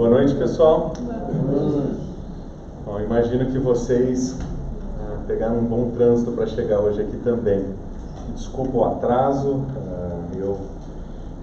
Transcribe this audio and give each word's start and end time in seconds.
Boa 0.00 0.08
noite, 0.08 0.34
pessoal. 0.36 0.94
Bom, 2.86 3.00
imagino 3.00 3.44
que 3.52 3.58
vocês 3.58 4.34
ah, 4.98 5.18
pegaram 5.26 5.58
um 5.58 5.64
bom 5.66 5.90
trânsito 5.90 6.32
para 6.32 6.46
chegar 6.46 6.80
hoje 6.80 7.02
aqui 7.02 7.18
também. 7.18 7.66
Desculpa 8.34 8.78
o 8.78 8.84
atraso, 8.86 9.60
ah, 9.76 10.22
eu 10.38 10.56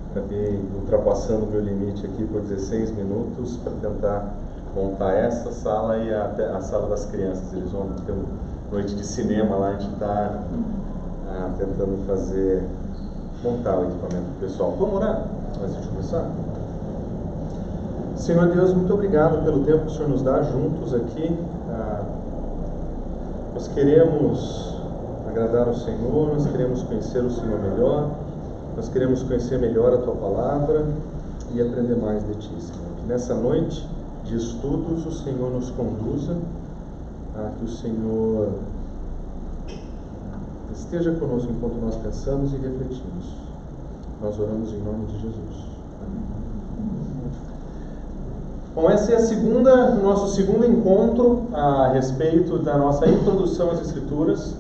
acabei 0.10 0.60
ultrapassando 0.74 1.46
o 1.46 1.52
meu 1.52 1.62
limite 1.62 2.04
aqui 2.04 2.26
por 2.26 2.42
16 2.42 2.96
minutos 2.96 3.58
para 3.58 3.74
tentar 3.74 4.34
montar 4.76 5.14
essa 5.14 5.52
sala 5.52 6.00
e 6.00 6.12
a, 6.12 6.58
a, 6.58 6.60
sala 6.60 6.90
das 6.90 7.06
crianças. 7.06 7.54
Eles 7.54 7.70
vão 7.72 7.90
ter 8.08 8.12
uma 8.12 8.26
noite 8.72 8.96
de 8.96 9.06
cinema 9.06 9.56
lá, 9.56 9.68
a 9.68 9.74
gente 9.74 9.94
está 9.94 10.42
ah, 11.30 11.52
tentando 11.60 12.08
fazer, 12.08 12.68
montar 13.44 13.78
o 13.78 13.84
equipamento 13.84 14.32
pessoal. 14.40 14.76
Vamos 14.80 14.96
orar 14.96 15.28
antes 15.64 15.80
de 15.80 15.88
começar? 15.90 16.28
Senhor 18.18 18.48
Deus, 18.48 18.74
muito 18.74 18.92
obrigado 18.94 19.44
pelo 19.44 19.64
tempo 19.64 19.86
que 19.86 19.92
o 19.92 19.92
Senhor 19.92 20.10
nos 20.10 20.24
dá 20.24 20.42
juntos 20.42 20.94
aqui. 20.94 21.38
Ah, 21.70 22.04
nós 23.54 23.68
queremos 23.70 24.76
agradar 25.28 25.68
ao 25.68 25.76
Senhor, 25.76 26.34
nós 26.34 26.48
queremos 26.48 26.82
conhecer 26.84 27.24
o 27.24 27.30
Senhor 27.30 27.60
melhor, 27.60 28.10
nós 28.76 28.90
queremos 28.90 29.22
conhecer 29.22 29.60
melhor 29.60 29.94
a 29.94 29.98
Tua 29.98 30.16
palavra 30.16 30.86
e 31.54 31.62
aprender 31.62 31.96
mais 31.96 32.26
de 32.26 32.34
Ti, 32.36 32.52
Senhor. 32.60 32.96
Que 32.98 33.06
nessa 33.08 33.36
noite 33.36 33.88
de 34.26 34.36
estudos 34.36 35.06
o 35.06 35.12
Senhor 35.12 35.52
nos 35.52 35.70
conduza, 35.70 36.36
ah, 37.36 37.52
que 37.60 37.66
o 37.66 37.70
Senhor 37.70 38.50
esteja 40.74 41.12
conosco 41.14 41.52
enquanto 41.52 41.76
nós 41.76 41.96
pensamos 41.98 42.52
e 42.52 42.58
refletimos. 42.58 43.26
Nós 44.22 44.40
oramos 44.40 44.74
em 44.74 44.80
nome 44.80 45.06
de 45.06 45.20
Jesus. 45.20 45.77
Bom, 48.78 48.92
essa 48.92 49.12
é 49.12 49.18
segunda, 49.18 49.74
o 49.74 50.04
nosso 50.04 50.36
segundo 50.36 50.64
encontro 50.64 51.48
a 51.52 51.88
respeito 51.88 52.60
da 52.60 52.78
nossa 52.78 53.10
introdução 53.10 53.72
às 53.72 53.82
Escrituras. 53.82 54.54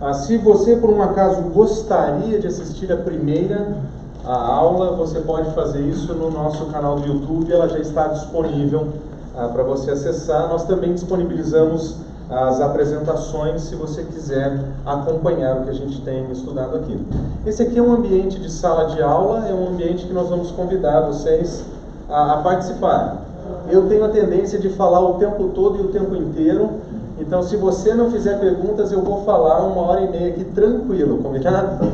Ah, 0.00 0.12
se 0.12 0.38
você, 0.38 0.74
por 0.74 0.90
um 0.90 1.00
acaso, 1.00 1.40
gostaria 1.54 2.40
de 2.40 2.48
assistir 2.48 2.92
a 2.92 2.96
primeira 2.96 3.76
a 4.24 4.34
aula, 4.34 4.96
você 4.96 5.20
pode 5.20 5.54
fazer 5.54 5.82
isso 5.82 6.12
no 6.14 6.32
nosso 6.32 6.66
canal 6.66 6.96
do 6.96 7.06
YouTube, 7.06 7.52
ela 7.52 7.68
já 7.68 7.78
está 7.78 8.08
disponível 8.08 8.88
ah, 9.36 9.46
para 9.46 9.62
você 9.62 9.92
acessar. 9.92 10.48
Nós 10.48 10.64
também 10.64 10.92
disponibilizamos 10.92 11.94
as 12.28 12.60
apresentações 12.60 13.62
se 13.62 13.76
você 13.76 14.02
quiser 14.02 14.64
acompanhar 14.84 15.58
o 15.58 15.62
que 15.62 15.70
a 15.70 15.74
gente 15.74 16.00
tem 16.00 16.28
estudado 16.32 16.76
aqui. 16.76 16.98
Esse 17.46 17.62
aqui 17.62 17.78
é 17.78 17.82
um 17.82 17.92
ambiente 17.92 18.40
de 18.40 18.50
sala 18.50 18.86
de 18.86 19.00
aula, 19.00 19.46
é 19.46 19.54
um 19.54 19.68
ambiente 19.68 20.06
que 20.06 20.12
nós 20.12 20.28
vamos 20.28 20.50
convidar 20.50 21.02
vocês 21.02 21.62
a, 22.08 22.32
a 22.32 22.36
participar. 22.38 23.29
Eu 23.70 23.88
tenho 23.88 24.04
a 24.04 24.08
tendência 24.08 24.58
de 24.58 24.68
falar 24.70 25.00
o 25.00 25.14
tempo 25.14 25.48
todo 25.54 25.78
e 25.78 25.82
o 25.82 25.88
tempo 25.88 26.14
inteiro. 26.16 26.70
Então, 27.18 27.42
se 27.42 27.56
você 27.56 27.94
não 27.94 28.10
fizer 28.10 28.38
perguntas, 28.38 28.90
eu 28.90 29.02
vou 29.02 29.24
falar 29.24 29.60
uma 29.66 29.82
hora 29.82 30.02
e 30.02 30.10
meia 30.10 30.28
aqui 30.30 30.44
tranquilo, 30.44 31.18
combinado? 31.18 31.86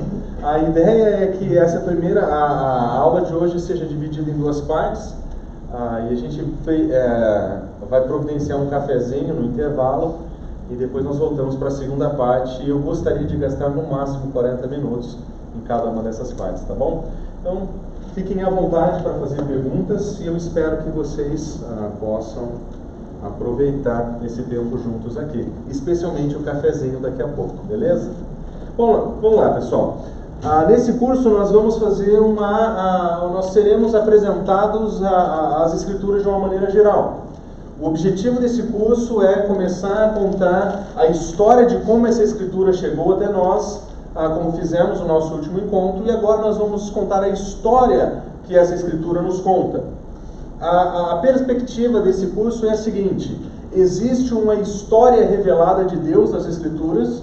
A 0.43 0.59
ideia 0.61 1.25
é 1.25 1.27
que 1.27 1.59
essa 1.59 1.81
primeira, 1.81 2.25
a, 2.25 2.45
a 2.45 2.99
aula 2.99 3.23
de 3.23 3.35
hoje 3.35 3.59
seja 3.61 3.85
dividida 3.85 4.31
em 4.31 4.35
duas 4.35 4.61
partes. 4.61 5.15
Ah, 5.73 6.07
e 6.09 6.15
a 6.15 6.17
gente 6.17 6.43
é, 6.71 7.59
vai 7.91 8.01
providenciar 8.03 8.59
um 8.61 8.69
cafezinho 8.69 9.35
no 9.35 9.45
intervalo 9.45 10.21
e 10.71 10.75
depois 10.75 11.05
nós 11.05 11.19
voltamos 11.19 11.57
para 11.57 11.69
a 11.69 11.73
segunda 11.73 12.11
parte. 12.11 12.63
E 12.63 12.71
eu 12.71 12.79
gostaria 12.79 13.25
de 13.27 13.37
gastar 13.37 13.71
no 13.71 13.83
máximo 13.91 14.31
40 14.33 14.67
minutos 14.69 15.19
em 15.57 15.61
cada 15.63 15.85
uma 15.87 16.03
dessas 16.03 16.33
partes, 16.33 16.63
tá 16.65 16.75
bom? 16.75 17.07
Então, 17.41 17.69
Fiquem 18.17 18.43
à 18.43 18.49
vontade 18.49 19.03
para 19.03 19.13
fazer 19.13 19.43
perguntas 19.43 20.19
e 20.21 20.27
eu 20.27 20.35
espero 20.39 20.79
que 20.79 20.89
vocês 20.89 21.61
ah, 21.69 21.91
possam 22.01 22.49
aproveitar 23.23 24.21
esse 24.25 24.43
tempo 24.45 24.79
juntos 24.79 25.19
aqui, 25.19 25.47
especialmente 25.69 26.35
o 26.35 26.41
cafezinho 26.41 26.99
daqui 26.99 27.21
a 27.21 27.29
pouco, 27.29 27.57
beleza? 27.69 28.11
Bom, 28.75 29.19
vamos 29.21 29.39
lá, 29.39 29.51
pessoal. 29.51 29.99
Ah, 30.43 30.65
nesse 30.67 30.95
curso 30.95 31.29
nós 31.29 31.51
vamos 31.51 31.77
fazer 31.77 32.19
uma, 32.19 32.47
ah, 32.47 33.31
nós 33.35 33.51
seremos 33.51 33.95
apresentados 33.95 35.03
às 35.03 35.75
escrituras 35.75 36.23
de 36.23 36.29
uma 36.29 36.39
maneira 36.39 36.71
geral. 36.71 37.27
O 37.79 37.87
objetivo 37.87 38.41
desse 38.41 38.63
curso 38.63 39.21
é 39.21 39.43
começar 39.43 40.07
a 40.07 40.09
contar 40.19 40.87
a 40.97 41.07
história 41.09 41.67
de 41.67 41.77
como 41.85 42.07
essa 42.07 42.23
escritura 42.23 42.73
chegou 42.73 43.13
até 43.13 43.29
nós 43.29 43.83
ah, 44.17 44.31
como 44.31 44.53
fizemos 44.53 45.01
no 45.01 45.07
nosso 45.07 45.35
último 45.35 45.59
encontro, 45.59 46.05
e 46.07 46.11
agora 46.11 46.41
nós 46.41 46.57
vamos 46.57 46.89
contar 46.91 47.23
a 47.23 47.29
história 47.29 48.23
que 48.45 48.57
essa 48.57 48.75
escritura 48.75 49.21
nos 49.21 49.41
conta. 49.41 49.85
A, 50.61 51.13
a 51.13 51.17
perspectiva 51.19 52.01
desse 52.01 52.29
curso 52.29 52.67
é 52.67 52.71
a 52.71 52.77
seguinte: 52.77 53.39
existe 53.75 54.33
uma 54.33 54.55
história 54.55 55.27
revelada 55.27 55.85
de 55.85 55.97
Deus 55.97 56.33
nas 56.33 56.47
Escrituras, 56.47 57.23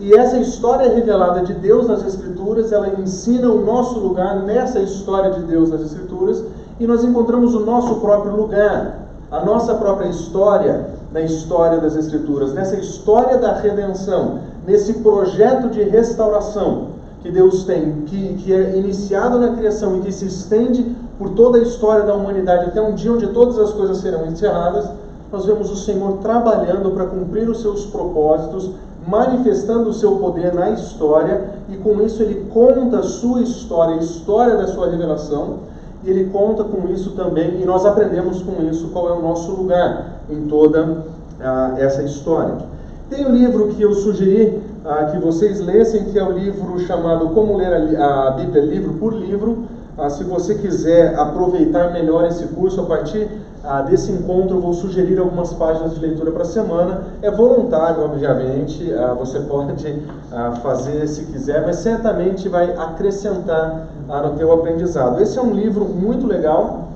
e 0.00 0.14
essa 0.14 0.36
história 0.38 0.92
revelada 0.92 1.42
de 1.42 1.54
Deus 1.54 1.86
nas 1.86 2.04
Escrituras, 2.04 2.72
ela 2.72 2.88
ensina 3.00 3.48
o 3.48 3.64
nosso 3.64 3.98
lugar 3.98 4.42
nessa 4.42 4.80
história 4.80 5.30
de 5.30 5.42
Deus 5.44 5.70
nas 5.70 5.80
Escrituras, 5.80 6.44
e 6.78 6.86
nós 6.86 7.02
encontramos 7.04 7.54
o 7.54 7.60
nosso 7.60 7.96
próprio 7.96 8.36
lugar, 8.36 8.98
a 9.30 9.44
nossa 9.44 9.74
própria 9.74 10.08
história 10.08 10.90
na 11.12 11.20
história 11.20 11.78
das 11.78 11.94
Escrituras, 11.96 12.52
nessa 12.52 12.76
história 12.76 13.38
da 13.38 13.54
redenção, 13.54 14.40
nesse 14.66 14.94
projeto 14.94 15.68
de 15.68 15.82
restauração 15.82 16.94
que 17.22 17.30
Deus 17.30 17.64
tem, 17.64 18.02
que, 18.06 18.34
que 18.34 18.52
é 18.52 18.76
iniciado 18.76 19.38
na 19.38 19.56
criação 19.56 19.96
e 19.96 20.00
que 20.00 20.12
se 20.12 20.26
estende 20.26 20.94
por 21.18 21.30
toda 21.30 21.58
a 21.58 21.62
história 21.62 22.04
da 22.04 22.14
humanidade 22.14 22.66
até 22.66 22.82
um 22.82 22.94
dia 22.94 23.12
onde 23.12 23.26
todas 23.28 23.58
as 23.58 23.72
coisas 23.72 23.98
serão 23.98 24.26
encerradas, 24.26 24.88
nós 25.32 25.46
vemos 25.46 25.70
o 25.70 25.76
Senhor 25.76 26.18
trabalhando 26.18 26.90
para 26.90 27.06
cumprir 27.06 27.48
os 27.48 27.60
seus 27.60 27.86
propósitos, 27.86 28.70
manifestando 29.06 29.90
o 29.90 29.94
seu 29.94 30.16
poder 30.16 30.54
na 30.54 30.70
história, 30.70 31.50
e 31.68 31.76
com 31.76 32.02
isso 32.02 32.22
ele 32.22 32.46
conta 32.52 32.98
a 32.98 33.02
sua 33.02 33.40
história, 33.40 33.96
a 33.96 33.98
história 33.98 34.56
da 34.56 34.66
sua 34.66 34.90
revelação, 34.90 35.60
e 36.04 36.10
ele 36.10 36.30
conta 36.30 36.62
com 36.62 36.88
isso 36.88 37.10
também, 37.12 37.60
e 37.60 37.64
nós 37.64 37.84
aprendemos 37.86 38.42
com 38.42 38.62
isso 38.64 38.88
qual 38.88 39.08
é 39.08 39.12
o 39.12 39.22
nosso 39.22 39.50
lugar 39.52 40.20
em 40.30 40.46
toda 40.46 41.04
ah, 41.40 41.74
essa 41.78 42.02
história. 42.02 42.73
Tem 43.14 43.24
um 43.24 43.32
livro 43.32 43.68
que 43.68 43.80
eu 43.80 43.94
sugeri 43.94 44.60
ah, 44.84 45.04
que 45.04 45.18
vocês 45.18 45.60
lessem, 45.60 46.06
que 46.06 46.18
é 46.18 46.24
o 46.24 46.32
livro 46.32 46.80
chamado 46.80 47.28
Como 47.28 47.56
Ler 47.56 47.96
a, 47.96 48.32
Bíblia 48.32 48.64
Livro 48.64 48.94
por 48.94 49.14
Livro. 49.14 49.66
Ah, 49.96 50.10
se 50.10 50.24
você 50.24 50.56
quiser 50.56 51.16
aproveitar 51.16 51.92
melhor 51.92 52.26
esse 52.26 52.44
curso, 52.48 52.80
a 52.80 52.86
partir 52.86 53.28
ah, 53.62 53.82
desse 53.82 54.10
encontro, 54.10 54.56
eu 54.56 54.60
vou 54.60 54.72
sugerir 54.72 55.20
algumas 55.20 55.52
páginas 55.52 55.94
de 55.94 56.00
leitura 56.00 56.32
para 56.32 56.42
a 56.42 56.46
semana. 56.46 57.04
É 57.22 57.30
voluntário, 57.30 58.02
obviamente, 58.04 58.92
ah, 58.92 59.14
você 59.16 59.38
pode 59.46 59.96
ah, 60.32 60.58
fazer 60.60 61.06
se 61.06 61.24
quiser, 61.26 61.64
mas 61.64 61.76
certamente 61.76 62.48
vai 62.48 62.76
acrescentar 62.76 63.90
no 64.08 64.36
teu 64.36 64.52
aprendizado. 64.52 65.22
Esse 65.22 65.38
é 65.38 65.42
um 65.42 65.52
livro 65.52 65.84
muito 65.84 66.26
legal 66.26 66.88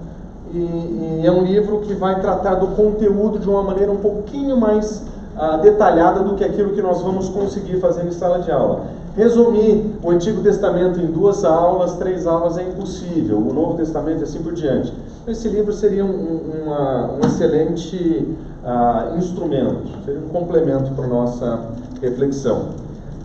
e, 0.52 0.58
e 0.58 1.22
é 1.24 1.30
um 1.30 1.44
livro 1.44 1.78
que 1.82 1.94
vai 1.94 2.20
tratar 2.20 2.56
do 2.56 2.74
conteúdo 2.74 3.38
de 3.38 3.48
uma 3.48 3.62
maneira 3.62 3.92
um 3.92 3.98
pouquinho 3.98 4.56
mais 4.56 5.06
ah, 5.38 5.56
detalhada 5.56 6.20
do 6.20 6.34
que 6.34 6.44
aquilo 6.44 6.70
que 6.70 6.82
nós 6.82 7.00
vamos 7.00 7.28
conseguir 7.28 7.78
fazer 7.78 8.04
em 8.04 8.10
sala 8.10 8.40
de 8.40 8.50
aula. 8.50 8.86
Resumir 9.16 9.94
o 10.02 10.10
Antigo 10.10 10.42
Testamento 10.42 11.00
em 11.00 11.06
duas 11.06 11.44
aulas, 11.44 11.94
três 11.94 12.26
aulas 12.26 12.58
é 12.58 12.62
impossível, 12.62 13.38
o 13.38 13.52
Novo 13.52 13.74
Testamento 13.74 14.20
e 14.20 14.24
assim 14.24 14.42
por 14.42 14.52
diante. 14.52 14.92
Esse 15.26 15.48
livro 15.48 15.72
seria 15.72 16.04
um, 16.04 16.40
uma, 16.64 17.12
um 17.12 17.20
excelente 17.24 18.36
ah, 18.64 19.12
instrumento, 19.16 19.88
seria 20.04 20.20
um 20.20 20.28
complemento 20.28 20.90
para 20.92 21.04
a 21.04 21.08
nossa 21.08 21.60
reflexão. 22.02 22.70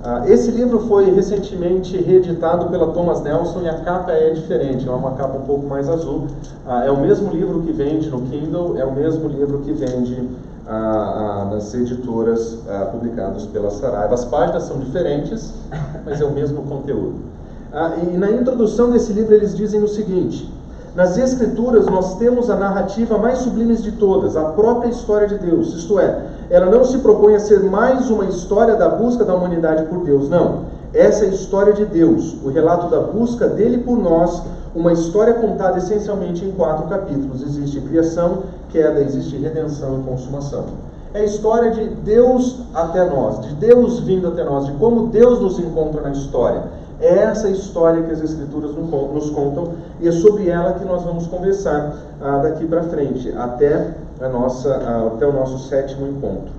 Ah, 0.04 0.24
esse 0.28 0.52
livro 0.52 0.82
foi 0.82 1.10
recentemente 1.12 1.98
reeditado 1.98 2.68
pela 2.68 2.88
Thomas 2.88 3.22
Nelson 3.22 3.62
e 3.62 3.70
a 3.70 3.76
capa 3.76 4.12
é 4.12 4.32
diferente, 4.32 4.88
é 4.88 4.92
uma 4.92 5.14
capa 5.14 5.38
um 5.38 5.46
pouco 5.46 5.66
mais 5.66 5.90
azul. 5.90 6.28
É 6.86 6.92
o 6.92 7.00
mesmo 7.00 7.32
livro 7.32 7.62
que 7.62 7.72
vende 7.72 8.10
no 8.10 8.22
Kindle, 8.22 8.78
é 8.78 8.86
o 8.86 8.92
mesmo 8.92 9.30
livro 9.30 9.60
que 9.60 9.72
vende 9.72 10.30
ah, 10.68 11.48
nas 11.52 11.74
editoras 11.74 12.60
publicados 12.92 13.46
pela 13.48 13.70
Saraiva. 13.70 14.14
As 14.14 14.26
páginas 14.26 14.64
são 14.64 14.80
diferentes, 14.80 15.54
mas 16.06 16.22
é 16.22 16.26
o 16.26 16.32
mesmo 16.32 16.64
conteúdo. 16.64 17.16
e 18.02 18.18
na 18.18 18.32
introdução 18.32 18.92
desse 18.92 19.12
livro 19.14 19.34
eles 19.34 19.56
dizem 19.56 19.84
o 19.84 19.88
seguinte: 19.88 20.52
nas 20.96 21.18
Escrituras 21.18 21.88
nós 21.88 22.20
temos 22.20 22.52
a 22.52 22.56
narrativa 22.56 23.18
mais 23.18 23.40
sublime 23.40 23.76
de 23.76 23.94
todas, 23.94 24.38
a 24.38 24.44
própria 24.50 24.90
história 24.90 25.28
de 25.28 25.40
Deus, 25.40 25.74
isto 25.74 26.00
é, 26.00 26.24
ela 26.52 26.68
não 26.68 26.84
se 26.86 27.00
propõe 27.00 27.34
a 27.34 27.40
ser 27.40 27.64
mais 27.64 28.12
uma 28.12 28.26
história 28.26 28.76
da 28.76 28.90
busca 28.90 29.26
da 29.26 29.34
humanidade 29.34 29.86
por 29.86 30.04
Deus, 30.04 30.30
não. 30.30 30.66
Essa 30.94 31.26
é 31.26 31.30
a 31.30 31.32
história 31.32 31.74
de 31.74 31.84
Deus, 31.86 32.36
o 32.44 32.50
relato 32.50 32.92
da 32.92 33.00
busca 33.00 33.48
dele 33.48 33.80
por 33.80 33.98
nós, 33.98 34.44
uma 34.76 34.92
história 34.92 35.34
contada 35.36 35.78
essencialmente 35.78 36.44
em 36.44 36.52
quatro 36.52 36.88
capítulos. 36.88 37.42
Existe 37.42 37.80
criação, 37.82 38.44
queda, 38.70 39.02
existe 39.02 39.38
redenção 39.38 40.00
e 40.00 40.04
consumação. 40.04 40.66
É 41.14 41.20
a 41.20 41.26
história 41.26 41.72
de 41.72 41.90
Deus 41.90 42.60
até 42.74 43.08
nós, 43.08 43.42
de 43.42 43.54
Deus 43.56 44.00
vindo 44.00 44.28
até 44.28 44.44
nós, 44.44 44.66
de 44.66 44.72
como 44.74 45.08
Deus 45.08 45.40
nos 45.40 45.60
encontra 45.60 46.02
na 46.02 46.10
história. 46.10 46.64
É 47.00 47.20
essa 47.20 47.50
história 47.50 48.02
que 48.04 48.12
as 48.12 48.22
Escrituras 48.22 48.72
nos 48.74 49.30
contam 49.30 49.74
e 50.00 50.08
é 50.08 50.12
sobre 50.12 50.50
ela 50.50 50.74
que 50.74 50.86
nós 50.86 51.04
vamos 51.04 51.28
conversar 51.28 51.96
ah, 52.22 52.38
daqui 52.38 52.66
para 52.66 52.84
frente, 52.84 53.32
até, 53.38 53.94
a 54.22 54.30
nossa, 54.30 54.74
ah, 54.74 55.12
até 55.14 55.28
o 55.28 55.34
nosso 55.34 55.68
sétimo 55.68 56.08
encontro. 56.08 56.52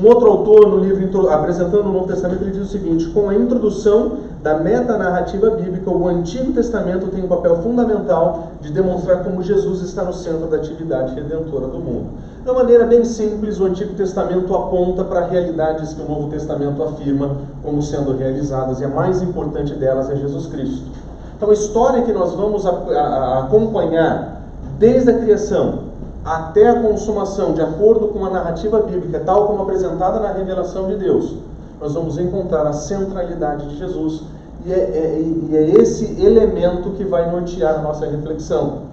Um 0.00 0.06
outro 0.06 0.30
autor, 0.30 0.68
no 0.68 0.78
livro 0.78 1.28
apresentando 1.28 1.88
o 1.88 1.92
Novo 1.92 2.06
Testamento, 2.06 2.42
ele 2.42 2.52
diz 2.52 2.62
o 2.62 2.72
seguinte: 2.72 3.08
com 3.10 3.28
a 3.28 3.34
introdução 3.34 4.18
da 4.42 4.58
metanarrativa 4.58 5.50
bíblica, 5.50 5.90
o 5.90 6.06
Antigo 6.06 6.52
Testamento 6.52 7.08
tem 7.08 7.24
um 7.24 7.28
papel 7.28 7.56
fundamental 7.56 8.52
de 8.60 8.72
demonstrar 8.72 9.24
como 9.24 9.42
Jesus 9.42 9.82
está 9.82 10.04
no 10.04 10.12
centro 10.12 10.46
da 10.46 10.58
atividade 10.58 11.14
redentora 11.14 11.66
do 11.66 11.78
mundo. 11.78 12.10
De 12.44 12.48
uma 12.48 12.60
maneira 12.60 12.86
bem 12.86 13.04
simples, 13.04 13.58
o 13.58 13.64
Antigo 13.64 13.94
Testamento 13.94 14.54
aponta 14.54 15.02
para 15.04 15.26
realidades 15.26 15.92
que 15.92 16.00
o 16.00 16.08
Novo 16.08 16.30
Testamento 16.30 16.82
afirma 16.82 17.36
como 17.64 17.82
sendo 17.82 18.16
realizadas, 18.16 18.80
e 18.80 18.84
a 18.84 18.88
mais 18.88 19.20
importante 19.22 19.74
delas 19.74 20.08
é 20.08 20.16
Jesus 20.16 20.46
Cristo. 20.46 20.86
Então, 21.36 21.50
a 21.50 21.52
história 21.52 22.02
que 22.02 22.12
nós 22.12 22.32
vamos 22.34 22.64
acompanhar 22.64 24.42
desde 24.78 25.10
a 25.10 25.18
criação 25.18 25.88
até 26.24 26.68
a 26.68 26.82
consumação, 26.82 27.54
de 27.54 27.60
acordo 27.60 28.08
com 28.08 28.24
a 28.24 28.30
narrativa 28.30 28.80
bíblica, 28.80 29.20
tal 29.24 29.46
como 29.46 29.62
apresentada 29.62 30.20
na 30.20 30.32
revelação 30.32 30.86
de 30.88 30.96
Deus, 30.96 31.36
nós 31.80 31.94
vamos 31.94 32.18
encontrar 32.18 32.66
a 32.66 32.72
centralidade 32.72 33.68
de 33.68 33.78
Jesus 33.78 34.22
e 34.66 34.72
é, 34.72 34.76
é, 34.76 35.20
e 35.20 35.56
é 35.56 35.80
esse 35.80 36.20
elemento 36.20 36.90
que 36.90 37.04
vai 37.04 37.30
nortear 37.30 37.78
a 37.78 37.82
nossa 37.82 38.06
reflexão. 38.06 38.88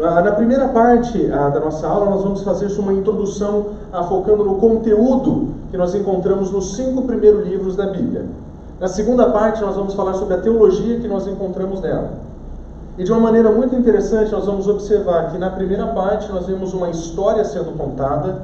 Ah, 0.00 0.22
na 0.22 0.32
primeira 0.32 0.68
parte 0.68 1.30
ah, 1.30 1.48
da 1.48 1.60
nossa 1.60 1.86
aula, 1.86 2.10
nós 2.10 2.22
vamos 2.22 2.42
fazer 2.42 2.66
uma 2.78 2.92
introdução 2.92 3.66
ah, 3.92 4.02
focando 4.04 4.44
no 4.44 4.56
conteúdo 4.56 5.48
que 5.70 5.76
nós 5.76 5.94
encontramos 5.94 6.50
nos 6.50 6.76
cinco 6.76 7.02
primeiros 7.02 7.46
livros 7.46 7.76
da 7.76 7.86
Bíblia. 7.86 8.26
Na 8.80 8.88
segunda 8.88 9.30
parte, 9.30 9.60
nós 9.62 9.76
vamos 9.76 9.94
falar 9.94 10.14
sobre 10.14 10.34
a 10.34 10.38
teologia 10.38 10.98
que 10.98 11.08
nós 11.08 11.26
encontramos 11.26 11.80
nela. 11.80 12.10
E 12.98 13.04
de 13.04 13.12
uma 13.12 13.20
maneira 13.20 13.50
muito 13.50 13.74
interessante, 13.74 14.32
nós 14.32 14.44
vamos 14.44 14.66
observar 14.66 15.30
que 15.30 15.38
na 15.38 15.50
primeira 15.50 15.86
parte 15.88 16.30
nós 16.30 16.46
vemos 16.46 16.74
uma 16.74 16.90
história 16.90 17.44
sendo 17.44 17.76
contada, 17.76 18.42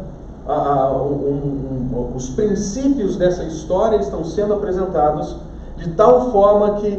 a, 0.48 0.52
a, 0.52 0.92
um, 1.02 1.90
um, 1.92 2.16
os 2.16 2.30
princípios 2.30 3.16
dessa 3.16 3.44
história 3.44 3.98
estão 3.98 4.24
sendo 4.24 4.54
apresentados 4.54 5.36
de 5.76 5.90
tal 5.90 6.32
forma 6.32 6.76
que, 6.76 6.98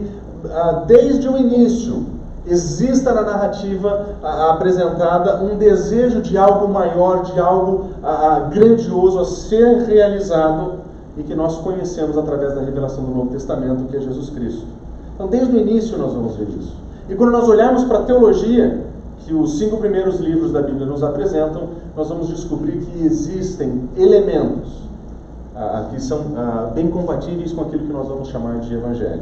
a, 0.53 0.83
desde 0.85 1.27
o 1.27 1.37
início, 1.37 2.05
exista 2.45 3.13
na 3.13 3.21
narrativa 3.21 4.15
apresentada 4.23 5.43
um 5.43 5.57
desejo 5.57 6.21
de 6.21 6.37
algo 6.37 6.67
maior, 6.67 7.23
de 7.23 7.39
algo 7.39 7.89
grandioso 8.49 9.19
a 9.19 9.25
ser 9.25 9.83
realizado 9.83 10.79
e 11.17 11.23
que 11.23 11.35
nós 11.35 11.57
conhecemos 11.57 12.17
através 12.17 12.55
da 12.55 12.61
revelação 12.61 13.03
do 13.03 13.11
Novo 13.11 13.29
Testamento, 13.31 13.83
que 13.85 13.97
é 13.97 14.01
Jesus 14.01 14.29
Cristo. 14.29 14.65
Então, 15.13 15.27
desde 15.27 15.55
o 15.55 15.59
início, 15.59 15.97
nós 15.97 16.13
vamos 16.13 16.35
ver 16.37 16.47
isso. 16.57 16.73
E 17.09 17.15
quando 17.15 17.31
nós 17.31 17.47
olharmos 17.47 17.83
para 17.83 17.99
a 17.99 18.03
teologia, 18.03 18.85
que 19.29 19.35
os 19.35 19.59
cinco 19.59 19.77
primeiros 19.77 20.19
livros 20.19 20.51
da 20.51 20.63
Bíblia 20.63 20.87
nos 20.87 21.03
apresentam, 21.03 21.69
nós 21.95 22.09
vamos 22.09 22.29
descobrir 22.29 22.79
que 22.79 23.05
existem 23.05 23.87
elementos 23.95 24.89
ah, 25.55 25.85
que 25.91 26.01
são 26.01 26.33
ah, 26.35 26.71
bem 26.73 26.89
compatíveis 26.89 27.53
com 27.53 27.61
aquilo 27.61 27.85
que 27.85 27.93
nós 27.93 28.07
vamos 28.07 28.29
chamar 28.29 28.59
de 28.59 28.73
evangelho. 28.73 29.21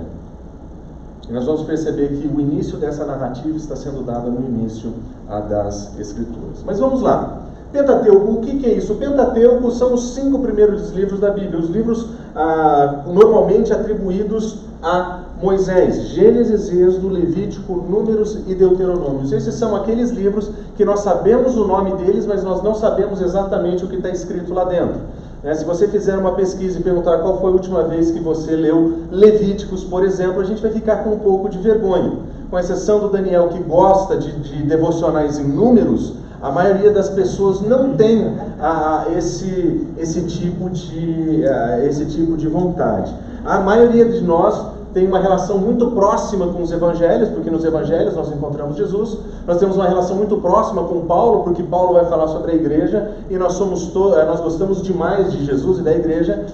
E 1.27 1.33
nós 1.33 1.45
vamos 1.45 1.63
perceber 1.63 2.07
que 2.07 2.25
o 2.25 2.39
início 2.39 2.77
dessa 2.77 3.06
narrativa 3.06 3.57
está 3.57 3.75
sendo 3.75 4.01
dado 4.06 4.31
no 4.31 4.48
início 4.48 4.94
ah, 5.27 5.42
das 5.42 6.00
Escrituras. 6.00 6.63
Mas 6.65 6.80
vamos 6.80 7.01
lá. 7.01 7.42
Pentateuco, 7.74 8.31
o 8.31 8.39
que, 8.39 8.59
que, 8.59 8.65
é 8.65 8.75
isso? 8.75 8.94
O 8.94 8.95
Pentateuco 8.95 9.69
são 9.71 9.94
os 9.94 10.13
cinco 10.13 10.39
primeiros 10.39 10.92
livros 10.92 11.19
da 11.19 11.31
Bíblia, 11.31 11.59
os 11.59 11.69
livros 11.69 12.07
ah, 12.33 13.04
normalmente 13.07 13.74
atribuídos 13.74 14.59
a 14.81 15.17
Moisés, 15.42 16.10
Gênesis, 16.10 16.72
Êxodo, 16.72 17.10
Levítico, 17.10 17.74
Números 17.74 18.39
e 18.48 18.56
Deuteronômios. 18.56 19.31
Esses 19.31 19.54
são 19.54 19.75
aqueles 19.75 20.10
livros 20.10 20.50
que 20.75 20.84
nós 20.84 21.01
sabemos 21.01 21.56
o 21.56 21.68
nome 21.68 21.94
deles, 21.94 22.25
mas 22.25 22.44
nós 22.44 22.63
não 22.63 22.74
sabemos 22.74 23.22
exatamente 23.22 23.86
o 23.86 23.88
que 23.88 23.98
está 23.98 24.10
escrito 24.10 24.54
lá 24.54 24.63
dentro. 24.63 25.01
Né? 25.44 25.54
Se 25.54 25.63
você 25.63 25.88
fizer 25.88 26.18
uma 26.18 26.31
pesquisa 26.31 26.80
e 26.80 26.84
perguntar 26.84 27.19
qual 27.19 27.39
foi 27.39 27.51
a 27.51 27.54
última 27.54 27.84
vez 27.84 28.10
que 28.10 28.19
você 28.19 28.56
leu 28.56 29.04
Levíticos, 29.12 29.84
por 29.84 30.04
exemplo, 30.04 30.42
a 30.42 30.44
gente 30.44 30.62
vai 30.62 30.72
ficar 30.72 31.04
com 31.04 31.12
um 31.12 31.19
pouco 31.19 31.50
de 31.50 31.60
vergonha. 31.60 32.13
Com 32.50 32.57
exceção 32.57 33.00
do 33.00 33.10
Daniel, 33.10 33.50
que 33.50 33.60
gosta 33.60 34.18
de, 34.18 34.31
de 34.40 34.63
devocionais 34.63 35.38
em 35.38 35.48
números, 35.48 36.13
a 36.42 36.51
maioria 36.51 36.92
das 36.92 37.10
pessoas 37.10 37.62
não 37.62 37.94
tem 37.94 38.33
a, 38.60 39.04
a, 39.04 39.18
esse, 39.18 39.88
esse, 39.98 40.22
tipo 40.24 40.69
de, 40.69 41.48
a, 41.48 41.86
esse 41.86 42.06
tipo 42.06 42.38
de 42.38 42.48
vontade. 42.48 43.13
A 43.45 43.60
maioria 43.60 44.06
de 44.06 44.22
nós 44.22 44.77
tem 44.94 45.07
uma 45.07 45.19
relação 45.19 45.57
muito 45.57 45.92
próxima 45.92 46.48
com 46.48 46.62
os 46.62 46.72
evangelhos, 46.72 47.30
porque 47.30 47.50
nos 47.50 47.63
evangelhos 47.63 48.16
nós 48.16 48.31
encontramos 48.31 48.75
Jesus. 48.78 49.18
Nós 49.45 49.57
temos 49.57 49.75
uma 49.75 49.88
relação 49.88 50.16
muito 50.16 50.38
próxima 50.38 50.84
com 50.84 51.01
Paulo, 51.01 51.44
porque 51.44 51.63
Paulo 51.63 51.94
vai 51.94 52.06
falar 52.06 52.28
sobre 52.28 52.51
a 52.51 52.56
igreja 52.56 53.12
e 53.30 53.38
nós 53.38 53.54
somos 53.54 53.92
eh, 53.95 54.25
nós 54.25 54.39
gostamos 54.39 54.81
demais 54.81 55.31
de 55.31 55.45
Jesus 55.45 55.80
e 55.80 55.81
da 55.81 55.94
igreja. 55.94 56.45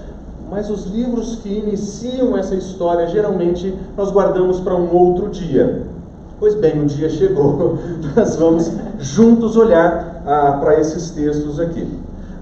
Mas 0.50 0.68
os 0.70 0.86
livros 0.86 1.36
que 1.36 1.48
iniciam 1.48 2.36
essa 2.36 2.54
história, 2.54 3.06
geralmente 3.08 3.76
nós 3.96 4.10
guardamos 4.10 4.60
para 4.60 4.74
um 4.74 4.94
outro 4.94 5.28
dia. 5.28 5.86
Pois 6.38 6.54
bem, 6.54 6.82
o 6.82 6.86
dia 6.86 7.08
chegou. 7.08 7.78
Nós 8.14 8.36
vamos 8.36 8.70
juntos 8.98 9.56
olhar 9.56 10.22
ah, 10.26 10.58
para 10.60 10.78
esses 10.78 11.10
textos 11.10 11.58
aqui. 11.58 11.88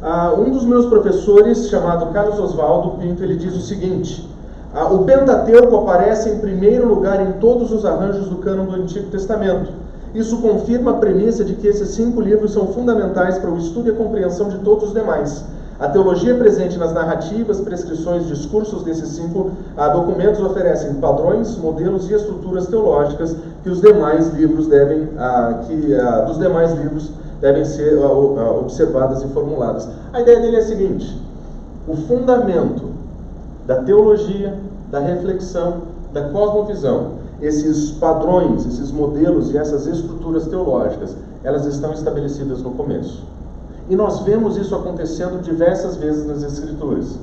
Ah, 0.03 0.35
um 0.37 0.51
dos 0.51 0.65
meus 0.65 0.87
professores, 0.87 1.69
chamado 1.69 2.13
Carlos 2.13 2.41
Oswaldo 2.41 2.99
Pinto, 2.99 3.23
ele 3.23 3.37
diz 3.37 3.55
o 3.55 3.61
seguinte: 3.61 4.29
o 4.75 4.99
Pentateuco 5.05 5.77
aparece 5.77 6.31
em 6.31 6.39
primeiro 6.39 6.89
lugar 6.89 7.21
em 7.21 7.33
todos 7.33 7.71
os 7.73 7.85
arranjos 7.85 8.29
do 8.29 8.37
cânon 8.37 8.65
do 8.65 8.77
Antigo 8.77 9.11
Testamento. 9.11 9.71
Isso 10.15 10.39
confirma 10.39 10.93
a 10.93 10.95
premissa 10.95 11.45
de 11.45 11.55
que 11.55 11.67
esses 11.67 11.91
cinco 11.91 12.21
livros 12.21 12.53
são 12.53 12.69
fundamentais 12.69 13.39
para 13.39 13.51
o 13.51 13.59
estudo 13.59 13.89
e 13.89 13.93
a 13.93 13.95
compreensão 13.95 14.49
de 14.49 14.59
todos 14.59 14.89
os 14.89 14.95
demais. 14.95 15.45
A 15.79 15.89
teologia 15.89 16.35
presente 16.37 16.79
nas 16.79 16.93
narrativas, 16.93 17.61
prescrições, 17.61 18.27
discursos 18.29 18.83
desses 18.83 19.09
cinco 19.11 19.51
documentos 19.93 20.41
oferecem 20.41 20.95
padrões, 20.95 21.57
modelos 21.57 22.09
e 22.11 22.15
estruturas 22.15 22.67
teológicas 22.69 23.35
que 23.63 23.69
os 23.69 23.81
demais 23.81 24.33
livros 24.33 24.69
devem, 24.69 25.09
que 25.67 25.97
dos 26.27 26.39
demais 26.39 26.73
livros 26.79 27.11
devem 27.41 27.65
ser 27.65 27.99
observadas 27.99 29.23
e 29.23 29.29
formuladas. 29.29 29.89
A 30.13 30.21
ideia 30.21 30.41
dele 30.41 30.57
é 30.57 30.61
a 30.61 30.65
seguinte: 30.65 31.21
o 31.89 31.97
fundamento 31.97 32.92
da 33.67 33.83
teologia, 33.83 34.59
da 34.91 34.99
reflexão, 34.99 35.83
da 36.13 36.29
cosmovisão. 36.29 37.23
Esses 37.41 37.91
padrões, 37.93 38.65
esses 38.67 38.93
modelos 38.93 39.51
e 39.51 39.59
essas 39.59 39.87
estruturas 39.87 40.47
teológicas, 40.47 41.17
elas 41.43 41.67
estão 41.67 41.93
estabelecidas 41.93 42.63
no 42.63 42.71
começo. 42.73 43.25
E 43.89 43.97
nós 43.97 44.21
vemos 44.21 44.57
isso 44.57 44.75
acontecendo 44.75 45.43
diversas 45.43 45.97
vezes 45.97 46.25
nas 46.27 46.43
Escrituras. 46.43 47.19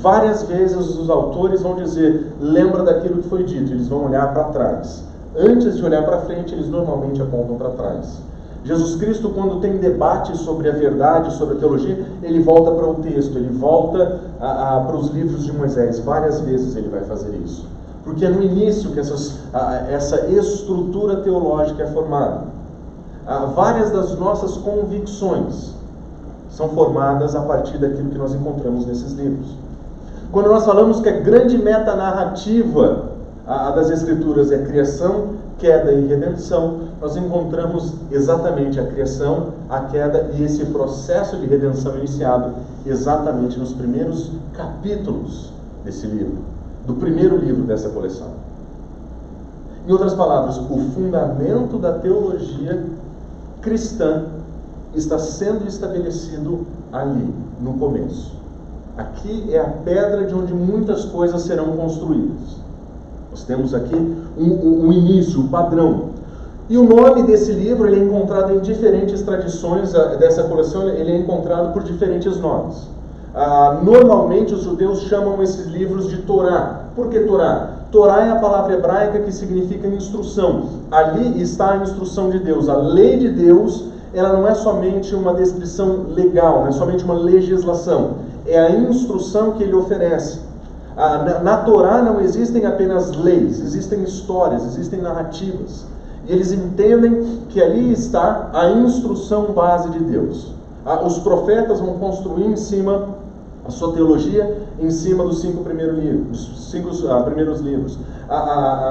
Várias 0.00 0.42
vezes 0.44 0.76
os 0.76 1.08
autores 1.08 1.62
vão 1.62 1.76
dizer: 1.76 2.32
lembra 2.40 2.82
daquilo 2.82 3.22
que 3.22 3.28
foi 3.28 3.44
dito, 3.44 3.72
eles 3.72 3.88
vão 3.88 4.06
olhar 4.06 4.32
para 4.32 4.44
trás. 4.44 5.04
Antes 5.36 5.76
de 5.76 5.84
olhar 5.84 6.04
para 6.04 6.18
frente, 6.20 6.54
eles 6.54 6.68
normalmente 6.68 7.22
apontam 7.22 7.56
para 7.56 7.70
trás. 7.70 8.18
Jesus 8.64 8.94
Cristo, 8.96 9.30
quando 9.30 9.60
tem 9.60 9.78
debate 9.78 10.36
sobre 10.36 10.68
a 10.68 10.72
verdade, 10.72 11.34
sobre 11.34 11.56
a 11.56 11.58
teologia, 11.58 12.06
ele 12.22 12.40
volta 12.40 12.70
para 12.70 12.88
o 12.88 12.94
texto, 12.94 13.36
ele 13.36 13.48
volta 13.48 14.20
a, 14.40 14.76
a, 14.76 14.80
para 14.80 14.96
os 14.96 15.10
livros 15.10 15.44
de 15.44 15.52
Moisés. 15.52 15.98
Várias 15.98 16.40
vezes 16.40 16.76
ele 16.76 16.88
vai 16.88 17.02
fazer 17.02 17.34
isso. 17.44 17.66
Porque 18.04 18.24
é 18.24 18.28
no 18.28 18.42
início 18.42 18.90
que 18.92 19.00
essas, 19.00 19.38
a, 19.52 19.86
essa 19.90 20.26
estrutura 20.28 21.16
teológica 21.16 21.82
é 21.82 21.86
formada. 21.86 22.42
várias 23.54 23.90
das 23.90 24.16
nossas 24.16 24.56
convicções 24.58 25.72
são 26.50 26.68
formadas 26.68 27.34
a 27.34 27.40
partir 27.40 27.78
daquilo 27.78 28.10
que 28.10 28.18
nós 28.18 28.32
encontramos 28.32 28.86
nesses 28.86 29.12
livros. 29.12 29.56
Quando 30.30 30.48
nós 30.48 30.64
falamos 30.64 31.00
que 31.00 31.08
a 31.08 31.20
grande 31.20 31.58
metanarrativa 31.58 33.10
das 33.74 33.90
Escrituras 33.90 34.52
é 34.52 34.58
criação, 34.58 35.30
queda 35.58 35.92
e 35.92 36.06
redenção, 36.06 36.91
nós 37.02 37.16
encontramos 37.16 37.94
exatamente 38.12 38.78
a 38.78 38.86
criação, 38.86 39.54
a 39.68 39.80
queda 39.80 40.30
e 40.38 40.44
esse 40.44 40.64
processo 40.66 41.36
de 41.36 41.46
redenção 41.46 41.98
iniciado 41.98 42.54
exatamente 42.86 43.58
nos 43.58 43.72
primeiros 43.72 44.30
capítulos 44.52 45.52
desse 45.84 46.06
livro, 46.06 46.38
do 46.86 46.94
primeiro 46.94 47.36
livro 47.36 47.64
dessa 47.64 47.88
coleção. 47.88 48.28
Em 49.84 49.90
outras 49.90 50.14
palavras, 50.14 50.58
o 50.58 50.78
fundamento 50.94 51.76
da 51.76 51.94
teologia 51.94 52.86
cristã 53.60 54.26
está 54.94 55.18
sendo 55.18 55.66
estabelecido 55.66 56.64
ali, 56.92 57.34
no 57.60 57.74
começo. 57.74 58.32
Aqui 58.96 59.52
é 59.52 59.58
a 59.58 59.68
pedra 59.68 60.24
de 60.24 60.34
onde 60.34 60.54
muitas 60.54 61.04
coisas 61.06 61.42
serão 61.42 61.76
construídas. 61.76 62.62
Nós 63.28 63.42
temos 63.42 63.74
aqui 63.74 63.96
um, 63.96 64.44
um, 64.44 64.86
um 64.86 64.92
início, 64.92 65.40
um 65.40 65.48
padrão. 65.48 66.11
E 66.72 66.78
o 66.78 66.84
nome 66.84 67.24
desse 67.24 67.52
livro 67.52 67.86
ele 67.86 68.00
é 68.00 68.02
encontrado 68.02 68.54
em 68.54 68.60
diferentes 68.60 69.20
tradições 69.20 69.92
dessa 70.18 70.44
coleção, 70.44 70.88
ele 70.88 71.12
é 71.12 71.18
encontrado 71.18 71.70
por 71.74 71.82
diferentes 71.82 72.40
nomes. 72.40 72.88
Ah, 73.34 73.80
normalmente 73.82 74.54
os 74.54 74.62
judeus 74.62 75.02
chamam 75.02 75.42
esses 75.42 75.66
livros 75.66 76.08
de 76.08 76.22
Torá. 76.22 76.86
Por 76.96 77.10
que 77.10 77.20
Torá? 77.20 77.72
Torá 77.90 78.24
é 78.24 78.30
a 78.30 78.36
palavra 78.36 78.72
hebraica 78.72 79.18
que 79.18 79.30
significa 79.30 79.86
instrução. 79.86 80.62
Ali 80.90 81.42
está 81.42 81.72
a 81.72 81.76
instrução 81.76 82.30
de 82.30 82.38
Deus. 82.38 82.70
A 82.70 82.76
lei 82.76 83.18
de 83.18 83.28
Deus, 83.28 83.88
ela 84.14 84.32
não 84.32 84.48
é 84.48 84.54
somente 84.54 85.14
uma 85.14 85.34
descrição 85.34 86.06
legal, 86.08 86.60
não 86.60 86.68
é 86.68 86.72
somente 86.72 87.04
uma 87.04 87.12
legislação. 87.12 88.12
É 88.46 88.58
a 88.58 88.70
instrução 88.70 89.52
que 89.52 89.62
ele 89.62 89.74
oferece. 89.74 90.40
Na, 90.96 91.38
na 91.40 91.56
Torá 91.58 92.00
não 92.00 92.18
existem 92.18 92.64
apenas 92.64 93.14
leis, 93.14 93.60
existem 93.60 94.02
histórias, 94.04 94.64
existem 94.64 95.02
narrativas. 95.02 95.92
E 96.26 96.32
eles 96.32 96.52
entendem 96.52 97.42
que 97.48 97.60
ali 97.60 97.92
está 97.92 98.50
a 98.52 98.70
instrução 98.70 99.52
base 99.52 99.90
de 99.90 99.98
Deus. 100.00 100.52
Os 101.04 101.18
profetas 101.18 101.80
vão 101.80 101.94
construir 101.94 102.46
em 102.46 102.56
cima 102.56 103.08
a 103.64 103.70
sua 103.70 103.92
teologia 103.92 104.60
em 104.80 104.90
cima 104.90 105.24
dos 105.24 105.40
cinco 105.40 105.62
primeiros 105.62 105.96
livros. 105.96 106.68
Cinco, 106.70 106.88
uh, 106.88 107.24
primeiros 107.24 107.60
livros. 107.60 107.96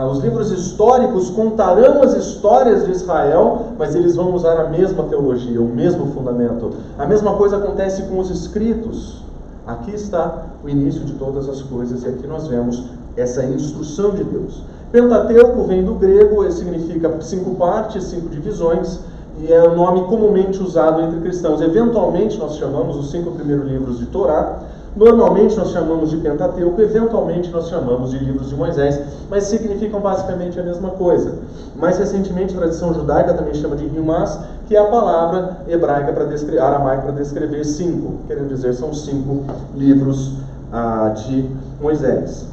os 0.09 0.19
livros 0.19 0.51
históricos 0.51 1.29
contarão 1.31 2.01
as 2.01 2.13
histórias 2.13 2.85
de 2.85 2.91
Israel, 2.91 3.73
mas 3.77 3.95
eles 3.95 4.15
vão 4.15 4.33
usar 4.33 4.59
a 4.59 4.69
mesma 4.69 5.03
teologia, 5.03 5.61
o 5.61 5.67
mesmo 5.67 6.07
fundamento. 6.07 6.71
A 6.97 7.05
mesma 7.05 7.35
coisa 7.35 7.57
acontece 7.57 8.03
com 8.03 8.19
os 8.19 8.29
escritos. 8.29 9.21
Aqui 9.67 9.91
está 9.91 10.45
o 10.63 10.69
início 10.69 11.01
de 11.01 11.13
todas 11.13 11.49
as 11.49 11.61
coisas, 11.61 12.03
e 12.03 12.07
aqui 12.07 12.25
nós 12.25 12.47
vemos 12.47 12.83
essa 13.15 13.43
instrução 13.43 14.11
de 14.11 14.23
Deus. 14.23 14.63
Pentateuco 14.91 15.63
vem 15.63 15.85
do 15.85 15.95
grego, 15.95 16.49
significa 16.51 17.09
cinco 17.21 17.55
partes, 17.55 18.03
cinco 18.03 18.27
divisões, 18.27 18.99
e 19.39 19.51
é 19.51 19.63
o 19.63 19.73
nome 19.73 20.03
comumente 20.03 20.61
usado 20.61 21.01
entre 21.01 21.21
cristãos. 21.21 21.61
Eventualmente 21.61 22.37
nós 22.37 22.57
chamamos 22.57 22.97
os 22.97 23.09
cinco 23.09 23.31
primeiros 23.31 23.65
livros 23.65 23.99
de 23.99 24.05
Torá, 24.07 24.59
normalmente 24.93 25.55
nós 25.55 25.69
chamamos 25.69 26.09
de 26.09 26.17
Pentateuco, 26.17 26.81
eventualmente 26.81 27.49
nós 27.51 27.69
chamamos 27.69 28.11
de 28.11 28.19
livros 28.19 28.49
de 28.49 28.55
Moisés, 28.55 28.99
mas 29.29 29.45
significam 29.45 30.01
basicamente 30.01 30.59
a 30.59 30.63
mesma 30.63 30.89
coisa. 30.89 31.35
Mais 31.77 31.97
recentemente 31.97 32.53
a 32.53 32.57
tradição 32.57 32.93
judaica 32.93 33.33
também 33.33 33.53
chama 33.53 33.77
de 33.77 33.85
Rimas, 33.85 34.37
que 34.67 34.75
é 34.75 34.79
a 34.79 34.85
palavra 34.85 35.59
hebraica 35.69 36.11
para 36.11 36.25
descrever, 36.25 36.59
aramaica 36.59 37.03
para 37.03 37.13
descrever 37.13 37.63
cinco, 37.63 38.25
querendo 38.27 38.49
dizer 38.49 38.73
são 38.73 38.93
cinco 38.93 39.45
livros 39.73 40.33
ah, 40.69 41.13
de 41.15 41.49
Moisés. 41.81 42.51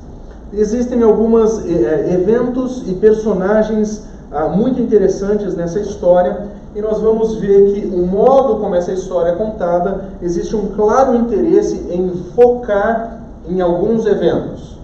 Existem 0.52 1.02
alguns 1.02 1.64
eh, 1.67 2.14
eventos 2.14 2.83
e 2.88 2.95
personagens 2.95 4.02
ah, 4.33 4.49
muito 4.49 4.81
interessantes 4.81 5.55
nessa 5.55 5.81
história 5.81 6.49
e 6.75 6.81
nós 6.81 7.00
vamos 7.00 7.37
ver 7.37 7.73
que 7.73 7.87
o 7.87 8.07
modo 8.07 8.57
como 8.57 8.75
essa 8.75 8.93
história 8.93 9.33
é 9.33 9.35
contada, 9.35 10.11
existe 10.23 10.55
um 10.55 10.69
claro 10.69 11.17
interesse 11.17 11.87
em 11.90 12.11
focar 12.35 13.21
em 13.49 13.61
alguns 13.61 14.07
eventos. 14.07 14.78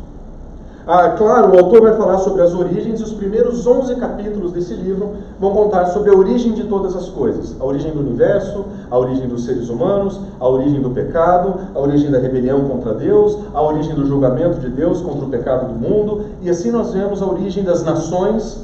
Ah, 0.87 1.14
claro, 1.17 1.55
o 1.55 1.59
autor 1.59 1.81
vai 1.81 1.97
falar 1.97 2.19
sobre 2.19 2.43
as 2.43 2.53
origens 2.53 3.00
e 3.00 3.03
os 3.03 3.14
primeiros 3.14 3.67
11 3.67 3.97
capítulos 3.97 4.53
desse 4.53 4.75
livro 4.75 5.14
vão 5.41 5.50
contar 5.50 5.87
sobre 5.87 6.11
a 6.11 6.12
origem 6.14 6.53
de 6.53 6.64
todas 6.64 6.95
as 6.95 7.09
coisas: 7.09 7.57
a 7.59 7.64
origem 7.64 7.91
do 7.93 8.00
universo, 8.00 8.67
a 8.91 8.99
origem 8.99 9.26
dos 9.26 9.47
seres 9.47 9.71
humanos, 9.71 10.21
a 10.38 10.47
origem 10.47 10.83
do 10.83 10.91
pecado, 10.91 11.55
a 11.75 11.81
origem 11.81 12.11
da 12.11 12.19
rebelião 12.19 12.69
contra 12.69 12.93
Deus, 12.93 13.38
a 13.55 13.62
origem 13.62 13.95
do 13.95 14.05
julgamento 14.05 14.61
de 14.61 14.69
Deus 14.69 15.00
contra 15.00 15.25
o 15.25 15.31
pecado 15.31 15.73
do 15.73 15.75
mundo, 15.75 16.26
e 16.43 16.50
assim 16.50 16.71
nós 16.71 16.93
vemos 16.93 17.23
a 17.23 17.26
origem 17.26 17.64
das 17.64 17.83
nações, 17.83 18.62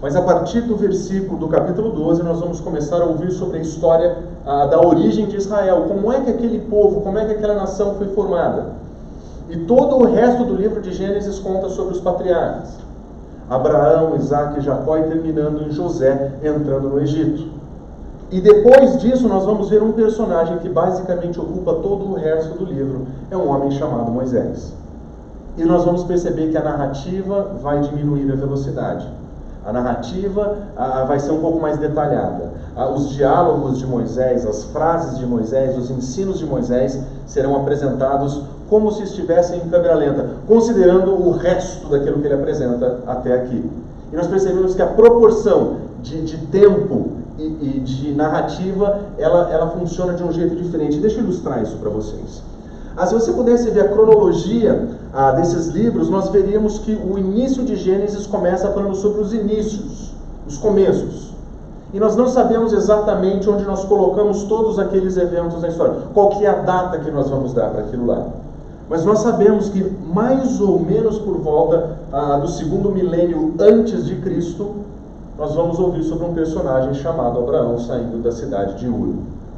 mas 0.00 0.16
a 0.16 0.22
partir 0.22 0.62
do 0.62 0.74
versículo 0.74 1.38
do 1.38 1.46
capítulo 1.46 1.90
12, 1.90 2.24
nós 2.24 2.40
vamos 2.40 2.60
começar 2.60 3.00
a 3.00 3.04
ouvir 3.04 3.30
sobre 3.30 3.58
a 3.58 3.62
história 3.62 4.18
ah, 4.44 4.66
da 4.66 4.80
origem 4.80 5.26
de 5.26 5.36
Israel. 5.36 5.84
Como 5.86 6.12
é 6.12 6.22
que 6.22 6.30
aquele 6.30 6.58
povo, 6.58 7.02
como 7.02 7.20
é 7.20 7.24
que 7.24 7.34
aquela 7.34 7.54
nação 7.54 7.94
foi 7.94 8.08
formada. 8.08 8.81
E 9.52 9.56
todo 9.66 9.96
o 9.96 10.10
resto 10.10 10.44
do 10.44 10.54
livro 10.54 10.80
de 10.80 10.94
Gênesis 10.94 11.38
conta 11.38 11.68
sobre 11.68 11.92
os 11.92 12.00
patriarcas. 12.00 12.70
Abraão, 13.50 14.16
Isaac 14.16 14.58
Jacó, 14.62 14.96
e 14.96 15.02
terminando 15.02 15.60
em 15.68 15.70
José 15.70 16.32
entrando 16.42 16.88
no 16.88 16.98
Egito. 16.98 17.48
E 18.30 18.40
depois 18.40 18.98
disso, 18.98 19.28
nós 19.28 19.44
vamos 19.44 19.68
ver 19.68 19.82
um 19.82 19.92
personagem 19.92 20.56
que 20.60 20.70
basicamente 20.70 21.38
ocupa 21.38 21.74
todo 21.74 22.12
o 22.12 22.14
resto 22.14 22.56
do 22.56 22.64
livro. 22.64 23.06
É 23.30 23.36
um 23.36 23.46
homem 23.46 23.70
chamado 23.72 24.10
Moisés. 24.10 24.72
E 25.58 25.64
nós 25.66 25.84
vamos 25.84 26.04
perceber 26.04 26.50
que 26.50 26.56
a 26.56 26.64
narrativa 26.64 27.50
vai 27.60 27.78
diminuir 27.82 28.32
a 28.32 28.36
velocidade. 28.36 29.06
A 29.66 29.70
narrativa 29.70 30.56
a, 30.74 31.04
vai 31.04 31.20
ser 31.20 31.30
um 31.30 31.40
pouco 31.40 31.60
mais 31.60 31.76
detalhada. 31.76 32.52
A, 32.74 32.88
os 32.88 33.10
diálogos 33.10 33.76
de 33.76 33.86
Moisés, 33.86 34.46
as 34.46 34.64
frases 34.64 35.18
de 35.18 35.26
Moisés, 35.26 35.76
os 35.76 35.90
ensinos 35.90 36.38
de 36.38 36.46
Moisés 36.46 36.98
serão 37.26 37.54
apresentados 37.54 38.42
como 38.72 38.90
se 38.90 39.02
estivessem 39.02 39.58
em 39.58 39.68
câmera 39.68 39.94
lenta, 39.94 40.30
considerando 40.48 41.12
o 41.12 41.32
resto 41.32 41.88
daquilo 41.88 42.20
que 42.20 42.26
ele 42.26 42.36
apresenta 42.36 43.00
até 43.06 43.34
aqui. 43.34 43.70
E 44.10 44.16
nós 44.16 44.26
percebemos 44.28 44.74
que 44.74 44.80
a 44.80 44.86
proporção 44.86 45.76
de, 46.02 46.22
de 46.22 46.38
tempo 46.46 47.10
e, 47.38 47.44
e, 47.44 47.80
de 47.80 48.14
narrativa 48.14 49.00
ela, 49.18 49.50
ela 49.52 49.66
funciona 49.72 50.14
de 50.14 50.24
um 50.24 50.32
jeito 50.32 50.56
diferente. 50.56 50.98
Deixa 51.00 51.18
eu 51.18 51.24
ilustrar 51.24 51.62
isso 51.62 51.76
para 51.76 51.90
vocês. 51.90 52.42
Ah, 52.96 53.06
se 53.06 53.12
você 53.12 53.30
pudesse 53.32 53.68
ver 53.68 53.80
a 53.80 53.88
cronologia 53.88 54.88
ah, 55.12 55.32
desses 55.32 55.66
livros, 55.66 56.08
nós 56.08 56.30
veríamos 56.30 56.78
que 56.78 56.94
o 56.94 57.18
início 57.18 57.64
de 57.64 57.76
Gênesis 57.76 58.26
começa 58.26 58.70
falando 58.70 58.94
sobre 58.94 59.20
os 59.20 59.34
inícios, 59.34 60.14
os 60.48 60.56
começos. 60.56 61.30
E 61.92 62.00
nós 62.00 62.16
não 62.16 62.26
sabemos 62.26 62.72
exatamente 62.72 63.50
onde 63.50 63.64
nós 63.64 63.84
colocamos 63.84 64.44
todos 64.44 64.78
aqueles 64.78 65.18
eventos 65.18 65.60
na 65.60 65.68
história, 65.68 65.94
qual 66.14 66.30
que 66.30 66.46
é 66.46 66.48
a 66.48 66.54
data 66.54 66.98
que 67.00 67.10
nós 67.10 67.28
vamos 67.28 67.52
dar 67.52 67.68
para 67.68 67.82
aquilo 67.82 68.06
lá. 68.06 68.28
Mas 68.92 69.06
nós 69.06 69.20
sabemos 69.20 69.70
que 69.70 69.82
mais 70.12 70.60
ou 70.60 70.78
menos 70.78 71.18
por 71.18 71.38
volta 71.38 71.96
ah, 72.12 72.36
do 72.36 72.48
segundo 72.48 72.90
milênio 72.90 73.54
antes 73.58 74.04
de 74.04 74.16
Cristo, 74.16 74.70
nós 75.38 75.54
vamos 75.54 75.78
ouvir 75.78 76.02
sobre 76.02 76.26
um 76.26 76.34
personagem 76.34 76.92
chamado 76.92 77.38
Abraão 77.38 77.78
saindo 77.78 78.22
da 78.22 78.30
cidade 78.30 78.78
de 78.78 78.86
Ur, 78.86 79.14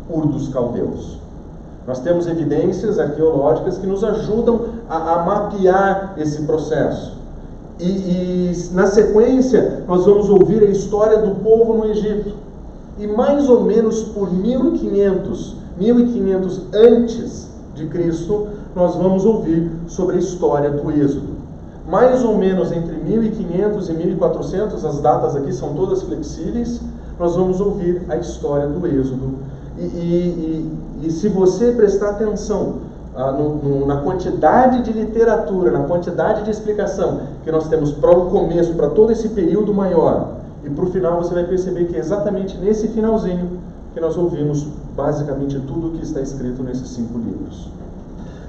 Ur 0.09 0.27
dos 0.29 0.51
Caldeus. 0.51 1.19
Nós 1.85 1.99
temos 1.99 2.29
evidências 2.29 2.97
arqueológicas 3.01 3.77
que 3.77 3.89
nos 3.89 4.05
ajudam 4.05 4.67
a, 4.89 5.15
a 5.15 5.25
mapear 5.25 6.15
esse 6.17 6.43
processo. 6.43 7.19
E, 7.81 7.89
e, 7.89 8.71
na 8.71 8.87
sequência, 8.87 9.83
nós 9.89 10.07
vamos 10.07 10.29
ouvir 10.31 10.63
a 10.63 10.71
história 10.71 11.19
do 11.19 11.35
povo 11.43 11.75
no 11.75 11.87
Egito. 11.87 12.37
E 13.01 13.09
mais 13.09 13.49
ou 13.49 13.65
menos 13.65 14.01
por 14.01 14.33
1500, 14.33 15.57
1500 15.77 16.63
antes 16.73 17.54
de 17.75 17.87
Cristo, 17.87 18.49
nós 18.75 18.95
vamos 18.95 19.25
ouvir 19.25 19.71
sobre 19.87 20.17
a 20.17 20.19
história 20.19 20.71
do 20.71 20.91
Êxodo. 20.91 21.35
Mais 21.89 22.25
ou 22.25 22.39
menos 22.39 22.73
entre 22.73 22.97
1500 22.97 23.89
e 23.89 23.93
1400, 23.93 24.85
as 24.85 25.01
datas 25.01 25.37
aqui 25.37 25.53
são 25.53 25.75
todas 25.75 26.03
flexíveis, 26.03 26.81
nós 27.19 27.37
vamos 27.37 27.61
ouvir 27.61 28.03
a 28.09 28.17
história 28.17 28.67
do 28.67 28.87
Êxodo 28.87 29.35
e, 29.79 29.83
e, 29.83 31.01
e, 31.03 31.07
e 31.07 31.11
se 31.11 31.29
você 31.29 31.73
prestar 31.73 32.11
atenção 32.11 32.77
ah, 33.15 33.33
no, 33.33 33.57
no, 33.57 33.87
na 33.87 33.99
quantidade 33.99 34.83
de 34.83 34.93
literatura, 34.93 35.71
na 35.71 35.85
quantidade 35.85 36.45
de 36.45 36.51
explicação 36.51 37.21
que 37.45 37.51
nós 37.53 37.69
temos 37.69 37.93
para 37.93 38.11
o 38.11 38.31
começo, 38.31 38.75
para 38.75 38.91
todo 38.91 39.13
esse 39.13 39.29
período 39.29 39.73
maior, 39.73 40.35
e 40.65 40.71
para 40.71 40.85
o 40.85 40.91
final 40.91 41.23
você 41.23 41.35
vai 41.35 41.45
perceber 41.45 41.85
que 41.87 41.97
é 41.97 41.99
exatamente 41.99 42.57
nesse 42.59 42.89
finalzinho 42.89 43.59
que 43.93 44.01
nós 44.01 44.17
ouvimos 44.17 44.67
basicamente 44.97 45.59
tudo 45.61 45.89
o 45.89 45.91
que 45.93 46.03
está 46.03 46.21
escrito 46.21 46.63
nesses 46.63 46.89
cinco 46.89 47.19
livros. 47.19 47.69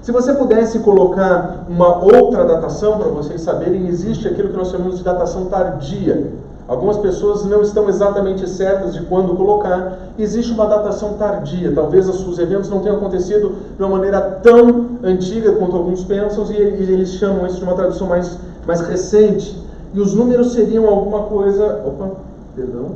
Se 0.02 0.12
você 0.12 0.34
pudesse 0.34 0.80
colocar 0.80 1.66
uma 1.68 1.98
outra 1.98 2.46
datação 2.46 3.00
para 3.00 3.08
vocês 3.08 3.42
saberem, 3.42 3.88
existe 3.88 4.28
aquilo 4.28 4.50
que 4.50 4.58
nós 4.58 4.70
chamamos 4.70 4.98
de 4.98 5.04
datação 5.04 5.46
tardia. 5.46 6.32
Algumas 6.68 6.98
pessoas 6.98 7.46
não 7.46 7.62
estão 7.62 7.88
exatamente 7.90 8.48
certas 8.50 8.94
de 8.94 9.02
quando 9.06 9.36
colocar. 9.36 10.00
Existe 10.18 10.52
uma 10.52 10.68
datação 10.68 11.14
tardia. 11.14 11.74
Talvez 11.74 12.08
os 12.08 12.40
eventos 12.40 12.70
não 12.70 12.80
tenham 12.80 12.98
acontecido 12.98 13.56
de 13.76 13.84
uma 13.84 13.98
maneira 13.98 14.22
tão 14.44 14.98
antiga 15.04 15.52
quanto 15.54 15.76
alguns 15.76 16.04
pensam, 16.04 16.46
e 16.52 16.56
eles 16.56 17.10
chamam 17.10 17.46
isso 17.46 17.58
de 17.58 17.64
uma 17.64 17.76
tradução 17.76 18.08
mais, 18.08 18.38
mais 18.66 18.82
recente. 18.82 19.64
E 19.94 20.00
os 20.00 20.14
números 20.14 20.54
seriam 20.54 20.88
alguma 20.88 21.24
coisa. 21.24 21.84
Opa, 21.86 22.12
perdão. 22.56 22.94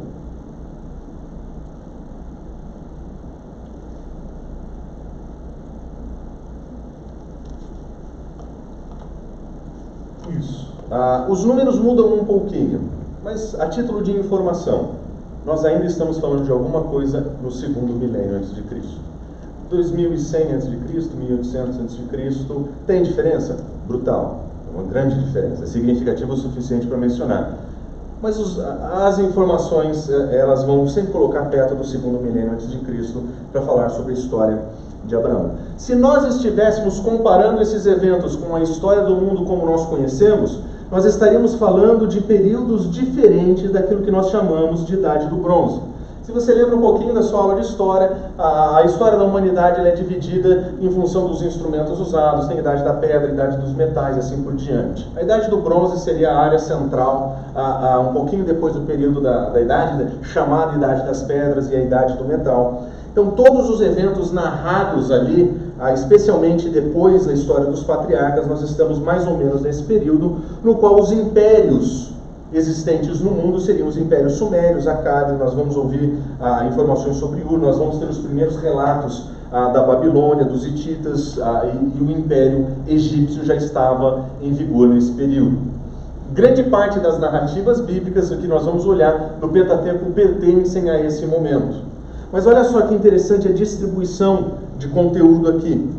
Isso. 10.38 10.79
Ah, 10.92 11.28
os 11.30 11.44
números 11.44 11.80
mudam 11.80 12.14
um 12.14 12.26
pouquinho. 12.26 12.82
Mas 13.24 13.60
a 13.60 13.68
título 13.68 14.02
de 14.02 14.12
informação, 14.12 14.92
nós 15.46 15.66
ainda 15.66 15.86
estamos 15.86 16.18
falando 16.20 16.46
de 16.46 16.52
alguma 16.52 16.82
coisa 16.84 17.34
no 17.44 17.52
segundo 17.52 17.94
milênio 17.94 18.38
antes 18.38 18.56
de 18.56 18.62
Cristo. 18.64 19.00
2100 19.70 20.54
antes 20.54 20.70
de 20.70 20.78
Cristo, 20.78 21.16
1800 21.16 21.80
antes 21.80 21.96
de 21.96 22.04
Cristo, 22.04 22.70
tem 22.88 23.04
diferença? 23.04 23.58
Brutal, 23.88 24.46
uma 24.74 24.84
grande 24.84 25.20
diferença, 25.24 25.64
é 25.64 25.68
significativa 25.68 26.34
o 26.34 26.38
suficiente 26.38 26.88
para 26.88 26.98
mencionar. 26.98 27.58
Mas 28.22 28.38
os, 28.38 28.60
as 28.60 29.20
informações 29.20 30.10
eh, 30.10 30.38
elas 30.38 30.64
vão 30.64 30.88
sempre 30.88 31.12
colocar 31.12 31.46
perto 31.46 31.76
do 31.76 31.86
segundo 31.86 32.20
milênio 32.20 32.52
antes 32.54 32.70
de 32.70 32.78
Cristo 32.80 33.24
para 33.52 33.62
falar 33.62 33.90
sobre 33.90 34.12
a 34.12 34.16
história 34.16 34.60
de 35.06 35.16
Abraão. 35.16 35.52
Se 35.78 35.96
nós 35.96 36.36
estivéssemos 36.36 37.00
comparando 37.00 37.62
esses 37.62 37.86
eventos 37.86 38.36
com 38.36 38.56
a 38.56 38.62
história 38.62 39.04
do 39.04 39.16
mundo 39.16 39.46
como 39.46 39.66
nós 39.66 39.86
conhecemos, 39.86 40.60
nós 40.92 41.06
estaríamos 41.06 41.56
falando 41.56 42.08
de 42.08 42.20
períodos 42.22 42.90
diferentes 42.90 43.72
daquilo 43.72 44.02
que 44.02 44.12
nós 44.12 44.30
chamamos 44.30 44.86
de 44.86 44.96
Idade 44.96 45.28
do 45.28 45.36
Bronze. 45.36 45.82
Se 46.24 46.32
você 46.32 46.54
lembra 46.54 46.76
um 46.76 46.82
pouquinho 46.82 47.12
da 47.12 47.24
sua 47.24 47.40
aula 47.40 47.56
de 47.56 47.62
história, 47.62 48.12
a, 48.38 48.84
história 48.86 49.18
da 49.18 49.24
humanidade 49.24 49.82
é 49.82 49.92
dividida 49.92 50.76
em 50.80 50.92
função 50.92 51.26
dos 51.28 51.42
instrumentos 51.42 52.00
usados, 52.00 52.48
tem 52.48 52.58
a 52.58 52.60
idade 52.60 52.84
da 52.84 52.94
pedra, 52.94 53.30
a 53.30 53.32
idade 53.32 53.58
dos 53.58 53.74
metais 53.74 54.16
e 54.16 54.20
assim 54.20 54.44
por 54.44 54.54
diante. 54.54 55.10
A 55.16 55.24
idade 55.24 55.50
do 55.50 55.58
bronze 55.58 56.00
seria 56.04 56.32
a 56.32 56.38
área 56.38 56.60
central, 56.60 57.40
a, 57.56 57.94
a, 57.94 58.00
um 58.00 58.14
pouquinho 58.14 58.46
depois 58.46 58.76
do 58.76 58.82
período 58.82 59.22
da, 59.22 59.50
da 59.50 59.60
idade, 59.60 60.08
chamada 60.22 60.76
idade 60.76 61.04
das 61.08 61.24
pedras 61.24 61.72
e 61.72 61.76
a 61.76 61.82
idade 61.82 62.16
do 62.16 62.26
metal. 62.26 62.84
Então, 63.12 63.32
todos 63.32 63.70
os 63.70 63.82
eventos 63.82 64.32
narrados 64.32 65.12
ali, 65.12 65.60
ah, 65.80 65.94
especialmente 65.94 66.70
depois 66.70 67.26
da 67.26 67.34
história 67.34 67.66
dos 67.66 67.84
patriarcas, 67.84 68.48
nós 68.48 68.62
estamos 68.62 69.00
mais 69.00 69.28
ou 69.28 69.38
menos 69.38 69.62
nesse 69.62 69.84
período 69.84 70.38
no 70.64 70.76
qual 70.76 71.00
os 71.00 71.12
impérios 71.12 72.10
existentes 72.52 73.22
no 73.22 73.32
mundo 73.32 73.60
seriam 73.60 73.88
os 73.88 73.98
impérios 73.98 74.34
sumérios, 74.34 74.88
acádios, 74.88 75.38
nós 75.38 75.54
vamos 75.54 75.76
ouvir 75.76 76.18
ah, 76.40 76.66
informações 76.66 77.18
sobre 77.18 77.42
Ur, 77.42 77.60
nós 77.60 77.78
vamos 77.78 77.98
ter 77.98 78.06
os 78.06 78.18
primeiros 78.18 78.58
relatos 78.58 79.26
ah, 79.52 79.70
da 79.70 79.84
Babilônia, 79.84 80.46
dos 80.46 80.66
hititas, 80.66 81.40
ah, 81.42 81.66
e, 81.66 81.98
e, 81.98 82.02
o 82.02 82.12
império 82.12 82.68
egípcio 82.88 83.44
já 83.46 83.56
estava 83.56 84.26
em 84.42 84.52
vigor 84.52 84.88
nesse 84.88 85.12
período. 85.12 85.58
Grande 86.32 86.64
parte 86.64 87.00
das 87.00 87.20
narrativas 87.20 87.82
bíblicas 87.82 88.30
que 88.30 88.48
nós 88.48 88.64
vamos 88.64 88.86
olhar 88.86 89.38
no 89.42 89.50
Pentateuco 89.50 90.12
pertencem 90.12 90.90
a 90.90 91.00
esse 91.04 91.26
momento. 91.26 91.89
Mas 92.32 92.46
olha 92.46 92.64
só 92.64 92.82
que 92.84 92.94
interessante 92.94 93.48
a 93.48 93.52
distribuição 93.52 94.52
de 94.78 94.88
conteúdo 94.88 95.50
aqui. 95.50 95.90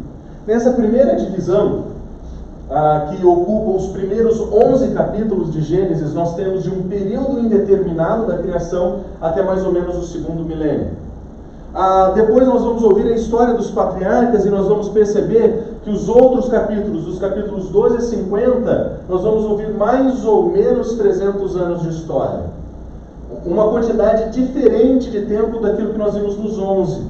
Nessa 0.46 0.70
primeira 0.72 1.16
divisão, 1.16 1.84
ah, 2.70 3.08
que 3.10 3.26
ocupa 3.26 3.78
os 3.78 3.88
primeiros 3.88 4.40
11 4.40 4.90
capítulos 4.94 5.52
de 5.52 5.60
Gênesis, 5.60 6.14
nós 6.14 6.34
temos 6.36 6.62
de 6.62 6.70
um 6.70 6.82
período 6.82 7.40
indeterminado 7.40 8.26
da 8.26 8.38
criação 8.38 9.00
até 9.20 9.42
mais 9.42 9.64
ou 9.66 9.72
menos 9.72 9.96
o 9.96 10.06
segundo 10.06 10.44
milênio. 10.44 10.90
Ah, 11.74 12.12
depois 12.14 12.46
nós 12.46 12.62
vamos 12.62 12.82
ouvir 12.82 13.06
a 13.08 13.14
história 13.14 13.54
dos 13.54 13.70
patriarcas 13.70 14.44
e 14.44 14.50
nós 14.50 14.66
vamos 14.68 14.88
perceber 14.88 15.78
que 15.84 15.90
os 15.90 16.08
outros 16.08 16.48
capítulos, 16.48 17.08
os 17.08 17.18
capítulos 17.18 17.68
12 17.68 17.96
a 17.96 18.00
50, 18.00 19.00
nós 19.08 19.22
vamos 19.22 19.44
ouvir 19.44 19.70
mais 19.70 20.24
ou 20.24 20.50
menos 20.50 20.94
300 20.94 21.56
anos 21.56 21.82
de 21.82 21.88
história. 21.90 22.59
Uma 23.44 23.68
quantidade 23.70 24.30
diferente 24.30 25.10
de 25.10 25.22
tempo 25.22 25.60
daquilo 25.60 25.92
que 25.92 25.98
nós 25.98 26.14
vimos 26.14 26.36
nos 26.36 26.58
11. 26.58 27.02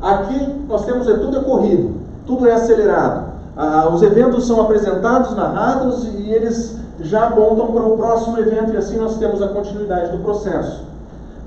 Aqui 0.00 0.64
nós 0.68 0.84
temos 0.84 1.08
é 1.08 1.14
tudo 1.14 1.38
é 1.38 1.40
corrido, 1.40 1.94
tudo 2.26 2.48
é 2.48 2.52
acelerado. 2.52 3.26
Ah, 3.56 3.88
os 3.92 4.02
eventos 4.02 4.46
são 4.46 4.60
apresentados, 4.60 5.34
narrados 5.34 6.04
e 6.04 6.30
eles 6.30 6.76
já 7.00 7.28
apontam 7.28 7.68
para 7.68 7.82
o 7.82 7.96
próximo 7.96 8.38
evento 8.38 8.72
e 8.72 8.76
assim 8.76 8.98
nós 8.98 9.16
temos 9.16 9.40
a 9.40 9.48
continuidade 9.48 10.12
do 10.12 10.22
processo. 10.22 10.84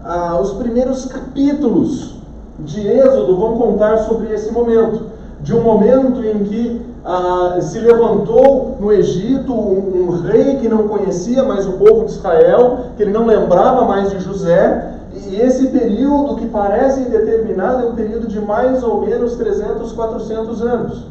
Ah, 0.04 0.40
os 0.42 0.54
primeiros 0.54 1.06
capítulos 1.06 2.16
de 2.60 2.88
Êxodo 2.88 3.38
vão 3.38 3.58
contar 3.58 3.98
sobre 4.00 4.34
esse 4.34 4.52
momento, 4.52 5.04
de 5.42 5.54
um 5.54 5.62
momento 5.62 6.24
em 6.24 6.44
que 6.44 6.82
ah, 7.06 7.58
se 7.62 7.80
levantou 7.80 8.78
no 8.80 8.92
Egito 8.92 9.54
um, 9.54 10.08
um, 10.08 10.22
rei 10.22 10.58
que 10.58 10.68
não 10.68 10.88
conhecia 10.88 11.44
mais 11.44 11.66
o 11.66 11.74
povo 11.74 12.06
de 12.06 12.12
Israel, 12.12 12.80
que 12.98 13.04
ele 13.04 13.12
não 13.12 13.26
lembrava 13.26 13.86
mais 13.86 14.10
de 14.10 14.20
José, 14.20 14.96
e 15.28 15.40
esse 15.40 15.68
período 15.68 16.36
que 16.36 16.46
parece 16.48 17.02
indeterminado 17.02 17.84
é 17.84 17.90
um 17.90 17.96
período 17.96 18.28
de 18.28 18.40
mais 18.40 18.84
ou 18.84 19.02
menos 19.02 19.36
300, 19.36 19.92
400 19.94 20.62
anos. 20.62 21.06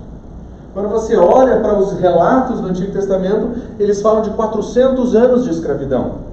Quando 0.74 0.88
você 0.90 1.16
olha 1.16 1.58
para 1.60 1.78
os 1.78 1.98
relatos 1.98 2.60
do 2.60 2.68
Antigo 2.68 2.92
Testamento, 2.92 3.60
eles 3.78 4.00
falam 4.00 4.22
de 4.22 4.30
400 4.30 5.14
anos 5.16 5.44
de 5.44 5.50
escravidão. 5.50 6.28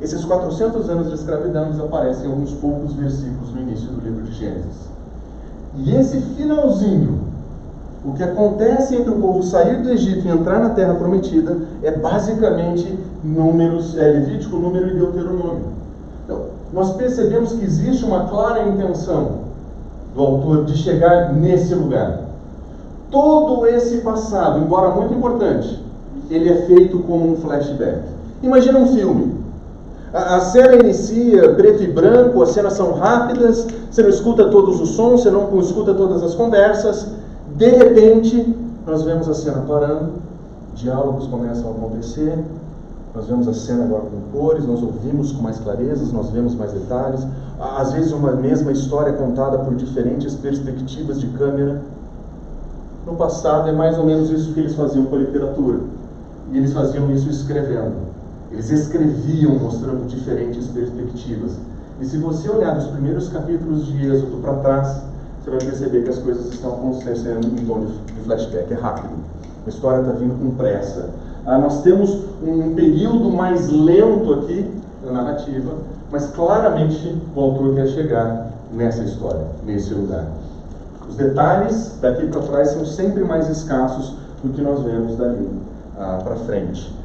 Esses 0.00 0.24
400 0.24 0.90
anos 0.90 1.08
de 1.08 1.14
escravidão 1.14 1.70
aparecem 1.84 2.26
em 2.26 2.30
alguns 2.30 2.52
poucos 2.54 2.92
versículos 2.92 3.54
no 3.54 3.60
início 3.60 3.86
do 3.86 4.00
livro 4.04 4.24
de 4.24 4.32
Gênesis. 4.32 4.91
E 5.76 5.94
esse 5.94 6.20
finalzinho, 6.36 7.20
o 8.04 8.12
que 8.12 8.22
acontece 8.22 8.96
entre 8.96 9.10
o 9.10 9.20
povo 9.20 9.42
sair 9.42 9.82
do 9.82 9.90
Egito 9.90 10.26
e 10.26 10.30
entrar 10.30 10.58
na 10.58 10.70
terra 10.70 10.94
prometida, 10.94 11.56
é 11.82 11.90
basicamente 11.90 12.98
números, 13.24 13.96
é 13.96 14.08
Levítico, 14.08 14.56
número 14.56 14.88
e 14.88 14.94
Deuteronômio. 14.94 15.66
Então, 16.24 16.46
nós 16.72 16.92
percebemos 16.96 17.52
que 17.52 17.64
existe 17.64 18.04
uma 18.04 18.26
clara 18.26 18.68
intenção 18.68 19.42
do 20.14 20.20
autor 20.20 20.64
de 20.64 20.76
chegar 20.76 21.32
nesse 21.32 21.74
lugar. 21.74 22.20
Todo 23.10 23.66
esse 23.66 23.98
passado, 23.98 24.58
embora 24.58 24.90
muito 24.90 25.14
importante, 25.14 25.82
ele 26.30 26.50
é 26.50 26.66
feito 26.66 26.98
como 27.00 27.32
um 27.32 27.36
flashback. 27.36 28.00
Imagina 28.42 28.78
um 28.78 28.88
filme. 28.88 29.41
A, 30.12 30.40
cena 30.40 30.74
inicia 30.74 31.54
preto 31.54 31.82
e 31.82 31.86
branco, 31.86 32.42
as 32.42 32.50
cenas 32.50 32.74
são 32.74 32.92
rápidas, 32.92 33.66
você 33.90 34.02
não 34.02 34.10
escuta 34.10 34.50
todos 34.50 34.78
os 34.78 34.90
sons, 34.90 35.22
você 35.22 35.30
não 35.30 35.58
escuta 35.58 35.94
todas 35.94 36.22
as 36.22 36.34
conversas. 36.34 37.08
De 37.56 37.68
repente, 37.68 38.54
nós 38.86 39.02
vemos 39.04 39.26
a 39.26 39.32
cena 39.32 39.64
parando, 39.66 40.10
diálogos 40.74 41.26
começam 41.28 41.68
a 41.68 41.70
acontecer, 41.70 42.38
nós 43.14 43.26
vemos 43.26 43.48
a 43.48 43.54
cena 43.54 43.84
agora 43.84 44.02
com 44.02 44.38
cores, 44.38 44.66
nós 44.66 44.82
ouvimos 44.82 45.32
com 45.32 45.42
mais 45.42 45.58
clarezas, 45.58 46.12
nós 46.12 46.28
vemos 46.28 46.54
mais 46.54 46.72
detalhes. 46.72 47.26
Às 47.58 47.92
vezes, 47.92 48.12
uma 48.12 48.32
mesma 48.32 48.70
história 48.70 49.14
contada 49.14 49.58
por 49.60 49.74
diferentes 49.74 50.34
perspectivas 50.34 51.20
de 51.20 51.28
câmera. 51.28 51.80
No 53.06 53.14
passado 53.14 53.68
é 53.68 53.72
mais 53.72 53.98
ou 53.98 54.04
menos 54.04 54.30
isso 54.30 54.52
que 54.52 54.60
eles 54.60 54.74
faziam 54.74 55.06
com 55.06 55.16
a 55.16 55.18
literatura. 55.20 55.80
E 56.52 56.58
eles 56.58 56.72
faziam 56.74 57.10
isso 57.10 57.30
escrevendo. 57.30 58.11
Eles 58.52 58.70
escreviam 58.70 59.54
mostrando 59.58 60.06
diferentes 60.06 60.68
perspectivas. 60.68 61.52
E 62.00 62.04
se 62.04 62.18
você 62.18 62.50
olhar 62.50 62.76
os 62.76 62.86
primeiros 62.88 63.28
capítulos 63.28 63.86
de 63.86 64.06
Êxodo 64.06 64.42
para 64.42 64.54
trás, 64.54 65.02
você 65.42 65.50
vai 65.50 65.58
perceber 65.60 66.02
que 66.02 66.10
as 66.10 66.18
coisas 66.18 66.52
estão 66.52 66.74
acontecendo 66.74 67.46
em 67.46 67.66
tom 67.66 67.86
de 68.06 68.20
flashback, 68.24 68.72
é 68.72 68.76
rápido. 68.76 69.14
A 69.64 69.68
história 69.68 70.00
está 70.00 70.12
vindo 70.12 70.38
com 70.38 70.54
pressa. 70.56 71.10
Ah, 71.46 71.58
nós 71.58 71.82
temos 71.82 72.24
um 72.42 72.74
período 72.74 73.30
mais 73.30 73.68
lento 73.68 74.34
aqui 74.34 74.70
na 75.04 75.12
narrativa, 75.12 75.72
mas 76.10 76.26
claramente 76.26 77.16
o 77.34 77.40
autor 77.40 77.74
quer 77.74 77.86
chegar 77.88 78.52
nessa 78.72 79.02
história, 79.02 79.46
nesse 79.64 79.92
lugar. 79.94 80.26
Os 81.08 81.16
detalhes 81.16 81.98
daqui 82.00 82.26
para 82.26 82.42
trás 82.42 82.68
são 82.70 82.84
sempre 82.84 83.24
mais 83.24 83.48
escassos 83.48 84.14
do 84.42 84.52
que 84.52 84.60
nós 84.60 84.82
vemos 84.82 85.16
dali 85.16 85.48
ah, 85.98 86.20
para 86.22 86.36
frente. 86.36 87.01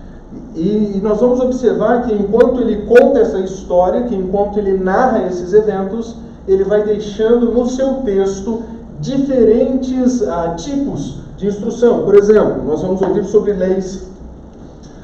E, 0.55 0.97
e 0.97 1.01
nós 1.01 1.19
vamos 1.19 1.39
observar 1.39 2.03
que 2.03 2.13
enquanto 2.13 2.61
ele 2.61 2.85
conta 2.85 3.19
essa 3.19 3.39
história, 3.39 4.03
que 4.03 4.15
enquanto 4.15 4.57
ele 4.57 4.77
narra 4.77 5.25
esses 5.25 5.53
eventos, 5.53 6.15
ele 6.47 6.63
vai 6.63 6.83
deixando 6.83 7.51
no 7.51 7.67
seu 7.67 7.95
texto 8.03 8.63
diferentes 8.99 10.21
ah, 10.27 10.55
tipos 10.57 11.19
de 11.37 11.47
instrução. 11.47 12.03
Por 12.03 12.15
exemplo, 12.15 12.63
nós 12.65 12.81
vamos 12.81 13.01
ouvir 13.01 13.23
sobre 13.25 13.53
leis, 13.53 14.07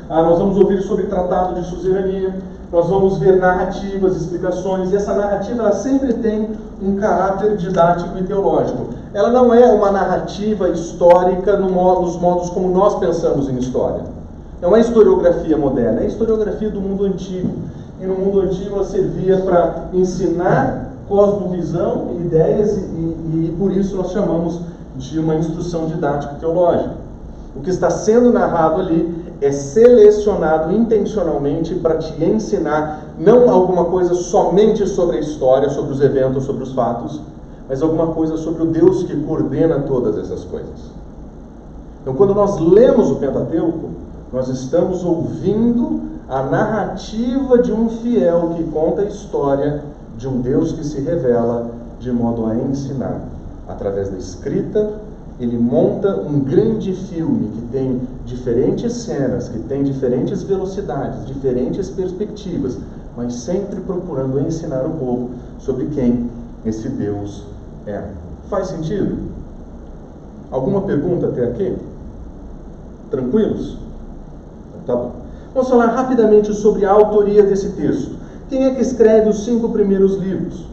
ah, 0.09 0.23
nós 0.23 0.39
vamos 0.39 0.57
ouvir 0.57 0.81
sobre 0.81 1.05
tratado 1.05 1.61
de 1.61 1.67
suzerania, 1.67 2.35
nós 2.71 2.89
vamos 2.89 3.19
ver 3.19 3.37
narrativas, 3.37 4.15
explicações, 4.15 4.91
e 4.91 4.95
essa 4.95 5.13
narrativa 5.13 5.71
sempre 5.73 6.13
tem 6.13 6.49
um 6.81 6.95
caráter 6.95 7.55
didático 7.55 8.17
e 8.17 8.23
teológico. 8.23 8.87
Ela 9.13 9.29
não 9.29 9.53
é 9.53 9.71
uma 9.71 9.91
narrativa 9.91 10.69
histórica 10.69 11.55
no 11.55 11.69
modo, 11.69 12.01
nos 12.01 12.19
modos 12.19 12.49
como 12.49 12.69
nós 12.69 12.95
pensamos 12.95 13.47
em 13.47 13.57
história. 13.57 14.22
Não 14.63 14.73
é 14.77 14.79
historiografia 14.79 15.57
moderna, 15.57 16.03
é 16.03 16.07
historiografia 16.07 16.69
do 16.69 16.79
mundo 16.79 17.03
antigo. 17.03 17.49
E 17.99 18.05
no 18.05 18.15
mundo 18.15 18.39
antigo 18.39 18.75
ela 18.75 18.85
servia 18.85 19.39
para 19.39 19.89
ensinar 19.91 20.93
cosmovisão, 21.05 22.15
ideias, 22.21 22.77
e, 22.77 22.81
e, 22.81 23.49
e 23.49 23.55
por 23.59 23.73
isso 23.73 23.97
nós 23.97 24.13
chamamos 24.13 24.61
de 24.95 25.19
uma 25.19 25.35
instrução 25.35 25.87
didática 25.87 26.35
teológica. 26.35 26.95
O 27.57 27.59
que 27.59 27.69
está 27.69 27.89
sendo 27.89 28.31
narrado 28.31 28.79
ali 28.79 29.13
é 29.41 29.51
selecionado 29.51 30.73
intencionalmente 30.73 31.75
para 31.75 31.97
te 31.97 32.23
ensinar 32.23 33.03
não 33.19 33.49
alguma 33.49 33.83
coisa 33.83 34.15
somente 34.15 34.87
sobre 34.87 35.17
a 35.17 35.19
história, 35.19 35.69
sobre 35.71 35.91
os 35.91 35.99
eventos, 35.99 36.45
sobre 36.45 36.63
os 36.63 36.71
fatos, 36.71 37.19
mas 37.67 37.81
alguma 37.81 38.07
coisa 38.13 38.37
sobre 38.37 38.63
o 38.63 38.67
Deus 38.67 39.03
que 39.03 39.23
coordena 39.23 39.79
todas 39.79 40.17
essas 40.17 40.45
coisas. 40.45 40.93
Então, 42.01 42.13
quando 42.13 42.33
nós 42.33 42.57
lemos 42.59 43.11
o 43.11 43.15
Pentateuco, 43.15 44.02
nós 44.33 44.49
estamos 44.49 45.05
ouvindo 45.05 46.01
a 46.27 46.41
narrativa 46.41 47.61
de 47.61 47.71
um 47.71 47.87
fiel 47.87 48.55
que 48.57 48.63
conta 48.63 49.03
a 49.03 49.05
história 49.05 49.83
de 50.17 50.27
um 50.27 50.41
Deus 50.41 50.71
que 50.71 50.83
se 50.83 50.99
revela 50.99 51.69
de 51.99 52.11
modo 52.11 52.47
a 52.47 52.55
ensinar 52.55 53.21
através 53.67 54.09
da 54.09 54.17
escrita 54.17 55.01
ele 55.39 55.57
monta 55.57 56.15
um 56.21 56.39
grande 56.39 56.93
filme 56.93 57.49
que 57.49 57.61
tem 57.71 58.01
diferentes 58.25 58.93
cenas, 58.93 59.49
que 59.49 59.59
tem 59.59 59.83
diferentes 59.83 60.43
velocidades, 60.43 61.25
diferentes 61.25 61.89
perspectivas, 61.89 62.77
mas 63.17 63.33
sempre 63.33 63.81
procurando 63.81 64.39
ensinar 64.39 64.85
o 64.85 64.91
povo 64.91 65.31
sobre 65.59 65.85
quem 65.87 66.29
esse 66.65 66.87
Deus 66.87 67.45
é. 67.87 68.03
Faz 68.47 68.67
sentido? 68.67 69.17
Alguma 70.51 70.81
pergunta 70.81 71.27
até 71.27 71.45
aqui? 71.45 71.75
Tranquilos? 73.09 73.82
Tá 74.85 74.95
bom. 74.95 75.11
Vamos 75.53 75.69
falar 75.69 75.87
rapidamente 75.87 76.53
sobre 76.53 76.85
a 76.85 76.91
autoria 76.91 77.43
desse 77.43 77.69
texto. 77.69 78.15
Quem 78.49 78.65
é 78.65 78.71
que 78.71 78.81
escreve 78.81 79.29
os 79.29 79.45
cinco 79.45 79.69
primeiros 79.69 80.15
livros? 80.17 80.65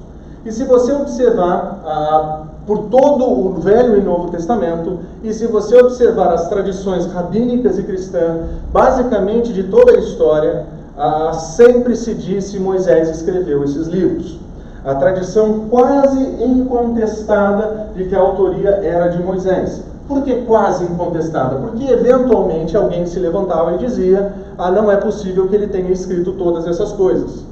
E 0.44 0.50
se 0.50 0.64
você 0.64 0.92
observar 0.92 1.82
ah, 1.84 2.42
por 2.66 2.86
todo 2.90 3.24
o 3.24 3.60
Velho 3.60 3.98
e 3.98 4.00
Novo 4.00 4.30
Testamento, 4.30 5.00
e 5.22 5.32
se 5.32 5.46
você 5.46 5.76
observar 5.78 6.32
as 6.32 6.48
tradições 6.48 7.06
rabínicas 7.06 7.78
e 7.78 7.82
cristãs, 7.82 8.46
basicamente 8.72 9.52
de 9.52 9.64
toda 9.64 9.92
a 9.92 9.98
história, 9.98 10.66
ah, 10.96 11.32
sempre 11.34 11.94
se 11.94 12.14
disse 12.14 12.58
Moisés 12.58 13.08
escreveu 13.10 13.62
esses 13.64 13.86
livros. 13.86 14.38
A 14.84 14.94
tradição 14.94 15.66
quase 15.68 16.18
incontestada 16.42 17.90
de 17.94 18.04
que 18.06 18.14
a 18.14 18.20
autoria 18.20 18.70
era 18.82 19.08
de 19.08 19.22
Moisés. 19.22 19.82
Por 20.10 20.22
que 20.22 20.42
quase 20.42 20.82
incontestada? 20.82 21.54
Porque 21.54 21.84
eventualmente 21.84 22.76
alguém 22.76 23.06
se 23.06 23.20
levantava 23.20 23.74
e 23.74 23.78
dizia: 23.78 24.34
ah, 24.58 24.68
não 24.68 24.90
é 24.90 24.96
possível 24.96 25.46
que 25.46 25.54
ele 25.54 25.68
tenha 25.68 25.88
escrito 25.92 26.32
todas 26.32 26.66
essas 26.66 26.90
coisas. 26.90 27.44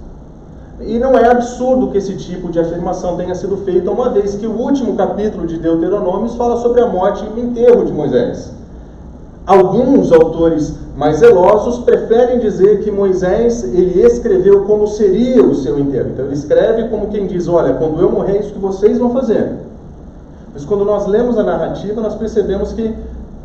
E 0.81 0.99
não 0.99 1.17
é 1.17 1.31
absurdo 1.31 1.93
que 1.93 1.99
esse 1.99 2.17
tipo 2.17 2.49
de 2.49 2.59
afirmação 2.59 3.17
tenha 3.17 3.33
sido 3.37 3.59
feita, 3.59 3.89
uma 3.93 4.11
vez 4.11 4.35
que 4.35 4.45
o 4.45 4.59
último 4.59 4.97
capítulo 4.97 5.47
de 5.47 5.57
Deuteronômios 5.57 6.35
fala 6.35 6.57
sobre 6.57 6.81
a 6.81 6.89
morte 6.89 7.25
e 7.25 7.29
o 7.29 7.45
enterro 7.45 7.85
de 7.85 7.93
Moisés. 7.93 8.53
Alguns 9.47 10.11
autores 10.11 10.75
mais 10.97 11.19
zelosos 11.19 11.79
preferem 11.85 12.41
dizer 12.41 12.83
que 12.83 12.91
Moisés 12.91 13.63
ele 13.63 14.03
escreveu 14.03 14.65
como 14.65 14.89
seria 14.89 15.45
o 15.45 15.55
seu 15.55 15.79
enterro. 15.79 16.11
Então 16.13 16.25
ele 16.25 16.35
escreve 16.35 16.89
como 16.89 17.07
quem 17.07 17.29
diz: 17.29 17.47
Olha, 17.47 17.75
quando 17.75 18.01
eu 18.01 18.11
morrer, 18.11 18.39
é 18.39 18.41
isso 18.41 18.53
que 18.53 18.59
vocês 18.59 18.99
vão 18.99 19.11
fazer. 19.11 19.69
Mas 20.59 20.65
quando 20.65 20.85
nós 20.85 21.07
lemos 21.07 21.39
a 21.39 21.45
narrativa, 21.45 22.01
nós 22.01 22.17
percebemos 22.17 22.73
que 22.73 22.93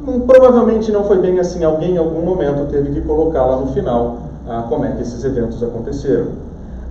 hum, 0.02 0.22
provavelmente 0.22 0.92
não 0.92 1.04
foi 1.04 1.20
bem 1.20 1.40
assim. 1.40 1.64
Alguém 1.64 1.92
em 1.92 1.98
algum 2.00 2.24
momento 2.24 2.68
teve 2.72 2.90
que 2.90 3.02
colocar 3.02 3.46
lá 3.46 3.58
no 3.58 3.68
final 3.68 4.18
ah, 4.50 4.66
como 4.68 4.84
é 4.84 4.94
que 4.94 5.04
esses 5.04 5.24
eventos 5.24 5.62
aconteceram. 5.62 6.30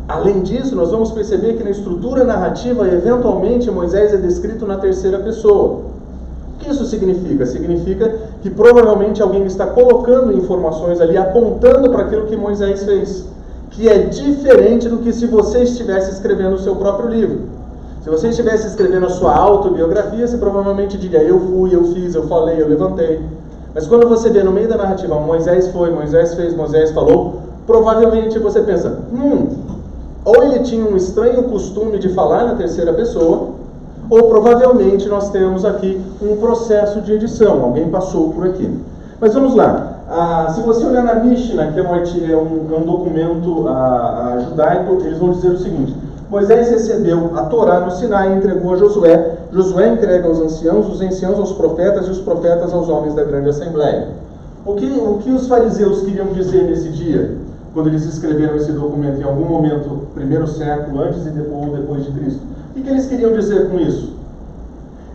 Além 0.06 0.42
disso, 0.42 0.76
nós 0.76 0.92
vamos 0.92 1.10
perceber 1.10 1.54
que 1.54 1.64
na 1.64 1.70
estrutura 1.70 2.22
narrativa, 2.22 2.86
eventualmente, 2.86 3.68
Moisés 3.68 4.14
é 4.14 4.16
descrito 4.16 4.64
na 4.64 4.76
terceira 4.76 5.18
pessoa. 5.18 5.80
O 6.54 6.58
que 6.60 6.70
isso 6.70 6.84
significa? 6.84 7.44
Significa 7.44 8.14
que 8.42 8.48
provavelmente 8.48 9.20
alguém 9.20 9.44
está 9.44 9.66
colocando 9.66 10.32
informações 10.32 11.00
ali, 11.00 11.16
apontando 11.16 11.90
para 11.90 12.02
aquilo 12.02 12.26
que 12.26 12.36
Moisés 12.36 12.84
fez, 12.84 13.24
que 13.72 13.88
é 13.88 13.98
diferente 14.04 14.88
do 14.88 14.98
que 14.98 15.12
se 15.12 15.26
você 15.26 15.64
estivesse 15.64 16.12
escrevendo 16.12 16.54
o 16.54 16.60
seu 16.60 16.76
próprio 16.76 17.08
livro. 17.08 17.61
Se 18.02 18.10
você 18.10 18.30
estivesse 18.30 18.66
escrevendo 18.66 19.06
a 19.06 19.10
sua 19.10 19.32
autobiografia, 19.32 20.26
você 20.26 20.36
provavelmente 20.36 20.98
diria: 20.98 21.22
Eu 21.22 21.38
fui, 21.38 21.72
eu 21.72 21.84
fiz, 21.92 22.14
eu 22.16 22.26
falei, 22.26 22.60
eu 22.60 22.68
levantei. 22.68 23.20
Mas 23.72 23.86
quando 23.86 24.08
você 24.08 24.28
vê 24.28 24.42
no 24.42 24.50
meio 24.50 24.68
da 24.68 24.76
narrativa, 24.76 25.14
Moisés 25.20 25.68
foi, 25.68 25.90
Moisés 25.90 26.34
fez, 26.34 26.54
Moisés 26.54 26.90
falou, 26.90 27.42
provavelmente 27.64 28.40
você 28.40 28.60
pensa: 28.60 28.98
Hum, 29.12 29.46
ou 30.24 30.42
ele 30.42 30.58
tinha 30.60 30.84
um 30.84 30.96
estranho 30.96 31.44
costume 31.44 32.00
de 32.00 32.08
falar 32.08 32.44
na 32.44 32.54
terceira 32.56 32.92
pessoa, 32.92 33.50
ou 34.10 34.28
provavelmente 34.28 35.08
nós 35.08 35.30
temos 35.30 35.64
aqui 35.64 36.00
um 36.20 36.36
processo 36.38 37.00
de 37.02 37.12
edição, 37.12 37.62
alguém 37.62 37.88
passou 37.88 38.30
por 38.30 38.44
aqui. 38.46 38.68
Mas 39.20 39.32
vamos 39.32 39.54
lá. 39.54 40.00
Ah, 40.10 40.52
se 40.52 40.60
você 40.60 40.84
olhar 40.84 41.04
na 41.04 41.14
Mishnah, 41.14 41.68
que 41.68 41.78
é 41.78 41.82
um, 41.82 41.94
é 41.94 42.32
é 42.32 42.76
um 42.76 42.84
documento 42.84 43.68
ah, 43.68 44.34
ah, 44.34 44.40
judaico, 44.40 44.98
eles 45.04 45.18
vão 45.18 45.30
dizer 45.30 45.50
o 45.50 45.58
seguinte: 45.58 45.94
Moisés 46.32 46.70
recebeu 46.70 47.30
a 47.36 47.42
Torá 47.44 47.80
no 47.80 47.90
Sinai 47.90 48.32
e 48.32 48.36
entregou 48.38 48.72
a 48.72 48.76
Josué. 48.76 49.36
Josué 49.52 49.92
entrega 49.92 50.26
aos 50.26 50.40
anciãos, 50.40 50.88
os 50.88 51.02
anciãos 51.02 51.38
aos 51.38 51.52
profetas 51.52 52.06
e 52.06 52.10
os 52.10 52.20
profetas 52.20 52.72
aos 52.72 52.88
homens 52.88 53.14
da 53.14 53.22
grande 53.22 53.50
assembleia. 53.50 54.08
O 54.64 54.74
que, 54.74 54.86
o 54.86 55.18
que 55.18 55.30
os 55.30 55.46
fariseus 55.46 56.00
queriam 56.00 56.28
dizer 56.28 56.64
nesse 56.64 56.88
dia? 56.88 57.36
quando 57.74 57.88
eles 57.88 58.04
escreveram 58.04 58.56
esse 58.56 58.72
documento 58.72 59.20
em 59.20 59.24
algum 59.24 59.46
momento, 59.46 60.06
primeiro 60.14 60.46
século, 60.46 61.02
antes 61.02 61.26
e 61.26 61.30
depois, 61.30 61.68
ou 61.68 61.76
depois 61.76 62.04
de 62.04 62.12
Cristo. 62.12 62.40
O 62.70 62.80
que, 62.80 62.88
eles 62.88 63.06
queriam 63.06 63.32
dizer 63.32 63.70
com 63.70 63.78
isso? 63.78 64.14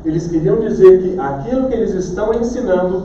Eles 0.04 0.28
queriam 0.28 0.60
dizer 0.60 1.02
que 1.02 1.20
aquilo 1.20 1.68
que 1.68 1.74
eles 1.74 1.94
estão 1.94 2.34
ensinando 2.34 3.04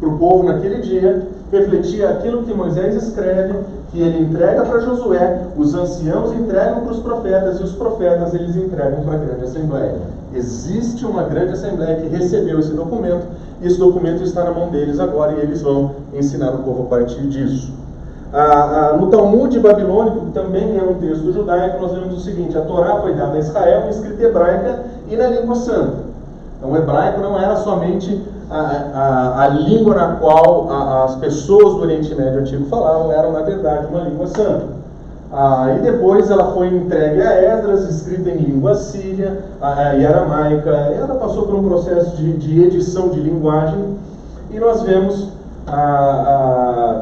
para 0.00 0.08
o 0.08 0.18
povo 0.18 0.44
naquele 0.44 0.80
dia 0.80 1.26
refletia 1.52 2.10
aquilo 2.10 2.42
que 2.44 2.54
Moisés 2.54 2.94
escreve, 2.94 3.54
que 3.90 4.00
ele 4.00 4.24
entrega 4.24 4.64
para 4.64 4.80
Josué, 4.80 5.46
os 5.56 5.74
anciãos 5.74 6.32
entregam 6.32 6.80
para 6.80 6.92
os 6.92 7.00
profetas 7.00 7.60
e 7.60 7.62
os 7.62 7.72
profetas 7.72 8.34
eles 8.34 8.56
entregam 8.56 9.02
para 9.04 9.14
a 9.14 9.18
grande 9.18 9.44
assembleia. 9.44 9.94
Existe 10.34 11.04
uma 11.06 11.22
grande 11.22 11.52
assembleia 11.52 11.96
que 11.96 12.08
recebeu 12.08 12.58
esse 12.58 12.72
documento 12.72 13.26
e 13.60 13.66
esse 13.66 13.78
documento 13.78 14.22
está 14.22 14.44
na 14.44 14.50
mão 14.50 14.68
deles 14.70 14.98
agora 14.98 15.32
e 15.32 15.40
eles 15.40 15.62
vão 15.62 15.92
ensinar 16.12 16.50
o 16.50 16.58
povo 16.58 16.82
a 16.82 16.86
partir 16.86 17.22
disso. 17.28 17.72
Ah, 18.32 18.90
ah, 18.92 18.96
no 18.96 19.06
Talmud 19.06 19.58
babilônico, 19.60 20.26
que 20.26 20.32
também 20.32 20.76
é 20.76 20.82
um 20.82 20.94
texto 20.94 21.32
judaico, 21.32 21.80
nós 21.80 21.92
vemos 21.92 22.16
o 22.16 22.20
seguinte: 22.20 22.58
a 22.58 22.62
Torá 22.62 23.00
foi 23.00 23.14
dada 23.14 23.36
a 23.36 23.38
Israel 23.38 23.84
em 23.86 23.90
escrita 23.90 24.24
hebraica 24.24 24.84
e 25.08 25.16
na 25.16 25.28
língua 25.28 25.54
santa. 25.54 26.06
Então, 26.58 26.72
o 26.72 26.76
hebraico 26.76 27.20
não 27.20 27.40
era 27.40 27.56
somente 27.56 28.20
a, 28.50 29.44
a, 29.44 29.48
língua 29.48 29.94
na 29.94 30.16
qual 30.16 30.70
a, 30.70 31.04
as 31.04 31.16
pessoas 31.16 31.74
do 31.74 31.80
Oriente 31.82 32.14
Médio 32.14 32.40
Antigo 32.40 32.66
falavam, 32.66 33.12
era 33.12 33.30
na 33.30 33.42
verdade 33.42 33.86
uma 33.86 34.00
língua 34.00 34.26
santa. 34.28 34.76
Ah, 35.32 35.74
e 35.76 35.82
depois 35.82 36.30
ela 36.30 36.52
foi 36.52 36.68
entregue 36.68 37.20
a 37.20 37.56
Esdras, 37.56 37.88
escrita 37.88 38.30
em 38.30 38.36
língua 38.36 38.76
síria 38.76 39.42
e 39.98 40.06
aramaica. 40.06 40.70
Ela 40.70 41.16
passou 41.16 41.46
por 41.46 41.56
um 41.56 41.68
processo 41.68 42.16
de, 42.16 42.34
de 42.34 42.62
edição 42.62 43.08
de 43.08 43.18
linguagem 43.20 43.96
e 44.50 44.58
nós 44.58 44.82
vemos 44.82 45.28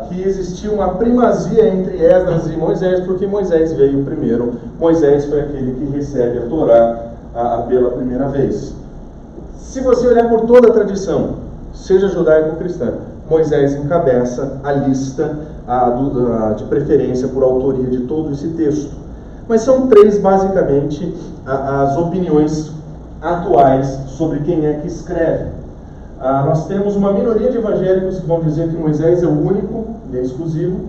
que 0.09 0.23
existia 0.23 0.71
uma 0.71 0.95
primazia 0.95 1.69
entre 1.69 2.03
Esdras 2.03 2.51
e 2.51 2.57
Moisés, 2.57 3.01
porque 3.01 3.27
Moisés 3.27 3.75
veio 3.75 4.05
primeiro. 4.05 4.55
Moisés 4.81 5.27
foi 5.27 5.41
aquele 5.43 5.75
que 5.75 5.97
recebe 5.97 6.39
a 6.39 6.47
Torá 6.47 6.99
pela 7.69 7.91
primeira 7.91 8.29
vez. 8.29 8.75
Se 9.75 9.81
você 9.81 10.07
olhar 10.07 10.29
por 10.29 10.43
toda 10.43 10.69
a 10.69 10.73
tradição, 10.73 11.31
seja 11.73 12.07
judaico 12.07 12.51
ou 12.51 12.57
cristã, 12.59 12.93
Moisés 13.29 13.75
encabeça 13.75 14.61
a 14.63 14.71
lista 14.71 15.37
do, 15.97 16.55
de 16.55 16.63
preferência 16.67 17.27
por 17.27 17.43
autoria 17.43 17.91
de 17.91 18.03
todo 18.03 18.31
esse 18.31 18.51
texto. 18.51 18.95
Mas 19.49 19.63
são 19.63 19.89
três, 19.89 20.17
basicamente, 20.19 21.13
as 21.45 21.97
opiniões 21.97 22.71
atuais 23.21 23.89
sobre 24.07 24.39
quem 24.45 24.65
é 24.65 24.75
que 24.75 24.87
escreve. 24.87 25.47
Ah, 26.21 26.45
nós 26.47 26.69
temos 26.69 26.95
uma 26.95 27.13
minoria 27.13 27.51
de 27.51 27.59
evangélicos 27.59 28.21
que 28.21 28.27
vão 28.29 28.43
dizer 28.43 28.69
que 28.69 28.77
Moisés 28.77 29.25
é 29.25 29.27
o 29.27 29.45
único 29.45 29.87
e 30.13 30.19
é 30.19 30.21
exclusivo. 30.21 30.83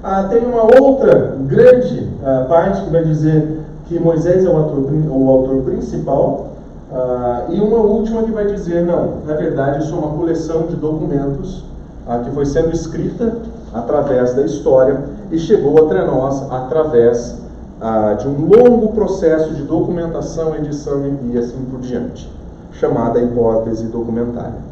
Ah, 0.00 0.28
tem 0.30 0.46
uma 0.46 0.62
outra 0.80 1.36
grande 1.40 2.08
ah, 2.24 2.46
parte 2.48 2.84
que 2.84 2.90
vai 2.90 3.02
dizer 3.02 3.62
que 3.86 3.98
Moisés 3.98 4.44
é 4.44 4.48
o, 4.48 4.56
autor, 4.56 4.92
o 5.10 5.28
autor 5.28 5.62
principal. 5.62 6.47
Ah, 6.90 7.44
e 7.50 7.60
uma 7.60 7.78
última 7.78 8.22
que 8.22 8.30
vai 8.30 8.46
dizer, 8.46 8.84
não, 8.86 9.20
na 9.26 9.34
verdade 9.34 9.84
isso 9.84 9.94
é 9.94 9.98
uma 9.98 10.16
coleção 10.16 10.62
de 10.62 10.76
documentos 10.76 11.64
ah, 12.06 12.20
que 12.20 12.30
foi 12.30 12.46
sendo 12.46 12.72
escrita 12.72 13.36
através 13.74 14.34
da 14.34 14.42
história 14.42 15.04
e 15.30 15.38
chegou 15.38 15.86
até 15.86 16.06
nós 16.06 16.50
através 16.50 17.42
ah, 17.80 18.14
de 18.14 18.26
um 18.26 18.48
longo 18.48 18.92
processo 18.94 19.52
de 19.52 19.64
documentação, 19.64 20.54
edição 20.56 21.02
e 21.30 21.36
assim 21.36 21.62
por 21.70 21.80
diante, 21.80 22.30
chamada 22.72 23.20
hipótese 23.20 23.86
documentária. 23.88 24.68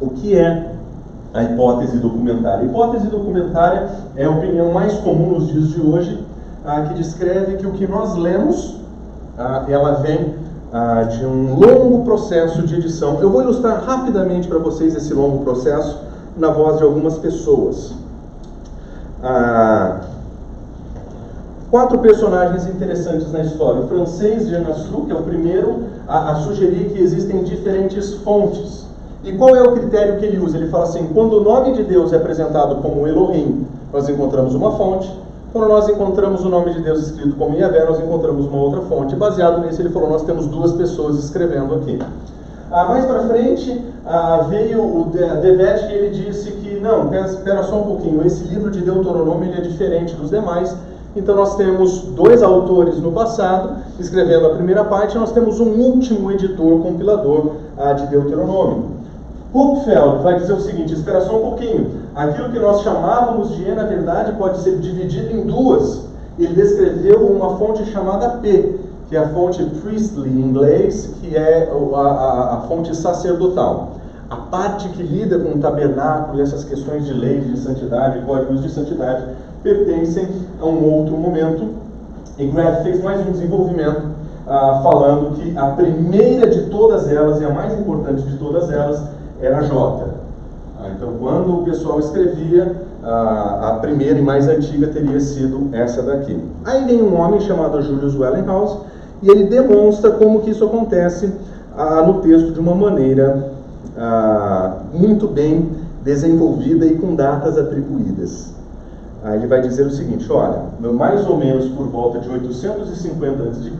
O 0.00 0.08
que 0.10 0.38
é 0.38 0.72
a 1.34 1.42
hipótese 1.42 1.98
documentária? 1.98 2.60
A 2.60 2.64
hipótese 2.64 3.08
documentária 3.08 3.90
é 4.16 4.24
a 4.24 4.30
opinião 4.30 4.72
mais 4.72 4.94
comum 5.00 5.32
nos 5.32 5.48
dias 5.48 5.68
de 5.68 5.80
hoje, 5.82 6.24
que 6.88 6.94
descreve 6.94 7.56
que 7.56 7.66
o 7.66 7.72
que 7.72 7.86
nós 7.86 8.14
lemos, 8.14 8.77
ah, 9.38 9.64
ela 9.68 9.92
vem 9.94 10.34
ah, 10.72 11.02
de 11.04 11.24
um 11.24 11.54
longo 11.54 12.04
processo 12.04 12.62
de 12.62 12.74
edição. 12.74 13.20
Eu 13.20 13.30
vou 13.30 13.42
ilustrar 13.42 13.82
rapidamente 13.84 14.48
para 14.48 14.58
vocês 14.58 14.94
esse 14.94 15.14
longo 15.14 15.44
processo 15.44 15.98
na 16.36 16.50
voz 16.50 16.78
de 16.78 16.84
algumas 16.84 17.16
pessoas. 17.18 17.94
Ah, 19.22 20.00
quatro 21.70 21.98
personagens 21.98 22.66
interessantes 22.66 23.30
na 23.32 23.40
história. 23.40 23.82
O 23.82 23.88
francês 23.88 24.48
Jean 24.48 24.64
que 24.64 25.12
é 25.12 25.14
o 25.14 25.22
primeiro 25.22 25.84
a, 26.06 26.32
a 26.32 26.34
sugerir 26.36 26.90
que 26.90 27.00
existem 27.00 27.42
diferentes 27.44 28.14
fontes 28.14 28.88
e 29.24 29.32
qual 29.32 29.54
é 29.54 29.62
o 29.62 29.72
critério 29.72 30.18
que 30.18 30.24
ele 30.24 30.38
usa? 30.38 30.56
Ele 30.56 30.68
fala 30.68 30.84
assim: 30.84 31.08
quando 31.12 31.34
o 31.34 31.40
nome 31.40 31.72
de 31.72 31.82
Deus 31.82 32.12
é 32.12 32.16
apresentado 32.16 32.76
como 32.76 33.06
Elohim, 33.06 33.66
nós 33.92 34.08
encontramos 34.08 34.54
uma 34.54 34.72
fonte. 34.72 35.10
Quando 35.50 35.68
nós 35.68 35.88
encontramos 35.88 36.44
o 36.44 36.48
nome 36.50 36.74
de 36.74 36.82
Deus 36.82 37.06
escrito 37.06 37.34
como 37.36 37.56
Yahvé, 37.56 37.84
nós 37.86 37.98
encontramos 37.98 38.46
uma 38.46 38.58
outra 38.58 38.82
fonte. 38.82 39.16
Baseado 39.16 39.64
nisso, 39.64 39.80
ele 39.80 39.88
falou: 39.88 40.10
nós 40.10 40.22
temos 40.24 40.46
duas 40.46 40.72
pessoas 40.72 41.16
escrevendo 41.16 41.74
aqui. 41.74 41.98
Ah, 42.70 42.84
mais 42.84 43.06
para 43.06 43.26
frente 43.28 43.82
ah, 44.04 44.46
veio 44.50 44.82
o 44.82 45.06
Devet 45.06 45.86
e 45.88 45.94
ele 45.94 46.10
disse 46.10 46.52
que 46.52 46.78
não, 46.80 47.14
espera 47.14 47.62
só 47.62 47.80
um 47.80 47.84
pouquinho, 47.84 48.26
esse 48.26 48.44
livro 48.44 48.70
de 48.70 48.82
Deuteronômio 48.82 49.48
ele 49.48 49.56
é 49.58 49.60
diferente 49.62 50.14
dos 50.16 50.28
demais. 50.28 50.76
Então 51.16 51.34
nós 51.34 51.56
temos 51.56 52.02
dois 52.02 52.42
autores 52.42 52.98
no 52.98 53.10
passado 53.10 53.76
escrevendo 53.98 54.48
a 54.48 54.50
primeira 54.50 54.84
parte, 54.84 55.16
e 55.16 55.18
nós 55.18 55.32
temos 55.32 55.58
um 55.60 55.70
último 55.70 56.30
editor, 56.30 56.80
compilador 56.82 57.52
ah, 57.78 57.94
de 57.94 58.06
Deuteronômio. 58.08 58.97
Hupfeld 59.52 60.22
vai 60.22 60.38
dizer 60.38 60.52
o 60.52 60.60
seguinte: 60.60 60.92
espera 60.92 61.20
só 61.22 61.36
um 61.36 61.50
pouquinho. 61.50 61.90
Aquilo 62.14 62.50
que 62.50 62.58
nós 62.58 62.82
chamávamos 62.82 63.56
de 63.56 63.62
E, 63.62 63.74
na 63.74 63.84
verdade, 63.84 64.32
pode 64.32 64.58
ser 64.58 64.78
dividido 64.78 65.34
em 65.34 65.46
duas. 65.46 66.06
Ele 66.38 66.54
descreveu 66.54 67.26
uma 67.26 67.56
fonte 67.56 67.84
chamada 67.86 68.38
P, 68.38 68.78
que 69.08 69.16
é 69.16 69.20
a 69.20 69.28
fonte 69.28 69.64
priestly 69.82 70.28
em 70.28 70.40
inglês, 70.40 71.14
que 71.20 71.36
é 71.36 71.70
a, 71.70 71.98
a, 71.98 72.54
a 72.54 72.60
fonte 72.68 72.94
sacerdotal. 72.94 73.92
A 74.30 74.36
parte 74.36 74.88
que 74.90 75.02
lida 75.02 75.38
com 75.38 75.56
o 75.56 75.58
tabernáculo 75.58 76.38
e 76.38 76.42
essas 76.42 76.62
questões 76.64 77.06
de 77.06 77.14
leis 77.14 77.46
de 77.46 77.58
santidade, 77.58 78.20
códigos 78.26 78.62
de 78.62 78.70
santidade, 78.70 79.24
pertencem 79.62 80.28
a 80.60 80.66
um 80.66 80.84
outro 80.92 81.16
momento. 81.16 81.70
E 82.38 82.46
Graf 82.46 82.82
fez 82.82 83.02
mais 83.02 83.26
um 83.26 83.32
desenvolvimento 83.32 84.02
ah, 84.46 84.80
falando 84.82 85.34
que 85.36 85.56
a 85.56 85.66
primeira 85.70 86.46
de 86.46 86.66
todas 86.66 87.10
elas, 87.10 87.40
e 87.40 87.44
a 87.44 87.50
mais 87.50 87.78
importante 87.78 88.22
de 88.22 88.36
todas 88.36 88.70
elas, 88.70 89.02
era 89.40 89.62
J. 89.62 90.04
Ah, 90.80 90.90
então, 90.94 91.14
quando 91.18 91.60
o 91.60 91.64
pessoal 91.64 91.98
escrevia, 91.98 92.88
a 93.02 93.78
primeira 93.80 94.18
e 94.18 94.22
mais 94.22 94.48
antiga 94.48 94.88
teria 94.88 95.20
sido 95.20 95.68
essa 95.72 96.02
daqui. 96.02 96.38
Aí 96.64 96.84
vem 96.84 97.02
um 97.02 97.18
homem 97.18 97.40
chamado 97.40 97.80
Julius 97.80 98.14
Wellinghouse 98.16 98.78
e 99.22 99.30
ele 99.30 99.44
demonstra 99.44 100.10
como 100.12 100.40
que 100.40 100.50
isso 100.50 100.64
acontece 100.64 101.32
ah, 101.76 102.02
no 102.02 102.20
texto 102.20 102.52
de 102.52 102.60
uma 102.60 102.74
maneira 102.74 103.50
ah, 103.96 104.78
muito 104.92 105.26
bem 105.28 105.70
desenvolvida 106.02 106.86
e 106.86 106.96
com 106.96 107.14
datas 107.14 107.56
atribuídas. 107.56 108.52
Aí 109.22 109.38
ele 109.38 109.46
vai 109.46 109.60
dizer 109.60 109.86
o 109.86 109.90
seguinte: 109.90 110.30
olha, 110.30 110.62
mais 110.92 111.26
ou 111.28 111.36
menos 111.36 111.68
por 111.68 111.86
volta 111.86 112.20
de 112.20 112.28
850 112.28 113.42
a.C., 113.42 113.72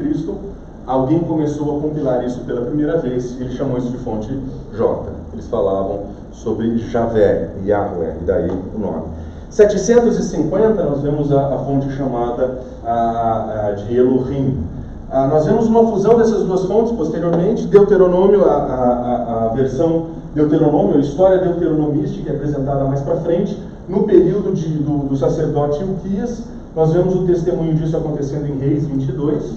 alguém 0.88 1.20
começou 1.20 1.78
a 1.78 1.80
compilar 1.82 2.24
isso 2.24 2.40
pela 2.40 2.62
primeira 2.62 2.96
vez 2.96 3.38
e 3.38 3.42
ele 3.42 3.52
chamou 3.52 3.76
isso 3.78 3.90
de 3.90 3.98
fonte 3.98 4.28
J. 4.74 5.12
Eles 5.34 5.46
falavam 5.46 6.06
sobre 6.32 6.78
Javé, 6.78 7.50
Yahweh, 7.64 8.16
e 8.22 8.24
daí 8.24 8.50
o 8.50 8.78
nome. 8.78 9.04
750, 9.50 10.82
nós 10.82 11.02
vemos 11.02 11.32
a, 11.32 11.54
a 11.54 11.58
fonte 11.58 11.90
chamada 11.92 12.60
a, 12.84 13.68
a 13.68 13.72
de 13.72 13.96
Elohim. 13.96 14.64
Ah, 15.10 15.26
nós 15.26 15.46
vemos 15.46 15.66
uma 15.66 15.86
fusão 15.86 16.16
dessas 16.18 16.44
duas 16.44 16.64
fontes 16.64 16.92
posteriormente, 16.92 17.66
Deuteronômio, 17.66 18.44
a, 18.44 18.54
a, 18.54 19.44
a 19.44 19.48
versão 19.48 20.06
Deuteronômio, 20.34 20.96
a 20.96 21.00
história 21.00 21.38
deuteronomística 21.38 22.30
é 22.30 22.36
apresentada 22.36 22.84
mais 22.84 23.00
para 23.00 23.16
frente, 23.16 23.58
no 23.88 24.04
período 24.04 24.52
de, 24.52 24.68
do, 24.68 25.08
do 25.08 25.16
sacerdote 25.16 25.82
Ilquias, 25.82 26.44
nós 26.76 26.92
vemos 26.92 27.14
o 27.14 27.24
testemunho 27.24 27.74
disso 27.74 27.96
acontecendo 27.96 28.46
em 28.46 28.58
Reis 28.58 28.86
22. 28.86 29.54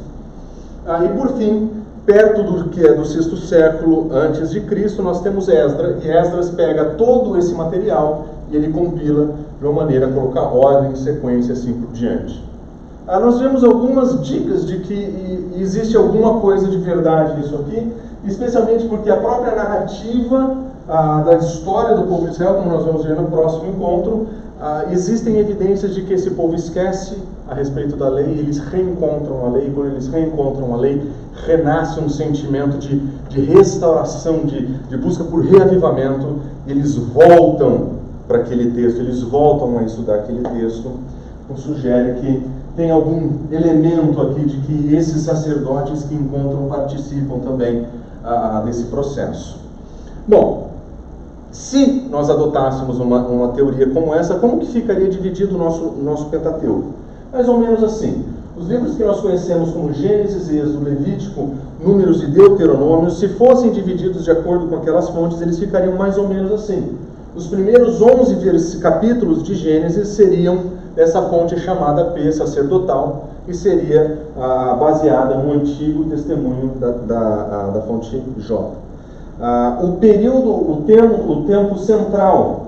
E 0.86 1.08
por 1.10 1.30
fim, 1.38 1.70
perto 2.06 2.44
do 2.44 2.70
que 2.70 2.86
é 2.86 2.94
do 2.94 3.06
sexto 3.06 3.38
século 3.38 4.10
antes 4.12 4.50
de 4.50 4.62
Cristo, 4.62 5.04
nós 5.04 5.22
temos 5.22 5.48
Esdras, 5.48 6.04
e 6.04 6.10
Esdras 6.10 6.50
pega 6.50 6.86
todo 6.96 7.38
esse 7.38 7.54
material 7.54 8.26
e 8.50 8.56
ele 8.56 8.74
compila 8.74 9.30
de 9.60 9.66
uma 9.66 9.82
maneira 9.82 10.08
a 10.08 10.12
colocar 10.12 10.42
ordem, 10.42 10.96
sequência, 10.96 11.54
assim 11.54 11.74
por 11.74 11.92
diante. 11.94 12.44
Ah, 13.08 13.20
nós 13.20 13.40
vemos 13.40 13.64
algumas 13.64 14.22
dicas 14.22 14.66
de 14.66 14.80
que 14.80 15.50
existe 15.56 15.96
alguma 15.96 16.40
coisa 16.40 16.68
de 16.68 16.78
verdade 16.78 17.40
nisso 17.40 17.56
aqui, 17.56 17.92
especialmente 18.26 18.86
porque 18.86 19.10
a 19.10 19.18
própria 19.18 19.56
narrativa 19.56 20.58
ah, 20.88 21.24
da 21.26 21.36
história 21.36 21.96
do 21.96 22.04
povo 22.04 22.26
de 22.26 22.34
Israel, 22.34 22.56
como 22.56 22.70
nós 22.70 22.86
vamos 22.86 23.04
ver 23.04 23.16
no 23.16 23.26
próximo 23.26 23.70
encontro, 23.70 24.28
ah, 24.62 24.86
existem 24.92 25.40
evidências 25.40 25.96
de 25.96 26.04
que 26.04 26.14
esse 26.14 26.30
povo 26.32 26.54
esquece 26.54 27.18
a 27.48 27.56
respeito 27.56 27.96
da 27.96 28.08
lei, 28.08 28.28
eles 28.28 28.60
reencontram 28.60 29.44
a 29.44 29.50
lei, 29.50 29.68
e 29.68 29.72
quando 29.72 29.88
eles 29.88 30.08
reencontram 30.08 30.74
a 30.76 30.78
lei, 30.78 31.02
renasce 31.48 32.00
um 32.00 32.08
sentimento 32.08 32.78
de, 32.78 33.00
de 33.28 33.42
restauração, 33.42 34.46
de, 34.46 34.68
de 34.68 34.98
busca 34.98 35.24
por 35.24 35.44
reavivamento, 35.44 36.42
eles 36.68 36.96
voltam 36.96 38.02
para 38.28 38.38
aquele 38.38 38.72
texto, 38.72 39.00
eles 39.00 39.24
voltam 39.24 39.80
a 39.80 39.84
estudar 39.84 40.16
aquele 40.18 40.44
texto, 40.44 40.92
então 41.44 41.58
sugere 41.58 42.20
que 42.22 42.44
tem 42.76 42.92
algum 42.92 43.32
elemento 43.52 44.22
aqui 44.22 44.46
de 44.46 44.58
que 44.58 44.96
esses 44.96 45.24
sacerdotes 45.24 46.04
que 46.04 46.14
encontram 46.14 46.68
participam 46.68 47.40
também 47.40 47.88
ah, 48.24 48.62
desse 48.64 48.84
processo. 48.84 49.60
Bom, 50.28 50.71
se 51.52 52.08
nós 52.10 52.30
adotássemos 52.30 53.00
uma, 53.00 53.20
uma 53.20 53.50
teoria 53.50 53.90
como 53.90 54.14
essa, 54.16 54.36
como 54.36 54.60
que 54.60 54.68
ficaria 54.68 55.10
dividido 55.10 55.56
o 55.56 55.58
nosso, 55.58 55.84
nosso 56.02 56.26
Pentateuco? 56.30 56.94
Mais 57.32 57.48
ou 57.48 57.58
menos 57.58 57.84
assim. 57.84 58.24
Os 58.58 58.68
livros 58.68 58.96
que 58.96 59.04
nós 59.04 59.20
conhecemos 59.20 59.72
como 59.72 59.94
Gênesis, 59.94 60.50
Êxodo, 60.50 60.84
Levítico, 60.84 61.52
Números 61.84 62.22
e 62.22 62.28
Deuteronômio, 62.28 63.10
se 63.10 63.28
fossem 63.30 63.72
divididos 63.72 64.24
de 64.24 64.32
acordo 64.32 64.68
com 64.68 64.76
aquelas 64.76 65.10
fontes, 65.10 65.42
eles 65.42 65.58
ficariam 65.58 65.96
mais 65.96 66.18
ou 66.18 66.28
menos 66.28 66.52
assim. 66.52 66.96
Os 67.36 67.48
primeiros 67.48 68.02
11 68.02 68.78
capítulos 68.80 69.44
de 69.44 69.56
Gênesis 69.56 70.10
seriam 70.10 70.82
dessa 70.96 71.22
fonte 71.24 71.58
chamada 71.60 72.06
P 72.12 72.32
sacerdotal, 72.32 73.30
que 73.46 73.54
seria 73.54 74.20
ah, 74.38 74.78
baseada 74.80 75.36
no 75.36 75.54
antigo 75.54 76.04
testemunho 76.06 76.74
da, 76.80 76.92
da, 76.92 77.68
da 77.70 77.82
fonte 77.82 78.22
J. 78.38 78.72
Ah, 79.44 79.80
o 79.82 79.94
período, 79.94 80.52
o 80.52 80.84
tempo, 80.86 81.32
o 81.32 81.46
tempo 81.46 81.76
central, 81.80 82.68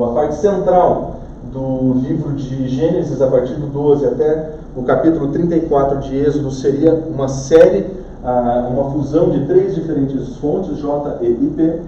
a 0.00 0.14
parte 0.14 0.36
central 0.36 1.16
do 1.52 1.94
livro 1.94 2.32
de 2.34 2.68
Gênesis, 2.68 3.20
a 3.20 3.26
partir 3.26 3.54
do 3.54 3.66
12 3.66 4.06
até 4.06 4.50
o 4.76 4.84
capítulo 4.84 5.32
34 5.32 5.98
de 5.98 6.16
Êxodo, 6.16 6.52
seria 6.52 6.94
uma 7.12 7.26
série, 7.26 7.86
ah, 8.24 8.68
uma 8.70 8.92
fusão 8.92 9.30
de 9.30 9.46
três 9.46 9.74
diferentes 9.74 10.36
fontes, 10.36 10.78
J, 10.78 11.18
E 11.22 11.26
e 11.26 11.52
P. 11.56 11.80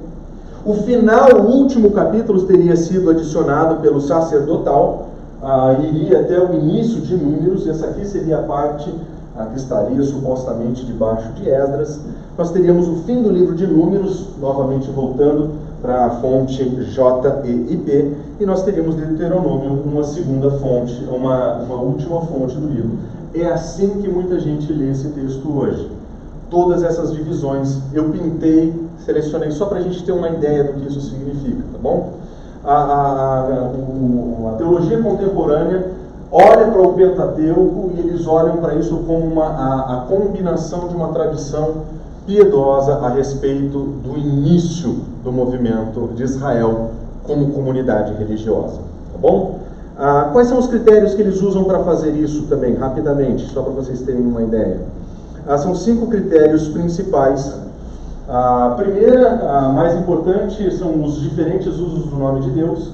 O 0.66 0.74
final, 0.82 1.28
o 1.40 1.50
último 1.52 1.92
capítulo, 1.92 2.42
teria 2.42 2.74
sido 2.74 3.10
adicionado 3.10 3.82
pelo 3.82 4.00
sacerdotal, 4.00 5.10
ah, 5.40 5.76
iria 5.80 6.22
até 6.22 6.40
o 6.40 6.52
início 6.54 7.00
de 7.02 7.16
Números, 7.16 7.68
essa 7.68 7.86
aqui 7.86 8.04
seria 8.04 8.38
a 8.38 8.42
parte 8.42 8.92
ah, 9.36 9.46
que 9.46 9.58
estaria 9.58 10.02
supostamente 10.02 10.84
debaixo 10.84 11.28
de 11.34 11.48
Esdras. 11.48 12.00
Nós 12.36 12.50
teríamos 12.50 12.88
o 12.88 12.96
fim 13.04 13.22
do 13.22 13.30
livro 13.30 13.54
de 13.54 13.66
Números, 13.66 14.30
novamente 14.40 14.90
voltando 14.90 15.50
para 15.80 16.06
a 16.06 16.10
fonte 16.10 16.64
J, 16.64 17.42
E 18.40 18.46
nós 18.46 18.62
teríamos 18.62 18.96
Deuteronômio, 18.96 19.82
uma 19.84 20.02
segunda 20.02 20.50
fonte, 20.52 21.04
uma, 21.08 21.58
uma 21.58 21.76
última 21.76 22.20
fonte 22.22 22.56
do 22.56 22.68
livro. 22.68 22.98
É 23.34 23.46
assim 23.46 24.00
que 24.00 24.08
muita 24.08 24.40
gente 24.40 24.72
lê 24.72 24.90
esse 24.90 25.08
texto 25.10 25.46
hoje. 25.56 25.90
Todas 26.50 26.82
essas 26.82 27.12
divisões 27.12 27.78
eu 27.92 28.10
pintei, 28.10 28.74
selecionei 28.98 29.50
só 29.50 29.66
para 29.66 29.78
a 29.78 29.82
gente 29.82 30.02
ter 30.04 30.12
uma 30.12 30.28
ideia 30.28 30.64
do 30.64 30.72
que 30.74 30.88
isso 30.88 31.00
significa, 31.00 31.62
tá 31.72 31.78
bom? 31.82 32.14
a, 32.64 32.74
a, 32.74 34.50
a 34.50 34.56
teologia 34.56 35.00
contemporânea 35.02 35.92
olha 36.32 36.66
para 36.66 36.80
o 36.80 36.94
Pentateuco 36.94 37.92
e 37.94 38.00
eles 38.00 38.26
olham 38.26 38.56
para 38.56 38.74
isso 38.74 38.96
como 39.06 39.26
uma, 39.26 39.46
a, 39.46 39.94
a, 39.94 40.00
combinação 40.06 40.88
de 40.88 40.96
uma 40.96 41.08
tradição 41.08 41.82
piedosa 42.26 42.94
a 42.94 43.08
respeito 43.10 43.78
do 43.78 44.18
início 44.18 45.00
do 45.22 45.32
movimento 45.32 46.10
de 46.14 46.22
Israel 46.22 46.90
como 47.24 47.52
comunidade 47.52 48.14
religiosa. 48.14 48.78
Tá 49.12 49.18
bom? 49.20 49.60
Ah, 49.96 50.30
quais 50.32 50.48
são 50.48 50.58
os 50.58 50.66
critérios 50.66 51.14
que 51.14 51.22
eles 51.22 51.40
usam 51.40 51.64
para 51.64 51.80
fazer 51.80 52.10
isso 52.12 52.46
também, 52.46 52.74
rapidamente, 52.74 53.48
só 53.50 53.62
para 53.62 53.72
vocês 53.72 54.02
terem 54.02 54.22
uma 54.22 54.42
ideia? 54.42 54.80
Ah, 55.46 55.58
são 55.58 55.74
cinco 55.74 56.06
critérios 56.08 56.68
principais 56.68 57.64
a 58.28 58.72
primeira, 58.78 59.50
a 59.50 59.68
mais 59.68 59.94
importante, 59.94 60.74
são 60.78 61.04
os 61.04 61.20
diferentes 61.20 61.66
usos 61.66 62.06
do 62.06 62.16
nome 62.16 62.40
de 62.40 62.50
Deus. 62.52 62.92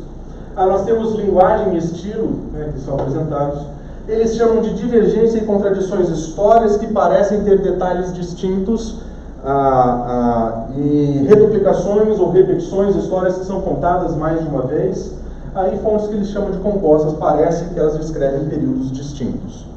Ah, 0.56 0.66
nós 0.66 0.84
temos 0.84 1.14
linguagem 1.14 1.74
e 1.74 1.78
estilo, 1.78 2.32
né, 2.52 2.70
que 2.74 2.80
são 2.80 2.94
apresentados. 2.94 3.60
Eles 4.08 4.34
chamam 4.34 4.60
de 4.60 4.74
divergência 4.74 5.38
e 5.38 5.44
contradições 5.44 6.08
histórias 6.08 6.76
que 6.78 6.88
parecem 6.88 7.44
ter 7.44 7.60
detalhes 7.60 8.12
distintos 8.12 8.96
ah, 9.44 10.04
ah, 10.08 10.66
e 10.76 11.24
reduplicações 11.28 12.18
ou 12.18 12.30
repetições, 12.30 12.94
histórias 12.96 13.38
que 13.38 13.44
são 13.44 13.60
contadas 13.60 14.14
mais 14.16 14.40
de 14.40 14.48
uma 14.48 14.62
vez. 14.62 15.12
Aí 15.54 15.78
fontes 15.78 16.06
que 16.06 16.14
eles 16.14 16.28
chamam 16.28 16.50
de 16.50 16.58
compostas, 16.58 17.14
parece 17.14 17.64
que 17.64 17.78
elas 17.78 17.98
descrevem 17.98 18.48
períodos 18.48 18.92
distintos 18.92 19.70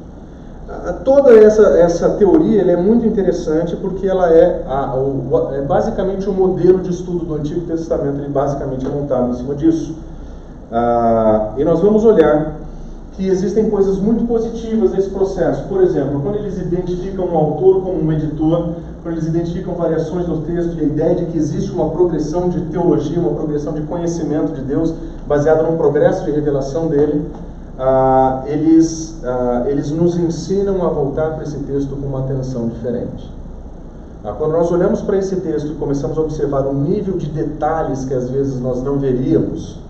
toda 1.04 1.32
essa, 1.32 1.62
essa 1.78 2.10
teoria 2.10 2.62
é 2.62 2.76
muito 2.76 3.06
interessante 3.06 3.76
porque 3.76 4.06
ela 4.06 4.30
é, 4.30 4.64
a, 4.66 4.94
o, 4.94 5.50
é 5.52 5.62
basicamente 5.62 6.28
o 6.28 6.32
um 6.32 6.34
modelo 6.34 6.80
de 6.80 6.90
estudo 6.90 7.24
do 7.24 7.34
Antigo 7.34 7.62
Testamento, 7.62 8.18
ele 8.18 8.28
basicamente 8.28 8.86
é 8.86 8.88
montado 8.88 9.30
em 9.30 9.34
cima 9.34 9.54
disso. 9.54 9.96
Ah, 10.72 11.52
e 11.56 11.64
nós 11.64 11.80
vamos 11.80 12.04
olhar 12.04 12.54
que 13.12 13.28
existem 13.28 13.70
coisas 13.70 13.98
muito 13.98 14.26
positivas 14.26 14.92
nesse 14.92 15.10
processo. 15.10 15.64
Por 15.68 15.82
exemplo, 15.82 16.20
quando 16.20 16.36
eles 16.36 16.58
identificam 16.58 17.26
um 17.26 17.36
autor 17.36 17.82
como 17.82 18.02
um 18.02 18.12
editor, 18.12 18.70
quando 19.04 19.16
eles 19.16 19.26
identificam 19.26 19.74
variações 19.74 20.26
no 20.26 20.40
texto 20.40 20.78
e 20.78 20.80
a 20.80 20.84
ideia 20.84 21.14
de 21.14 21.26
que 21.26 21.36
existe 21.36 21.70
uma 21.70 21.90
progressão 21.90 22.48
de 22.48 22.58
teologia, 22.62 23.20
uma 23.20 23.34
progressão 23.34 23.74
de 23.74 23.82
conhecimento 23.82 24.54
de 24.54 24.62
Deus, 24.62 24.94
baseada 25.28 25.62
num 25.62 25.76
progresso 25.76 26.24
de 26.24 26.30
revelação 26.30 26.88
dele, 26.88 27.30
ah, 27.78 28.42
eles, 28.46 29.20
ah, 29.22 29.64
eles 29.66 29.90
nos 29.90 30.16
ensinam 30.16 30.82
a 30.86 30.88
voltar 30.88 31.32
para 31.32 31.42
esse 31.42 31.58
texto 31.58 31.94
com 31.94 32.06
uma 32.06 32.20
atenção 32.20 32.66
diferente. 32.68 33.30
Ah, 34.24 34.32
quando 34.32 34.52
nós 34.52 34.72
olhamos 34.72 35.02
para 35.02 35.18
esse 35.18 35.36
texto 35.36 35.72
e 35.72 35.74
começamos 35.74 36.16
a 36.16 36.22
observar 36.22 36.66
o 36.66 36.72
nível 36.72 37.18
de 37.18 37.26
detalhes 37.26 38.06
que 38.06 38.14
às 38.14 38.30
vezes 38.30 38.58
nós 38.58 38.82
não 38.82 38.98
veríamos, 38.98 39.80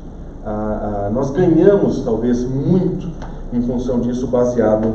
ah, 0.45 1.07
ah, 1.07 1.11
nós 1.13 1.31
ganhamos 1.31 2.03
talvez 2.05 2.43
muito 2.43 3.09
em 3.53 3.63
função 3.63 4.01
disso, 4.01 4.27
baseado 4.27 4.93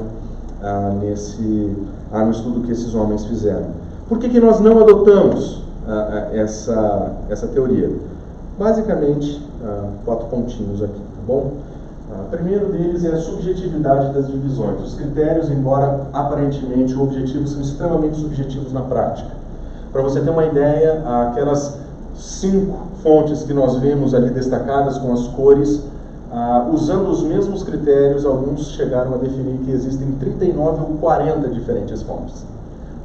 nesse 1.00 1.74
no 2.12 2.32
estudo 2.32 2.60
que 2.66 2.72
esses 2.74 2.94
homens 2.94 3.24
fizeram. 3.24 3.68
Por 4.10 4.18
que, 4.18 4.28
que 4.28 4.40
nós 4.40 4.60
não 4.60 4.80
adotamos 4.82 5.62
essa, 6.34 7.14
essa 7.30 7.46
teoria? 7.46 7.92
Basicamente, 8.58 9.40
quatro 10.04 10.26
pontinhos 10.26 10.82
aqui, 10.82 11.00
tá 11.00 11.22
bom? 11.28 11.54
O 12.10 12.30
primeiro 12.32 12.72
deles 12.72 13.06
é 13.06 13.10
a 13.10 13.18
subjetividade 13.18 14.12
das 14.14 14.26
divisões. 14.26 14.82
Os 14.82 14.96
critérios, 14.96 15.52
embora 15.52 16.08
aparentemente 16.12 16.98
objetivos, 16.98 17.52
são 17.52 17.62
extremamente 17.62 18.18
subjetivos 18.20 18.74
na 18.74 18.82
prática. 18.82 19.30
Para 19.92 20.02
você 20.02 20.20
ter 20.20 20.32
uma 20.32 20.46
ideia, 20.46 21.04
aquelas 21.30 21.78
cinco 22.16 22.88
fontes 23.04 23.44
que 23.44 23.54
nós 23.54 23.78
vemos 23.78 24.16
ali 24.16 24.32
destacadas 24.32 24.98
com 24.98 25.14
as 25.14 25.28
cores, 25.28 25.84
ah, 26.32 26.68
usando 26.72 27.10
os 27.10 27.22
mesmos 27.22 27.62
critérios, 27.62 28.26
alguns 28.26 28.72
chegaram 28.72 29.14
a 29.14 29.18
definir 29.18 29.60
que 29.60 29.72
existem 29.72 30.12
39 30.14 30.82
ou 30.82 30.98
40 30.98 31.48
diferentes 31.50 32.02
fontes. 32.02 32.44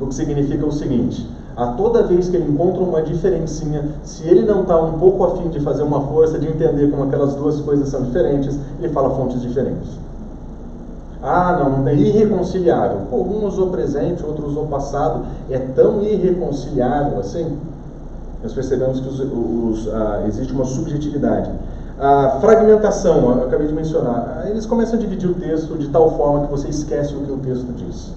O 0.01 0.07
que 0.07 0.15
significa 0.15 0.67
o 0.67 0.73
seguinte: 0.73 1.29
a 1.57 1.69
toda 1.69 2.03
vez 2.03 2.29
que 2.29 2.37
ele 2.37 2.51
encontra 2.51 2.83
uma 2.83 3.01
diferencinha, 3.01 3.85
se 4.03 4.27
ele 4.27 4.43
não 4.43 4.63
está 4.63 4.77
um 4.81 4.99
pouco 4.99 5.25
afim 5.25 5.49
de 5.49 5.61
fazer 5.61 5.83
uma 5.83 6.01
força 6.09 6.39
de 6.39 6.49
entender 6.49 6.91
como 6.91 7.05
aquelas 7.05 7.35
duas 7.35 7.61
coisas 7.61 7.89
são 7.89 8.03
diferentes, 8.03 8.59
ele 8.81 8.93
fala 8.93 9.11
fontes 9.11 9.41
diferentes. 9.41 9.91
Ah, 11.23 11.59
não, 11.65 11.89
é 11.89 11.95
irreconciliável. 11.95 12.99
Pô, 13.09 13.19
um 13.19 13.47
usou 13.47 13.69
presente, 13.69 14.25
outro 14.25 14.47
usou 14.47 14.67
passado. 14.67 15.25
É 15.49 15.59
tão 15.59 16.03
irreconciliável 16.03 17.19
assim? 17.19 17.57
Nós 18.43 18.53
percebemos 18.53 19.01
que 19.01 19.09
os, 19.09 19.21
os, 19.21 19.95
ah, 19.95 20.25
existe 20.27 20.53
uma 20.53 20.67
subjetividade. 20.67 21.51
A 21.99 22.39
fragmentação, 22.41 23.39
eu 23.39 23.45
acabei 23.45 23.69
de 23.69 23.73
mencionar, 23.73 24.45
eles 24.51 24.67
começam 24.67 24.99
a 24.99 25.01
dividir 25.01 25.31
o 25.31 25.35
texto 25.35 25.79
de 25.79 25.89
tal 25.89 26.17
forma 26.17 26.47
que 26.47 26.51
você 26.51 26.69
esquece 26.69 27.15
o 27.15 27.21
que 27.21 27.33
o 27.33 27.39
texto 27.39 27.73
diz. 27.77 28.13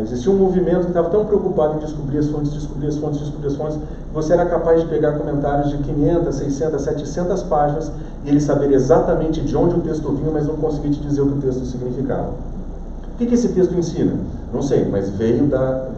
Ah, 0.00 0.02
existia 0.02 0.32
um 0.32 0.36
movimento 0.36 0.82
que 0.82 0.88
estava 0.88 1.10
tão 1.10 1.26
preocupado 1.26 1.76
em 1.76 1.78
descobrir 1.80 2.18
as 2.18 2.28
fontes, 2.28 2.52
descobrir 2.52 2.88
as 2.88 2.96
fontes, 2.96 3.20
descobrir 3.20 3.48
as 3.48 3.56
fontes, 3.56 3.76
que 3.76 4.14
você 4.14 4.32
era 4.32 4.46
capaz 4.46 4.80
de 4.80 4.88
pegar 4.88 5.12
comentários 5.12 5.70
de 5.70 5.78
500, 5.78 6.34
600, 6.34 6.82
700 6.82 7.42
páginas 7.44 7.92
e 8.24 8.30
ele 8.30 8.40
saber 8.40 8.72
exatamente 8.72 9.40
de 9.42 9.56
onde 9.56 9.76
o 9.76 9.80
texto 9.80 10.10
vinha, 10.12 10.30
mas 10.32 10.46
não 10.46 10.56
conseguir 10.56 10.90
te 10.90 11.00
dizer 11.00 11.20
o 11.20 11.26
que 11.26 11.38
o 11.38 11.40
texto 11.42 11.64
significava. 11.66 12.30
O 12.30 13.18
que, 13.18 13.26
que 13.26 13.34
esse 13.34 13.48
texto 13.48 13.74
ensina? 13.74 14.14
Não 14.52 14.62
sei, 14.62 14.88
mas 14.88 15.10
veio 15.10 15.46
da. 15.46 15.88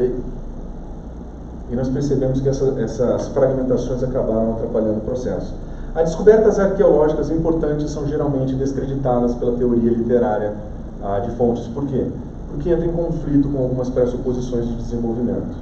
E 1.70 1.76
nós 1.76 1.88
percebemos 1.88 2.40
que 2.40 2.48
essa, 2.48 2.74
essas 2.80 3.28
fragmentações 3.28 4.02
acabaram 4.02 4.54
atrapalhando 4.54 4.98
o 4.98 5.02
processo. 5.02 5.54
As 5.94 6.08
descobertas 6.08 6.58
arqueológicas 6.58 7.30
importantes 7.30 7.90
são 7.90 8.06
geralmente 8.08 8.54
descreditadas 8.54 9.34
pela 9.36 9.56
teoria 9.56 9.90
literária 9.90 10.54
ah, 11.02 11.20
de 11.20 11.30
fontes. 11.36 11.68
Por 11.68 11.86
quê? 11.86 12.06
Porque 12.52 12.70
entra 12.70 12.86
em 12.86 12.92
conflito 12.92 13.48
com 13.48 13.58
algumas 13.58 13.88
pressuposições 13.90 14.68
de 14.68 14.74
desenvolvimento. 14.76 15.56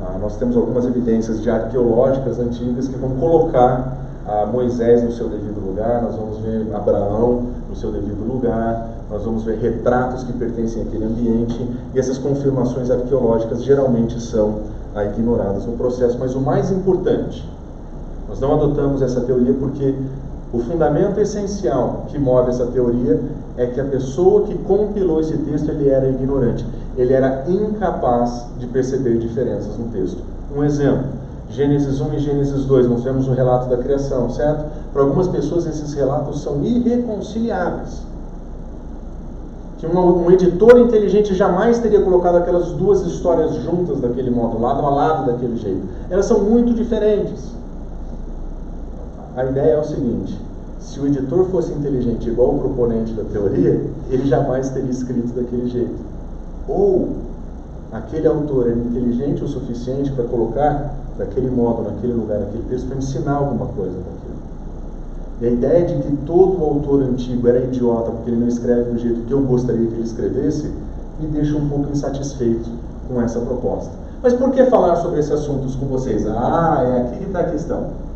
Ah, 0.00 0.16
nós 0.20 0.36
temos 0.36 0.56
algumas 0.56 0.86
evidências 0.86 1.42
de 1.42 1.50
arqueológicas 1.50 2.38
antigas 2.38 2.86
que 2.86 2.96
vão 2.96 3.10
colocar 3.16 3.98
ah, 4.26 4.46
Moisés 4.46 5.02
no 5.02 5.10
seu 5.10 5.28
devido 5.28 5.58
lugar, 5.60 6.02
nós 6.02 6.14
vamos 6.14 6.38
ver 6.38 6.72
Abraão 6.74 7.46
no 7.68 7.74
seu 7.74 7.90
devido 7.90 8.26
lugar, 8.26 8.88
nós 9.10 9.24
vamos 9.24 9.42
ver 9.42 9.58
retratos 9.58 10.22
que 10.22 10.32
pertencem 10.32 10.82
àquele 10.82 11.04
ambiente, 11.04 11.68
e 11.94 11.98
essas 11.98 12.16
confirmações 12.16 12.90
arqueológicas 12.90 13.62
geralmente 13.64 14.20
são 14.20 14.60
ah, 14.94 15.04
ignoradas 15.04 15.66
no 15.66 15.72
processo. 15.72 16.16
Mas 16.18 16.34
o 16.34 16.40
mais 16.40 16.70
importante, 16.70 17.44
nós 18.28 18.38
não 18.38 18.54
adotamos 18.54 19.02
essa 19.02 19.20
teoria 19.22 19.54
porque 19.54 19.94
o 20.52 20.60
fundamento 20.60 21.18
essencial 21.20 22.04
que 22.08 22.18
move 22.18 22.50
essa 22.50 22.66
teoria 22.66 23.20
é 23.58 23.66
que 23.66 23.80
a 23.80 23.84
pessoa 23.84 24.46
que 24.46 24.56
compilou 24.58 25.20
esse 25.20 25.36
texto 25.38 25.68
ele 25.68 25.90
era 25.90 26.08
ignorante, 26.08 26.64
ele 26.96 27.12
era 27.12 27.44
incapaz 27.48 28.46
de 28.58 28.66
perceber 28.68 29.18
diferenças 29.18 29.76
no 29.76 29.88
texto. 29.88 30.22
Um 30.56 30.62
exemplo, 30.62 31.04
Gênesis 31.50 32.00
1 32.00 32.14
e 32.14 32.18
Gênesis 32.20 32.64
2, 32.64 32.88
nós 32.88 33.02
vemos 33.02 33.26
o 33.26 33.32
relato 33.32 33.68
da 33.68 33.76
criação, 33.78 34.30
certo? 34.30 34.64
Para 34.92 35.02
algumas 35.02 35.26
pessoas 35.26 35.66
esses 35.66 35.92
relatos 35.92 36.40
são 36.40 36.62
irreconciliáveis. 36.62 38.06
Que 39.78 39.86
um, 39.86 40.26
um 40.26 40.30
editor 40.30 40.78
inteligente 40.78 41.34
jamais 41.34 41.78
teria 41.80 42.00
colocado 42.00 42.36
aquelas 42.36 42.70
duas 42.72 43.02
histórias 43.02 43.54
juntas 43.56 44.00
daquele 44.00 44.30
modo, 44.30 44.60
lado 44.60 44.86
a 44.86 44.90
lado 44.90 45.26
daquele 45.26 45.56
jeito. 45.56 45.82
Elas 46.08 46.26
são 46.26 46.40
muito 46.40 46.72
diferentes. 46.74 47.52
A 49.36 49.44
ideia 49.44 49.72
é 49.74 49.78
o 49.78 49.84
seguinte: 49.84 50.38
se 50.80 51.00
o 51.00 51.06
editor 51.06 51.46
fosse 51.46 51.72
inteligente 51.72 52.28
igual 52.28 52.54
o 52.54 52.58
proponente 52.58 53.12
da 53.12 53.24
teoria, 53.24 53.80
ele 54.10 54.26
jamais 54.26 54.70
teria 54.70 54.90
escrito 54.90 55.34
daquele 55.34 55.68
jeito. 55.68 55.96
Ou 56.68 57.08
aquele 57.92 58.26
autor 58.26 58.68
é 58.68 58.72
inteligente 58.72 59.42
o 59.42 59.48
suficiente 59.48 60.12
para 60.12 60.24
colocar 60.24 60.94
daquele 61.16 61.50
modo, 61.50 61.82
naquele 61.82 62.12
lugar, 62.12 62.40
naquele 62.40 62.64
texto, 62.68 62.86
para 62.86 62.98
ensinar 62.98 63.34
alguma 63.34 63.66
coisa 63.66 63.96
daquilo. 63.96 64.38
E 65.40 65.46
a 65.46 65.50
ideia 65.50 65.86
de 65.86 66.02
que 66.02 66.16
todo 66.26 66.64
autor 66.64 67.02
antigo 67.02 67.46
era 67.48 67.64
idiota 67.64 68.10
porque 68.10 68.30
ele 68.30 68.40
não 68.40 68.48
escreve 68.48 68.90
do 68.90 68.98
jeito 68.98 69.22
que 69.22 69.32
eu 69.32 69.40
gostaria 69.42 69.86
que 69.86 69.94
ele 69.94 70.02
escrevesse, 70.02 70.72
me 71.20 71.26
deixa 71.28 71.56
um 71.56 71.68
pouco 71.68 71.90
insatisfeito 71.90 72.70
com 73.08 73.20
essa 73.20 73.40
proposta. 73.40 73.90
Mas 74.22 74.34
por 74.34 74.50
que 74.50 74.64
falar 74.66 74.96
sobre 74.96 75.20
esses 75.20 75.30
assuntos 75.30 75.76
com 75.76 75.86
vocês? 75.86 76.26
Ah, 76.26 76.82
é 76.84 77.00
aqui 77.02 77.18
que 77.18 77.24
está 77.24 77.40
a 77.40 77.50
questão. 77.50 78.07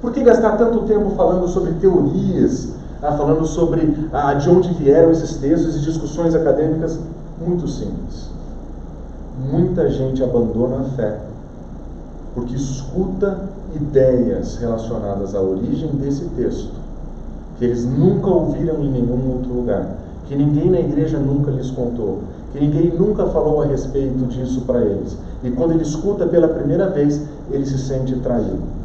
Por 0.00 0.12
que 0.12 0.22
gastar 0.22 0.56
tanto 0.56 0.86
tempo 0.86 1.10
falando 1.10 1.46
sobre 1.46 1.72
teorias, 1.74 2.72
ah, 3.02 3.12
falando 3.12 3.44
sobre 3.44 4.08
ah, 4.12 4.32
de 4.32 4.48
onde 4.48 4.72
vieram 4.72 5.10
esses 5.10 5.36
textos 5.36 5.76
e 5.76 5.80
discussões 5.80 6.34
acadêmicas? 6.34 6.98
Muito 7.38 7.68
simples. 7.68 8.30
Muita 9.50 9.90
gente 9.90 10.22
abandona 10.22 10.80
a 10.80 10.84
fé 10.96 11.18
porque 12.34 12.54
escuta 12.54 13.50
ideias 13.74 14.56
relacionadas 14.56 15.34
à 15.34 15.40
origem 15.40 15.90
desse 15.96 16.24
texto, 16.36 16.72
que 17.58 17.64
eles 17.64 17.84
nunca 17.84 18.28
ouviram 18.28 18.76
em 18.82 18.90
nenhum 18.90 19.32
outro 19.32 19.52
lugar, 19.52 19.96
que 20.26 20.36
ninguém 20.36 20.70
na 20.70 20.80
igreja 20.80 21.18
nunca 21.18 21.50
lhes 21.50 21.70
contou, 21.70 22.20
que 22.52 22.60
ninguém 22.60 22.90
nunca 22.96 23.26
falou 23.26 23.62
a 23.62 23.66
respeito 23.66 24.24
disso 24.26 24.62
para 24.62 24.80
eles. 24.80 25.18
E 25.42 25.50
quando 25.50 25.72
ele 25.72 25.82
escuta 25.82 26.26
pela 26.26 26.48
primeira 26.48 26.88
vez, 26.88 27.20
ele 27.50 27.66
se 27.66 27.78
sente 27.78 28.14
traído 28.20 28.79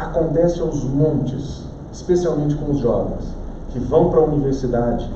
acontece 0.00 0.60
aos 0.60 0.82
montes, 0.84 1.62
especialmente 1.92 2.54
com 2.56 2.72
os 2.72 2.78
jovens, 2.78 3.24
que 3.70 3.78
vão 3.78 4.10
para 4.10 4.20
a 4.20 4.24
universidade 4.24 5.08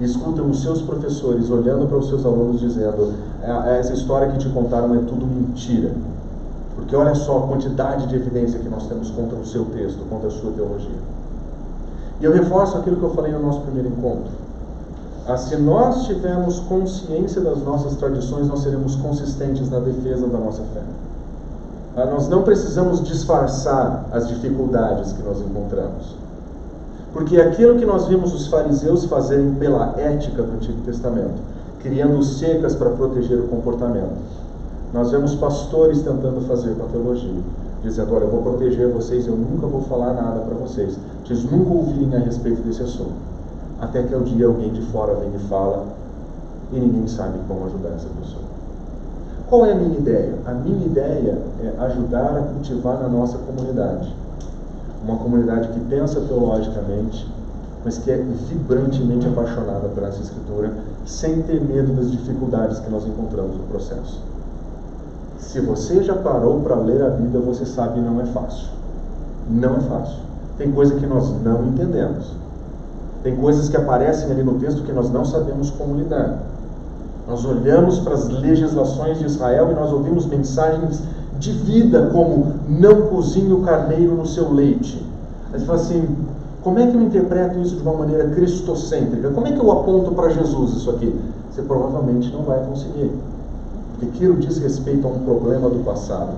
e 0.00 0.04
escutam 0.04 0.48
os 0.48 0.62
seus 0.62 0.80
professores 0.80 1.50
olhando 1.50 1.86
para 1.86 1.98
os 1.98 2.08
seus 2.08 2.24
alunos 2.24 2.60
dizendo: 2.60 3.12
é, 3.42 3.78
essa 3.78 3.92
história 3.92 4.28
que 4.28 4.38
te 4.38 4.48
contaram 4.48 4.94
é 4.94 4.98
tudo 4.98 5.26
mentira. 5.26 5.92
Porque 6.74 6.96
olha 6.96 7.14
só 7.14 7.38
a 7.38 7.46
quantidade 7.46 8.06
de 8.06 8.16
evidência 8.16 8.58
que 8.58 8.68
nós 8.68 8.86
temos 8.86 9.10
contra 9.10 9.36
o 9.36 9.44
seu 9.44 9.66
texto, 9.66 9.98
contra 10.08 10.28
a 10.28 10.30
sua 10.30 10.50
teologia. 10.52 10.98
E 12.20 12.24
eu 12.24 12.32
reforço 12.32 12.78
aquilo 12.78 12.96
que 12.96 13.02
eu 13.02 13.10
falei 13.10 13.32
no 13.32 13.40
nosso 13.40 13.60
primeiro 13.60 13.88
encontro. 13.88 14.32
Ah, 15.26 15.36
se 15.36 15.56
nós 15.56 16.06
tivermos 16.06 16.60
consciência 16.60 17.40
das 17.40 17.62
nossas 17.62 17.96
tradições, 17.96 18.48
nós 18.48 18.60
seremos 18.60 18.96
consistentes 18.96 19.70
na 19.70 19.78
defesa 19.78 20.26
da 20.26 20.38
nossa 20.38 20.62
fé. 20.74 20.80
Ah, 22.00 22.06
nós 22.06 22.28
não 22.30 22.42
precisamos 22.42 23.02
disfarçar 23.02 24.06
as 24.10 24.26
dificuldades 24.26 25.12
que 25.12 25.22
nós 25.22 25.38
encontramos. 25.38 26.16
Porque 27.12 27.38
aquilo 27.38 27.78
que 27.78 27.84
nós 27.84 28.06
vimos 28.06 28.32
os 28.32 28.46
fariseus 28.46 29.04
fazerem 29.04 29.54
pela 29.56 29.94
ética 29.98 30.42
do 30.42 30.54
Antigo 30.54 30.80
Testamento, 30.80 31.34
criando 31.82 32.22
secas 32.22 32.74
para 32.74 32.88
proteger 32.88 33.38
o 33.38 33.48
comportamento, 33.48 34.16
nós 34.94 35.10
vemos 35.10 35.34
pastores 35.34 36.00
tentando 36.00 36.40
fazer 36.48 36.74
com 36.74 36.84
a 36.84 36.88
teologia, 36.88 37.42
dizendo: 37.82 38.14
Olha, 38.14 38.24
eu 38.24 38.30
vou 38.30 38.42
proteger 38.42 38.88
vocês, 38.88 39.26
eu 39.26 39.36
nunca 39.36 39.66
vou 39.66 39.82
falar 39.82 40.14
nada 40.14 40.40
para 40.40 40.54
vocês, 40.54 40.98
vocês 41.22 41.44
nunca 41.44 41.70
ouvirem 41.70 42.16
a 42.16 42.20
respeito 42.20 42.62
desse 42.62 42.82
assunto. 42.82 43.12
Até 43.78 44.02
que 44.04 44.14
um 44.16 44.22
dia 44.22 44.46
alguém 44.46 44.72
de 44.72 44.80
fora 44.86 45.14
vem 45.16 45.34
e 45.34 45.48
fala, 45.50 45.84
e 46.72 46.80
ninguém 46.80 47.06
sabe 47.06 47.38
como 47.46 47.66
ajudar 47.66 47.90
essa 47.90 48.08
pessoa. 48.20 48.49
Qual 49.50 49.66
é 49.66 49.72
a 49.72 49.74
minha 49.74 49.98
ideia? 49.98 50.32
A 50.46 50.54
minha 50.54 50.86
ideia 50.86 51.36
é 51.60 51.84
ajudar 51.86 52.38
a 52.38 52.42
cultivar 52.42 53.00
na 53.00 53.08
nossa 53.08 53.36
comunidade. 53.36 54.14
Uma 55.02 55.16
comunidade 55.16 55.66
que 55.70 55.80
pensa 55.80 56.20
teologicamente, 56.20 57.26
mas 57.84 57.98
que 57.98 58.12
é 58.12 58.16
vibrantemente 58.16 59.26
apaixonada 59.26 59.88
por 59.88 60.04
essa 60.04 60.22
escritura, 60.22 60.72
sem 61.04 61.42
ter 61.42 61.60
medo 61.60 61.92
das 61.94 62.12
dificuldades 62.12 62.78
que 62.78 62.88
nós 62.92 63.04
encontramos 63.04 63.56
no 63.56 63.64
processo. 63.64 64.22
Se 65.38 65.58
você 65.58 66.00
já 66.04 66.14
parou 66.14 66.60
para 66.60 66.76
ler 66.76 67.02
a 67.02 67.10
Bíblia, 67.10 67.40
você 67.40 67.66
sabe 67.66 67.94
que 67.94 68.00
não 68.00 68.20
é 68.20 68.26
fácil. 68.26 68.68
Não 69.50 69.78
é 69.78 69.80
fácil. 69.80 70.18
Tem 70.58 70.70
coisa 70.70 70.94
que 70.94 71.06
nós 71.06 71.28
não 71.42 71.66
entendemos. 71.66 72.36
Tem 73.24 73.34
coisas 73.34 73.68
que 73.68 73.76
aparecem 73.76 74.30
ali 74.30 74.44
no 74.44 74.60
texto 74.60 74.84
que 74.84 74.92
nós 74.92 75.10
não 75.10 75.24
sabemos 75.24 75.70
como 75.70 75.96
lidar. 75.96 76.38
Nós 77.30 77.44
olhamos 77.44 78.00
para 78.00 78.14
as 78.14 78.28
legislações 78.28 79.20
de 79.20 79.24
Israel 79.24 79.70
e 79.70 79.74
nós 79.74 79.92
ouvimos 79.92 80.26
mensagens 80.26 81.00
de 81.38 81.52
vida 81.52 82.10
como 82.12 82.54
não 82.68 83.02
cozinhe 83.02 83.52
o 83.52 83.60
carneiro 83.60 84.16
no 84.16 84.26
seu 84.26 84.52
leite. 84.52 85.00
Aí 85.52 85.60
você 85.60 85.64
fala 85.64 85.78
assim, 85.78 86.08
como 86.64 86.80
é 86.80 86.88
que 86.88 86.96
eu 86.96 87.00
interpreto 87.00 87.60
isso 87.60 87.76
de 87.76 87.82
uma 87.82 87.94
maneira 87.94 88.30
cristocêntrica? 88.30 89.30
Como 89.30 89.46
é 89.46 89.52
que 89.52 89.60
eu 89.60 89.70
aponto 89.70 90.10
para 90.10 90.28
Jesus 90.30 90.72
isso 90.72 90.90
aqui? 90.90 91.14
Você 91.50 91.62
provavelmente 91.62 92.32
não 92.32 92.42
vai 92.42 92.58
conseguir. 92.64 93.12
Porque 93.92 94.06
aquilo 94.06 94.36
diz 94.38 94.58
respeito 94.58 95.06
a 95.06 95.10
um 95.10 95.20
problema 95.20 95.70
do 95.70 95.84
passado. 95.84 96.32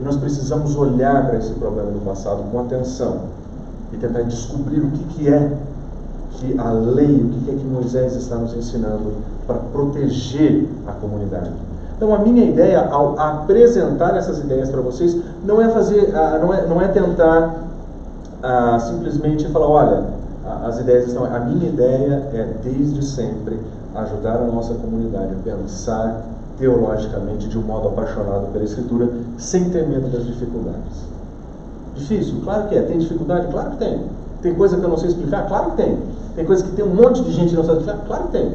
E 0.00 0.02
nós 0.02 0.16
precisamos 0.16 0.74
olhar 0.76 1.26
para 1.26 1.36
esse 1.36 1.52
problema 1.52 1.90
do 1.90 2.02
passado 2.06 2.42
com 2.50 2.58
atenção 2.58 3.18
e 3.92 3.98
tentar 3.98 4.22
descobrir 4.22 4.80
o 4.80 4.90
que, 4.92 5.04
que 5.04 5.28
é 5.28 5.52
que 6.32 6.58
a 6.58 6.70
lei, 6.70 7.16
o 7.16 7.44
que 7.44 7.50
é 7.50 7.54
que 7.54 7.64
Moisés 7.64 8.14
está 8.14 8.36
nos 8.36 8.54
ensinando 8.54 9.12
para 9.46 9.56
proteger 9.56 10.68
a 10.86 10.92
comunidade. 10.92 11.50
Então, 11.96 12.14
a 12.14 12.18
minha 12.18 12.44
ideia 12.44 12.88
ao 12.90 13.18
apresentar 13.18 14.16
essas 14.16 14.38
ideias 14.38 14.70
para 14.70 14.80
vocês 14.80 15.16
não 15.44 15.60
é 15.60 15.68
fazer, 15.68 16.14
ah, 16.14 16.38
não 16.40 16.54
é, 16.54 16.66
não 16.66 16.80
é 16.80 16.88
tentar 16.88 17.64
ah, 18.42 18.78
simplesmente 18.78 19.48
falar, 19.48 19.66
olha, 19.66 20.04
as 20.64 20.78
ideias 20.78 21.08
estão. 21.08 21.24
A 21.24 21.40
minha 21.40 21.68
ideia 21.68 22.28
é 22.32 22.54
desde 22.62 23.04
sempre 23.04 23.58
ajudar 23.94 24.36
a 24.36 24.44
nossa 24.44 24.74
comunidade 24.74 25.32
a 25.34 25.42
pensar 25.42 26.22
teologicamente 26.58 27.48
de 27.48 27.58
um 27.58 27.62
modo 27.62 27.88
apaixonado 27.88 28.52
pela 28.52 28.64
Escritura, 28.64 29.08
sem 29.36 29.70
ter 29.70 29.86
medo 29.86 30.08
das 30.08 30.24
dificuldades. 30.24 31.08
Difícil? 31.94 32.40
Claro 32.44 32.68
que 32.68 32.76
é. 32.76 32.82
Tem 32.82 32.98
dificuldade? 32.98 33.48
Claro 33.48 33.70
que 33.72 33.76
tem. 33.78 34.02
Tem 34.42 34.54
coisa 34.54 34.76
que 34.76 34.84
eu 34.84 34.88
não 34.88 34.96
sei 34.96 35.08
explicar? 35.08 35.48
Claro 35.48 35.72
que 35.72 35.78
tem. 35.78 35.98
Tem 36.38 36.46
coisa 36.46 36.62
que 36.62 36.70
tem 36.70 36.84
um 36.84 36.94
monte 36.94 37.20
de 37.24 37.32
gente 37.32 37.50
que 37.50 37.56
não 37.56 37.64
sabe 37.64 37.78
explicar? 37.78 38.04
Claro 38.06 38.22
que 38.26 38.30
tem. 38.30 38.52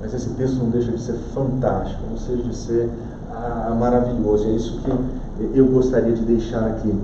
Mas 0.00 0.14
esse 0.14 0.28
texto 0.28 0.58
não 0.58 0.70
deixa 0.70 0.92
de 0.92 1.00
ser 1.00 1.14
fantástico, 1.34 2.00
não 2.08 2.16
deixa 2.16 2.48
de 2.48 2.54
ser 2.54 2.88
ah, 3.34 3.76
maravilhoso. 3.76 4.46
É 4.46 4.50
isso 4.50 4.78
que 4.84 5.58
eu 5.58 5.66
gostaria 5.66 6.12
de 6.12 6.22
deixar 6.22 6.64
aqui. 6.66 6.94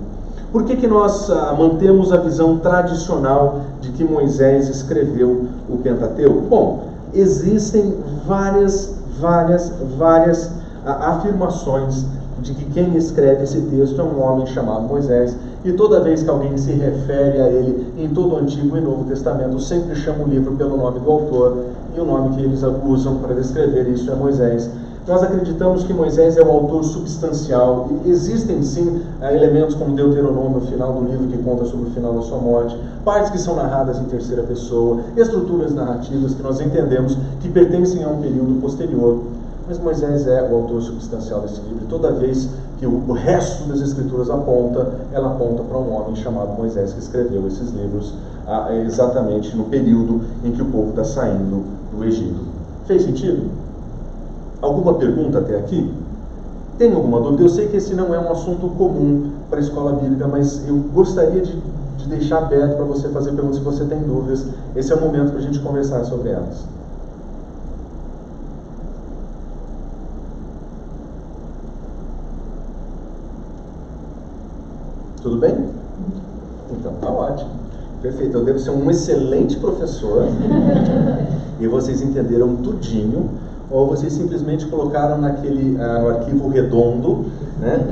Por 0.53 0.63
que, 0.63 0.77
que 0.77 0.87
nós 0.87 1.29
ah, 1.29 1.57
mantemos 1.59 2.13
a 2.13 2.19
visão 2.19 2.59
tradicional 2.59 3.63
de 3.81 3.91
que 3.91 4.05
Moisés 4.05 4.69
escreveu 4.69 5.49
o 5.69 5.77
Pentateuco? 5.79 6.43
Bom, 6.43 6.85
existem 7.13 7.97
várias, 8.25 8.95
várias, 9.19 9.73
várias 9.99 10.53
ah, 10.87 11.17
afirmações 11.17 12.07
de 12.43 12.55
que 12.55 12.65
quem 12.67 12.97
escreve 12.97 13.43
esse 13.43 13.61
texto 13.63 14.01
é 14.01 14.05
um 14.05 14.23
homem 14.23 14.47
chamado 14.47 14.83
Moisés, 14.83 15.37
e 15.65 15.73
toda 15.73 16.01
vez 16.01 16.23
que 16.23 16.29
alguém 16.29 16.57
se 16.59 16.73
refere 16.73 17.41
a 17.41 17.49
ele 17.49 17.93
em 17.97 18.09
todo 18.11 18.35
o 18.35 18.39
Antigo 18.39 18.77
e 18.77 18.81
Novo 18.81 19.05
Testamento, 19.05 19.59
sempre 19.59 19.97
chama 19.97 20.25
o 20.25 20.29
livro 20.29 20.53
pelo 20.57 20.77
nome 20.77 21.01
do 21.01 21.11
autor, 21.11 21.65
e 21.97 22.01
o 22.01 22.05
nome 22.05 22.37
que 22.37 22.43
eles 22.43 22.61
usam 22.85 23.17
para 23.17 23.35
descrever 23.35 23.89
isso 23.89 24.11
é 24.11 24.15
Moisés. 24.15 24.69
Nós 25.07 25.23
acreditamos 25.23 25.85
que 25.85 25.93
Moisés 25.93 26.37
é 26.39 26.43
o 26.43 26.51
autor 26.51 26.83
substancial. 26.83 27.91
Existem 28.07 28.63
sim 28.63 29.03
eh, 29.21 29.37
elementos 29.37 29.75
como 29.75 29.95
Deuteronômio, 29.95 30.59
o 30.59 30.61
final 30.63 30.95
do 30.95 31.05
livro 31.05 31.27
que 31.29 31.37
conta 31.43 31.67
sobre 31.67 31.89
o 31.89 31.91
final 31.91 32.15
da 32.15 32.23
sua 32.23 32.39
morte, 32.39 32.79
partes 33.05 33.31
que 33.31 33.39
são 33.39 33.55
narradas 33.55 33.99
em 33.99 34.05
terceira 34.05 34.43
pessoa, 34.43 35.01
estruturas 35.15 35.75
narrativas 35.75 36.33
que 36.33 36.43
nós 36.43 36.59
entendemos 36.59 37.19
que 37.41 37.51
pertencem 37.51 38.03
a 38.03 38.09
um 38.09 38.21
período 38.23 38.59
posterior. 38.63 39.21
Mas 39.69 39.79
Moisés 39.79 40.27
é 40.27 40.43
o 40.43 40.57
autor 40.57 40.81
substancial 40.81 41.41
desse 41.41 41.61
livro. 41.61 41.87
Toda 41.89 42.11
vez 42.11 42.49
que 42.79 42.87
o, 42.87 43.13
resto 43.13 43.69
das 43.69 43.81
escrituras 43.81 44.29
aponta, 44.31 44.95
ela 45.13 45.29
aponta 45.29 45.63
para 45.63 45.79
um 45.79 45.93
homem 45.93 46.17
chamado 46.17 46.57
Moisés 46.57 46.93
que 46.93 46.99
escreveu 46.99 47.47
esses 47.47 47.71
livros 47.73 48.15
ah, 48.47 48.69
exatamente 48.85 49.57
no 49.57 49.65
período 49.65 50.23
em 50.45 50.53
que 50.53 50.63
o 50.63 50.67
povo 50.67 50.91
está 50.91 51.05
saindo 51.05 51.65
do 51.93 52.05
Egito. 52.05 52.41
Fez 52.87 53.03
sentido? 53.03 53.51
Alguma 54.61 54.95
pergunta 54.95 55.39
até 55.39 55.57
aqui? 55.57 55.93
Tem 56.77 56.93
alguma 56.93 57.21
dúvida? 57.21 57.45
Eu 57.45 57.49
sei 57.49 57.69
que 57.69 57.77
esse 57.77 57.95
não 57.95 58.15
é 58.15 58.19
um 58.19 58.31
assunto 58.33 58.69
comum 58.71 59.31
para 59.49 59.59
a 59.59 59.63
escola 59.63 59.93
bíblica, 59.93 60.27
mas 60.27 60.67
eu 60.67 60.77
gostaria 60.93 61.41
de, 61.41 61.57
de 61.99 62.09
deixar 62.09 62.39
aberto 62.39 62.77
para 62.77 62.85
você 62.85 63.09
fazer 63.09 63.33
perguntas 63.33 63.59
se 63.59 63.63
você 63.63 63.85
tem 63.85 64.01
dúvidas. 64.01 64.47
Esse 64.75 64.93
é 64.93 64.97
o 64.97 65.01
momento 65.01 65.31
para 65.31 65.39
a 65.39 65.43
gente 65.43 65.61
conversar 65.61 66.05
sobre 66.05 66.31
elas. 66.31 66.74
Tudo 75.25 75.39
bem? 75.39 75.57
Então 76.71 76.93
tá 77.01 77.09
ótimo. 77.09 77.49
Perfeito. 78.03 78.37
Eu 78.37 78.45
devo 78.45 78.59
ser 78.59 78.73
um 78.73 78.91
excelente 78.91 79.57
professor 79.57 80.27
e 81.59 81.67
vocês 81.67 82.03
entenderam 82.03 82.57
tudinho, 82.57 83.31
ou 83.71 83.87
vocês 83.87 84.13
simplesmente 84.13 84.67
colocaram 84.67 85.17
naquele 85.17 85.77
uh, 85.77 86.03
no 86.03 86.09
arquivo 86.11 86.49
redondo, 86.49 87.25
né? 87.59 87.87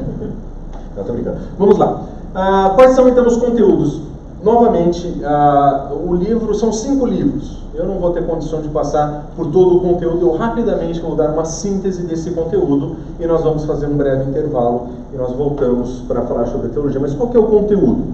Não, 0.95 1.05
tô 1.05 1.13
brincando. 1.15 1.39
Vamos 1.59 1.79
lá. 1.79 2.03
Uh, 2.35 2.75
quais 2.75 2.95
são 2.95 3.09
então 3.09 3.27
os 3.27 3.39
conteúdos? 3.39 4.03
Novamente, 4.45 5.07
uh, 5.25 6.07
o 6.07 6.15
livro 6.15 6.55
são 6.55 6.71
cinco 6.71 7.07
livros. 7.07 7.62
Eu 7.75 7.87
não 7.87 7.99
vou 7.99 8.13
ter 8.13 8.27
condição 8.27 8.61
de 8.61 8.69
passar 8.69 9.31
por 9.35 9.47
todo 9.51 9.79
o 9.79 9.81
conteúdo. 9.81 10.27
Eu 10.27 10.33
rapidamente 10.33 11.01
vou 11.01 11.17
dar 11.17 11.31
uma 11.31 11.45
síntese 11.45 12.03
desse 12.03 12.31
conteúdo 12.33 12.97
e 13.19 13.27
nós 13.27 13.43
vamos 13.43 13.65
fazer 13.65 13.87
um 13.87 13.97
breve 13.97 14.29
intervalo 14.29 14.89
e 15.13 15.17
nós 15.17 15.33
voltamos 15.33 16.03
para 16.07 16.21
falar 16.23 16.47
sobre 16.47 16.69
teologia. 16.69 17.01
Mas 17.01 17.15
qual 17.15 17.31
é 17.35 17.39
o 17.39 17.45
conteúdo? 17.45 18.05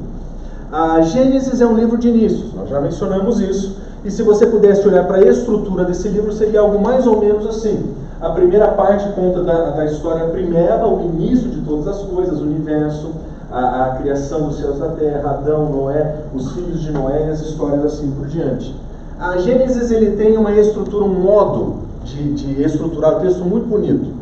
A 0.70 1.00
Gênesis 1.00 1.60
é 1.60 1.66
um 1.66 1.74
livro 1.74 1.96
de 1.96 2.08
inícios, 2.08 2.52
nós 2.54 2.68
já 2.68 2.80
mencionamos 2.80 3.40
isso. 3.40 3.76
E 4.04 4.10
se 4.10 4.22
você 4.22 4.46
pudesse 4.46 4.86
olhar 4.86 5.06
para 5.06 5.16
a 5.16 5.24
estrutura 5.24 5.84
desse 5.84 6.08
livro, 6.08 6.32
seria 6.32 6.60
algo 6.60 6.78
mais 6.78 7.06
ou 7.06 7.18
menos 7.18 7.46
assim. 7.46 7.94
A 8.20 8.30
primeira 8.30 8.68
parte 8.68 9.08
conta 9.12 9.42
da, 9.42 9.70
da 9.70 9.84
história 9.86 10.26
primeira, 10.26 10.86
o 10.86 11.02
início 11.02 11.48
de 11.48 11.60
todas 11.62 11.88
as 11.88 12.02
coisas, 12.02 12.38
o 12.40 12.42
universo, 12.42 13.10
a, 13.50 13.86
a, 13.86 13.90
criação 13.96 14.48
dos 14.48 14.58
céus 14.58 14.78
da 14.78 14.88
terra, 14.88 15.30
Adão, 15.30 15.70
Noé, 15.70 16.16
os 16.34 16.52
filhos 16.52 16.80
de 16.80 16.92
Noé 16.92 17.26
e 17.26 17.30
as 17.30 17.40
histórias 17.40 17.84
assim 17.84 18.10
por 18.10 18.26
diante. 18.26 18.74
A 19.20 19.36
Gênesis 19.38 19.90
ele 19.90 20.16
tem 20.16 20.36
uma 20.36 20.52
estrutura, 20.52 21.04
um 21.04 21.08
modo 21.08 21.78
de, 22.04 22.34
de 22.34 22.62
estruturar 22.62 23.16
o 23.16 23.20
texto 23.20 23.44
muito 23.44 23.66
bonito. 23.66 24.12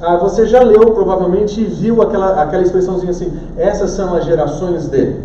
Ah, 0.00 0.16
você 0.16 0.46
já 0.46 0.62
leu 0.62 0.92
provavelmente 0.92 1.60
e 1.60 1.64
viu 1.64 2.00
aquela, 2.00 2.42
aquela 2.42 2.62
expressãozinha 2.62 3.10
assim: 3.10 3.32
essas 3.56 3.90
são 3.90 4.14
as 4.14 4.24
gerações 4.24 4.88
de. 4.88 5.16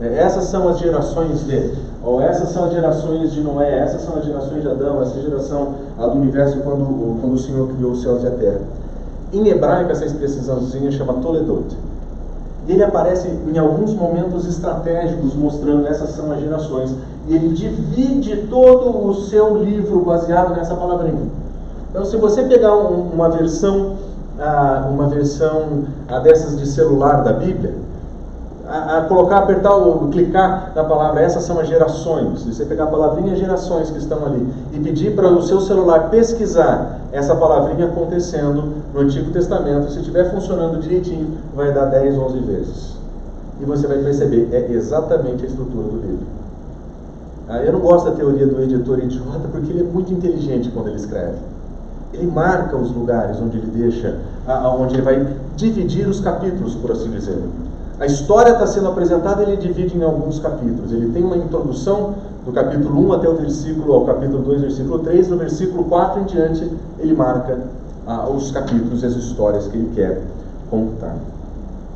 É, 0.00 0.18
essas 0.18 0.44
são 0.44 0.68
as 0.68 0.78
gerações 0.78 1.44
de. 1.44 1.70
Ou 2.02 2.20
essas 2.20 2.48
são 2.48 2.64
as 2.64 2.72
gerações 2.72 3.32
de 3.32 3.40
Noé, 3.42 3.78
essas 3.78 4.02
são 4.02 4.16
as 4.16 4.24
gerações 4.24 4.62
de 4.62 4.68
Adão, 4.68 5.02
essa 5.02 5.20
geração 5.20 5.74
do 5.96 6.12
universo 6.12 6.58
quando, 6.60 7.20
quando 7.20 7.34
o 7.34 7.38
Senhor 7.38 7.68
criou 7.68 7.92
os 7.92 8.02
céus 8.02 8.22
e 8.24 8.26
a 8.26 8.30
terra. 8.30 8.60
Em 9.32 9.48
hebraico, 9.48 9.92
essa 9.92 10.04
expressãozinha 10.04 10.90
chama 10.90 11.14
Toledot. 11.14 11.76
E 12.66 12.72
ele 12.72 12.82
aparece 12.82 13.28
em 13.28 13.58
alguns 13.58 13.92
momentos 13.94 14.46
estratégicos 14.46 15.34
mostrando 15.34 15.86
essas 15.86 16.10
são 16.10 16.30
as 16.32 16.40
gerações. 16.40 16.94
E 17.28 17.34
ele 17.34 17.50
divide 17.50 18.48
todo 18.48 19.06
o 19.06 19.14
seu 19.14 19.56
livro 19.62 20.00
baseado 20.00 20.54
nessa 20.54 20.74
palavrinha. 20.74 21.30
Então, 21.90 22.04
se 22.04 22.16
você 22.16 22.42
pegar 22.42 22.74
um, 22.76 23.10
uma 23.12 23.28
versão 23.28 23.96
ah, 24.38 24.88
uma 24.90 25.08
versão 25.08 25.84
ah, 26.08 26.18
dessas 26.18 26.58
de 26.58 26.66
celular 26.66 27.22
da 27.22 27.32
Bíblia, 27.32 27.74
a, 28.66 28.98
a, 28.98 29.00
colocar, 29.02 29.38
apertar 29.38 29.74
ou 29.74 30.08
clicar 30.08 30.72
na 30.74 30.84
palavra, 30.84 31.20
essas 31.20 31.44
são 31.44 31.58
as 31.60 31.68
gerações. 31.68 32.40
Se 32.40 32.54
você 32.54 32.64
pegar 32.64 32.84
a 32.84 32.86
palavrinha 32.88 33.36
gerações 33.36 33.90
que 33.90 33.98
estão 33.98 34.24
ali 34.24 34.46
e 34.72 34.80
pedir 34.80 35.14
para 35.14 35.28
o 35.28 35.42
seu 35.42 35.60
celular 35.60 36.10
pesquisar 36.10 37.00
essa 37.12 37.34
palavrinha 37.34 37.86
acontecendo 37.86 38.72
no 38.94 39.00
Antigo 39.00 39.30
Testamento, 39.30 39.90
se 39.90 39.98
estiver 39.98 40.30
funcionando 40.30 40.80
direitinho, 40.80 41.38
vai 41.54 41.72
dar 41.72 41.86
10, 41.86 42.18
11 42.18 42.38
vezes. 42.40 42.96
E 43.60 43.64
você 43.64 43.86
vai 43.86 43.98
perceber, 43.98 44.48
é 44.52 44.72
exatamente 44.72 45.44
a 45.44 45.48
estrutura 45.48 45.88
do 45.88 45.96
livro. 45.96 46.41
Ah, 47.52 47.62
eu 47.62 47.72
não 47.72 47.80
gosto 47.80 48.06
da 48.10 48.16
teoria 48.16 48.46
do 48.46 48.60
editor 48.62 48.98
idiota 48.98 49.46
porque 49.50 49.70
ele 49.70 49.80
é 49.80 49.84
muito 49.84 50.12
inteligente 50.12 50.70
quando 50.70 50.88
ele 50.88 50.96
escreve 50.96 51.36
ele 52.12 52.26
marca 52.26 52.76
os 52.76 52.92
lugares 52.94 53.38
onde 53.40 53.58
ele 53.58 53.68
deixa, 53.68 54.18
onde 54.78 54.94
ele 54.94 55.02
vai 55.02 55.26
dividir 55.56 56.06
os 56.06 56.20
capítulos, 56.20 56.74
por 56.74 56.92
assim 56.92 57.10
dizer. 57.10 57.38
A 57.98 58.06
história 58.06 58.52
está 58.52 58.66
sendo 58.66 58.88
apresentada, 58.88 59.42
ele 59.42 59.56
divide 59.56 59.96
em 59.96 60.02
alguns 60.02 60.38
capítulos. 60.38 60.92
Ele 60.92 61.10
tem 61.12 61.22
uma 61.22 61.36
introdução 61.36 62.14
do 62.44 62.52
capítulo 62.52 63.00
1 63.08 63.12
até 63.12 63.28
o 63.28 63.36
versículo, 63.36 63.92
ao 63.94 64.04
capítulo 64.04 64.42
2, 64.42 64.60
versículo 64.60 64.98
3. 64.98 65.28
No 65.28 65.36
versículo 65.36 65.84
4 65.84 66.20
em 66.20 66.24
diante, 66.24 66.70
ele 66.98 67.14
marca 67.14 67.58
ah, 68.06 68.28
os 68.28 68.50
capítulos 68.50 69.02
e 69.02 69.06
as 69.06 69.14
histórias 69.14 69.68
que 69.68 69.76
ele 69.76 69.90
quer 69.94 70.22
contar. 70.68 71.16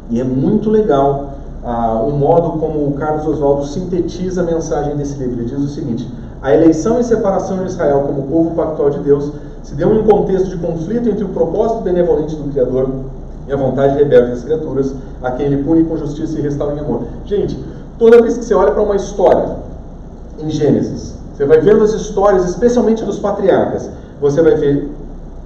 E 0.09 0.21
é 0.21 0.25
muito 0.25 0.71
legal 0.71 1.36
ah, 1.67 2.01
o 2.01 2.13
modo 2.13 2.61
como 2.61 2.87
o 2.87 2.93
Carlos 2.93 3.27
Oswaldo 3.27 3.67
sintetiza 3.67 4.41
a 4.41 4.45
mensagem 4.45 4.97
desse 4.97 5.19
livro. 5.19 5.41
Ele 5.41 5.49
diz 5.49 5.59
o 5.59 5.69
seguinte: 5.69 6.09
a 6.41 6.55
eleição 6.55 7.01
e 7.01 7.05
separação 7.05 7.59
de 7.59 7.65
Israel 7.65 8.05
como 8.07 8.23
povo 8.29 8.55
pactual 8.55 8.89
de 8.89 9.01
Deus 9.01 9.33
se 9.65 9.75
deu 9.75 9.93
em 9.93 9.99
um 9.99 10.07
contexto 10.07 10.49
de 10.49 10.59
conflito 10.59 11.09
entre 11.09 11.25
o 11.25 11.29
propósito 11.31 11.81
benevolente 11.81 12.37
do 12.37 12.53
Criador 12.53 12.89
e 13.49 13.53
a 13.53 13.57
vontade 13.57 13.97
rebelde 13.97 14.31
das 14.31 14.45
criaturas, 14.45 14.95
a 15.21 15.33
quem 15.33 15.47
ele 15.47 15.65
pune 15.65 15.83
com 15.83 15.97
justiça 15.97 16.39
e 16.39 16.43
restaura 16.43 16.77
em 16.77 16.79
amor. 16.79 17.03
Gente, 17.25 17.59
toda 17.99 18.23
vez 18.23 18.39
que 18.39 18.45
você 18.45 18.55
olha 18.55 18.71
para 18.71 18.83
uma 18.83 18.95
história 18.95 19.57
em 20.39 20.49
Gênesis, 20.49 21.17
você 21.35 21.45
vai 21.45 21.61
vendo 21.61 21.83
as 21.83 21.93
histórias, 21.93 22.49
especialmente 22.49 23.05
dos 23.05 23.19
patriarcas, 23.19 23.91
você 24.21 24.41
vai 24.41 24.55
ver 24.55 24.89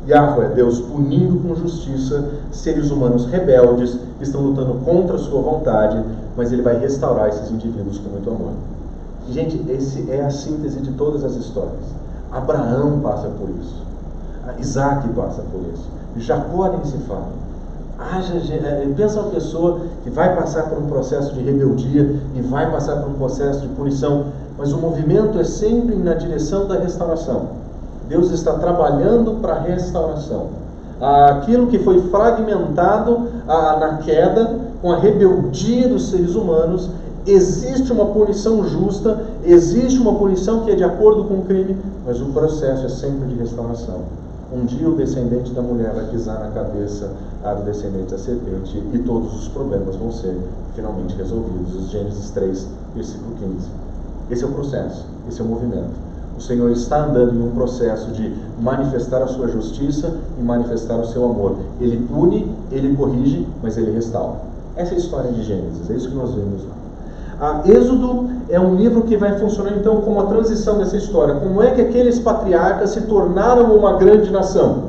Yahweh, 0.09 0.55
Deus 0.55 0.81
punindo 0.81 1.39
com 1.41 1.55
justiça 1.55 2.31
seres 2.51 2.91
humanos 2.91 3.27
rebeldes 3.27 3.99
que 4.19 4.25
estão 4.25 4.41
lutando 4.41 4.75
contra 4.85 5.17
a 5.17 5.19
sua 5.19 5.43
vontade, 5.43 6.03
mas 6.37 6.53
ele 6.53 6.63
vai 6.63 6.79
restaurar 6.79 7.29
esses 7.29 7.51
indivíduos 7.51 7.99
com 7.99 8.11
muito 8.11 8.31
amor. 8.31 8.53
Gente, 9.31 9.65
esse 9.71 10.11
é 10.11 10.25
a 10.25 10.31
síntese 10.31 10.81
de 10.81 10.93
todas 10.93 11.23
as 11.23 11.37
histórias. 11.37 11.85
Abraão 12.33 13.01
passa 13.01 13.29
por 13.29 13.49
isso. 13.61 13.81
Isaac 14.59 15.09
passa 15.11 15.43
por 15.43 15.61
isso. 15.73 15.89
Jacó 16.17 16.69
nem 16.69 16.85
se 16.85 16.99
fala. 16.99 17.29
Haja, 17.99 18.35
é, 18.55 18.91
pensa 18.97 19.21
uma 19.21 19.31
pessoa 19.31 19.81
que 20.03 20.11
vai 20.11 20.35
passar 20.35 20.71
por 20.71 20.79
um 20.79 20.87
processo 20.87 21.35
de 21.35 21.41
rebeldia 21.43 22.19
e 22.35 22.41
vai 22.41 22.71
passar 22.71 22.97
por 22.97 23.11
um 23.11 23.15
processo 23.15 23.61
de 23.61 23.69
punição, 23.69 24.27
mas 24.57 24.73
o 24.73 24.79
movimento 24.79 25.39
é 25.39 25.45
sempre 25.45 25.95
na 25.97 26.15
direção 26.15 26.67
da 26.67 26.79
restauração. 26.79 27.61
Deus 28.11 28.33
está 28.33 28.55
trabalhando 28.55 29.41
para 29.41 29.55
a 29.55 29.61
restauração. 29.61 30.49
Aquilo 31.01 31.69
que 31.69 31.79
foi 31.79 32.03
fragmentado 32.11 33.29
na 33.47 33.99
queda, 34.03 34.59
com 34.83 34.91
a 34.93 34.97
rebeldia 34.97 35.89
dos 35.89 36.11
seres 36.11 36.35
humanos, 36.35 36.91
existe 37.25 37.93
uma 37.93 38.07
punição 38.07 38.67
justa, 38.69 39.25
existe 39.45 40.01
uma 40.01 40.17
punição 40.17 40.65
que 40.65 40.73
é 40.73 40.75
de 40.75 40.83
acordo 40.83 41.25
com 41.25 41.35
o 41.35 41.43
crime, 41.45 41.77
mas 42.05 42.21
o 42.21 42.27
processo 42.27 42.85
é 42.85 42.89
sempre 42.89 43.29
de 43.29 43.37
restauração. 43.37 44.01
Um 44.53 44.65
dia 44.65 44.89
o 44.89 44.97
descendente 44.97 45.53
da 45.53 45.63
mulher 45.63 45.93
vai 45.95 46.07
pisar 46.07 46.41
na 46.41 46.51
cabeça 46.51 47.13
do 47.57 47.65
descendente 47.65 48.11
da 48.11 48.19
serpente 48.19 48.83
e 48.93 48.99
todos 48.99 49.33
os 49.35 49.47
problemas 49.47 49.95
vão 49.95 50.11
ser 50.11 50.37
finalmente 50.75 51.15
resolvidos. 51.15 51.89
Gênesis 51.91 52.31
3, 52.31 52.67
versículo 52.97 53.37
15. 53.39 53.69
Esse 54.29 54.43
é 54.43 54.47
o 54.49 54.51
processo, 54.51 55.07
esse 55.29 55.41
é 55.41 55.45
o 55.45 55.47
movimento. 55.47 56.10
O 56.41 56.43
Senhor 56.43 56.71
está 56.71 57.05
andando 57.05 57.35
em 57.35 57.43
um 57.43 57.51
processo 57.51 58.13
de 58.13 58.35
manifestar 58.59 59.23
a 59.23 59.27
sua 59.27 59.47
justiça 59.47 60.15
e 60.39 60.43
manifestar 60.43 60.97
o 60.97 61.05
seu 61.05 61.23
amor. 61.23 61.57
Ele 61.79 61.99
pune, 62.11 62.51
ele 62.73 62.97
corrige, 62.97 63.47
mas 63.63 63.77
ele 63.77 63.91
restaura. 63.91 64.37
Essa 64.75 64.93
é 64.93 64.95
a 64.95 64.99
história 64.99 65.33
de 65.33 65.43
Gênesis, 65.43 65.91
é 65.91 65.93
isso 65.93 66.09
que 66.09 66.15
nós 66.15 66.33
vemos 66.33 66.63
lá. 66.63 66.81
A 67.47 67.69
Êxodo 67.69 68.31
é 68.49 68.59
um 68.59 68.75
livro 68.75 69.03
que 69.03 69.19
vai 69.19 69.39
funcionar 69.39 69.73
então 69.77 70.01
como 70.01 70.19
a 70.19 70.27
transição 70.29 70.79
dessa 70.79 70.97
história. 70.97 71.35
Como 71.35 71.63
é 71.63 71.73
que 71.73 71.83
aqueles 71.83 72.19
patriarcas 72.19 72.89
se 72.89 73.03
tornaram 73.03 73.77
uma 73.77 73.99
grande 73.99 74.31
nação? 74.31 74.85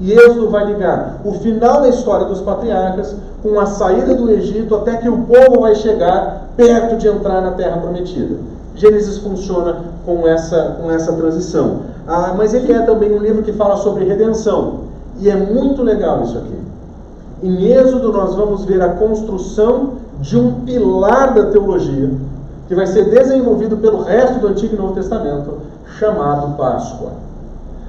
E 0.00 0.10
Êxodo 0.10 0.48
vai 0.48 0.64
ligar 0.64 1.20
o 1.22 1.32
final 1.32 1.82
da 1.82 1.90
história 1.90 2.24
dos 2.24 2.40
patriarcas 2.40 3.14
com 3.42 3.60
a 3.60 3.66
saída 3.66 4.14
do 4.14 4.30
Egito 4.30 4.74
até 4.74 4.96
que 4.96 5.08
o 5.10 5.18
povo 5.18 5.60
vai 5.60 5.74
chegar 5.74 6.48
perto 6.56 6.96
de 6.96 7.08
entrar 7.08 7.42
na 7.42 7.50
terra 7.50 7.76
prometida. 7.76 8.53
Gênesis 8.74 9.18
funciona 9.18 9.76
com 10.04 10.26
essa, 10.26 10.76
com 10.80 10.90
essa 10.90 11.12
transição. 11.12 11.82
Ah, 12.06 12.34
mas 12.36 12.52
ele 12.52 12.72
é 12.72 12.80
também 12.80 13.12
um 13.12 13.18
livro 13.18 13.42
que 13.42 13.52
fala 13.52 13.76
sobre 13.76 14.04
redenção. 14.04 14.80
E 15.20 15.30
é 15.30 15.36
muito 15.36 15.82
legal 15.82 16.22
isso 16.22 16.36
aqui. 16.36 16.58
Em 17.42 17.66
Êxodo, 17.66 18.12
nós 18.12 18.34
vamos 18.34 18.64
ver 18.64 18.82
a 18.82 18.90
construção 18.90 20.04
de 20.20 20.36
um 20.36 20.60
pilar 20.60 21.34
da 21.34 21.46
teologia, 21.46 22.10
que 22.66 22.74
vai 22.74 22.86
ser 22.86 23.10
desenvolvido 23.10 23.76
pelo 23.76 24.02
resto 24.02 24.40
do 24.40 24.48
Antigo 24.48 24.74
e 24.74 24.78
Novo 24.78 24.94
Testamento, 24.94 25.58
chamado 25.98 26.56
Páscoa. 26.56 27.12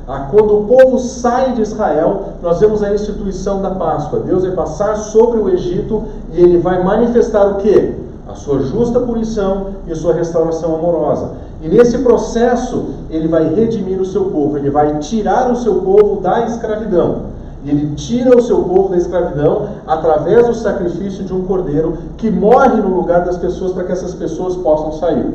Ah, 0.07 0.27
quando 0.29 0.59
o 0.59 0.65
povo 0.65 0.99
sai 0.99 1.53
de 1.53 1.61
Israel, 1.61 2.33
nós 2.43 2.59
vemos 2.59 2.83
a 2.83 2.93
instituição 2.93 3.61
da 3.61 3.71
Páscoa. 3.71 4.19
Deus 4.19 4.43
vai 4.43 4.51
passar 4.51 4.95
sobre 4.97 5.39
o 5.39 5.49
Egito 5.49 6.03
e 6.31 6.41
ele 6.41 6.59
vai 6.59 6.83
manifestar 6.83 7.47
o 7.47 7.55
que? 7.55 8.04
Sua 8.35 8.61
justa 8.61 8.99
punição 8.99 9.67
e 9.87 9.91
a 9.91 9.95
sua 9.95 10.13
restauração 10.13 10.75
amorosa. 10.75 11.31
E 11.61 11.67
nesse 11.67 11.97
processo, 11.99 12.89
ele 13.09 13.27
vai 13.27 13.53
redimir 13.53 13.99
o 13.99 14.05
seu 14.05 14.25
povo, 14.25 14.57
ele 14.57 14.69
vai 14.69 14.99
tirar 14.99 15.51
o 15.51 15.55
seu 15.55 15.75
povo 15.75 16.21
da 16.21 16.45
escravidão. 16.45 17.35
E 17.63 17.69
ele 17.69 17.95
tira 17.95 18.37
o 18.37 18.41
seu 18.41 18.61
povo 18.63 18.89
da 18.89 18.97
escravidão 18.97 19.69
através 19.87 20.45
do 20.47 20.53
sacrifício 20.53 21.23
de 21.23 21.33
um 21.33 21.45
cordeiro 21.45 21.97
que 22.17 22.29
morre 22.29 22.79
no 22.81 22.95
lugar 22.95 23.25
das 23.25 23.37
pessoas 23.37 23.71
para 23.71 23.85
que 23.85 23.91
essas 23.91 24.13
pessoas 24.13 24.55
possam 24.57 24.91
sair. 24.91 25.33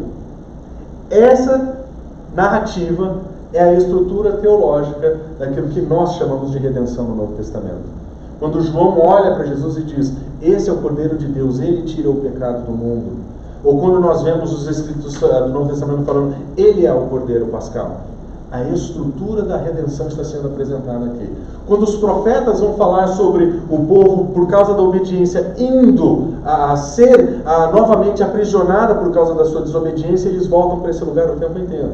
Essa 1.11 1.77
narrativa 2.37 3.17
é 3.53 3.63
a 3.65 3.75
estrutura 3.75 4.33
teológica 4.35 5.17
daquilo 5.39 5.69
que 5.71 5.81
nós 5.81 6.15
chamamos 6.15 6.53
de 6.53 6.59
redenção 6.59 7.05
no 7.05 7.17
Novo 7.17 7.35
Testamento. 7.35 8.00
Quando 8.41 8.63
João 8.63 8.99
olha 8.99 9.35
para 9.35 9.45
Jesus 9.45 9.77
e 9.77 9.83
diz: 9.83 10.13
Esse 10.41 10.71
é 10.71 10.73
o 10.73 10.79
Cordeiro 10.79 11.19
de 11.19 11.27
Deus, 11.27 11.61
ele 11.61 11.83
tira 11.83 12.09
o 12.09 12.17
pecado 12.17 12.65
do 12.65 12.73
mundo. 12.73 13.19
Ou 13.63 13.79
quando 13.79 14.01
nós 14.01 14.23
vemos 14.23 14.51
os 14.51 14.67
escritos 14.67 15.23
eh, 15.23 15.41
do 15.43 15.51
Novo 15.51 15.69
Testamento 15.69 16.05
falando: 16.05 16.35
Ele 16.57 16.87
é 16.87 16.93
o 16.93 17.03
Cordeiro 17.03 17.47
Pascal. 17.49 18.01
A 18.51 18.65
estrutura 18.65 19.43
da 19.43 19.59
redenção 19.59 20.09
está 20.09 20.25
sendo 20.25 20.49
apresentada 20.49 21.05
aqui. 21.05 21.31
Quando 21.69 21.83
os 21.85 21.97
profetas 21.97 22.59
vão 22.59 22.75
falar 22.75 23.09
sobre 23.09 23.61
o 23.71 23.79
povo, 23.85 24.33
por 24.33 24.49
causa 24.49 24.75
da 24.75 24.83
obediência, 24.83 25.55
indo 25.57 26.35
a, 26.45 26.77
ser 26.77 27.43
a, 27.45 27.71
novamente 27.71 28.25
aprisionada 28.25 28.95
por 28.97 29.13
causa 29.13 29.35
da 29.35 29.45
sua 29.45 29.61
desobediência, 29.61 30.31
eles 30.31 30.49
voltam 30.49 30.81
para 30.81 30.91
esse 30.91 31.05
lugar 31.05 31.31
o 31.31 31.37
tempo 31.37 31.61
inteiro. 31.61 31.93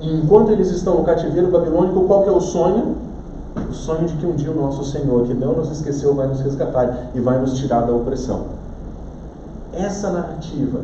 E 0.00 0.16
enquanto 0.16 0.50
eles 0.50 0.70
estão 0.70 0.96
no 0.96 1.04
cativeiro 1.04 1.48
babilônico, 1.48 2.00
qual 2.04 2.24
que 2.24 2.30
é 2.30 2.32
o 2.32 2.40
sonho? 2.40 2.96
O 3.68 3.72
sonho 3.72 4.06
de 4.06 4.14
que 4.14 4.26
um 4.26 4.32
dia 4.32 4.50
o 4.50 4.54
nosso 4.54 4.84
Senhor, 4.84 5.26
que 5.26 5.34
não 5.34 5.54
nos 5.54 5.70
esqueceu, 5.70 6.14
vai 6.14 6.26
nos 6.26 6.40
resgatar 6.40 7.10
e 7.14 7.20
vai 7.20 7.40
nos 7.40 7.58
tirar 7.58 7.82
da 7.82 7.92
opressão. 7.92 8.46
Essa 9.72 10.10
narrativa 10.10 10.80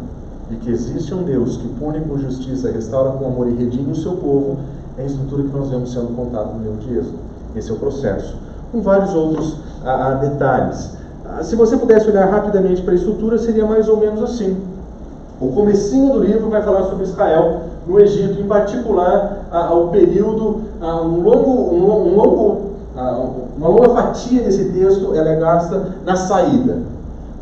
de 0.51 0.57
que 0.57 0.71
existe 0.71 1.15
um 1.15 1.23
Deus 1.23 1.57
que 1.57 1.69
pune 1.69 2.01
com 2.01 2.19
justiça, 2.19 2.71
restaura 2.71 3.13
com 3.13 3.27
amor 3.27 3.49
e 3.49 3.55
redime 3.55 3.93
o 3.93 3.97
seu 3.97 4.13
povo, 4.13 4.59
é 4.99 5.03
a 5.03 5.07
estrutura 5.07 5.43
que 5.43 5.57
nós 5.57 5.69
vemos 5.69 5.93
sendo 5.93 6.15
contada 6.15 6.53
no 6.53 6.63
livro 6.63 6.79
de 6.79 6.99
Êxodo. 6.99 7.19
Esse 7.57 7.71
é 7.71 7.75
o 7.75 7.79
processo. 7.79 8.37
Com 8.71 8.81
vários 8.81 9.15
outros 9.15 9.57
ah, 9.85 10.09
ah 10.09 10.15
detalhes. 10.15 10.91
Ah, 11.27 11.43
se 11.43 11.57
você 11.57 11.77
pudesse 11.77 12.09
olhar 12.09 12.27
rapidamente 12.27 12.83
para 12.83 12.93
a 12.93 12.97
estrutura, 12.97 13.39
seria 13.39 13.67
mais 13.67 13.89
ou 13.89 13.97
menos 13.97 14.23
assim. 14.23 14.57
O 15.41 15.49
comecinho 15.49 16.13
do 16.13 16.21
livro 16.21 16.49
vai 16.49 16.63
falar 16.63 16.85
sobre 16.85 17.05
Israel 17.05 17.63
no 17.87 17.99
Egito, 18.01 18.41
em 18.41 18.47
particular 18.47 19.47
ah, 19.51 19.75
o 19.75 19.89
período, 19.89 20.63
ah, 20.81 21.01
um 21.03 21.21
longo, 21.21 21.51
um, 21.51 22.13
um 22.13 22.17
longo 22.17 22.64
uma 22.95 23.69
longa 23.69 23.91
fatia 23.91 24.43
desse 24.43 24.73
texto 24.73 25.15
ela 25.15 25.31
é 25.31 25.37
gasta 25.37 25.95
na 26.05 26.15
saída. 26.17 26.79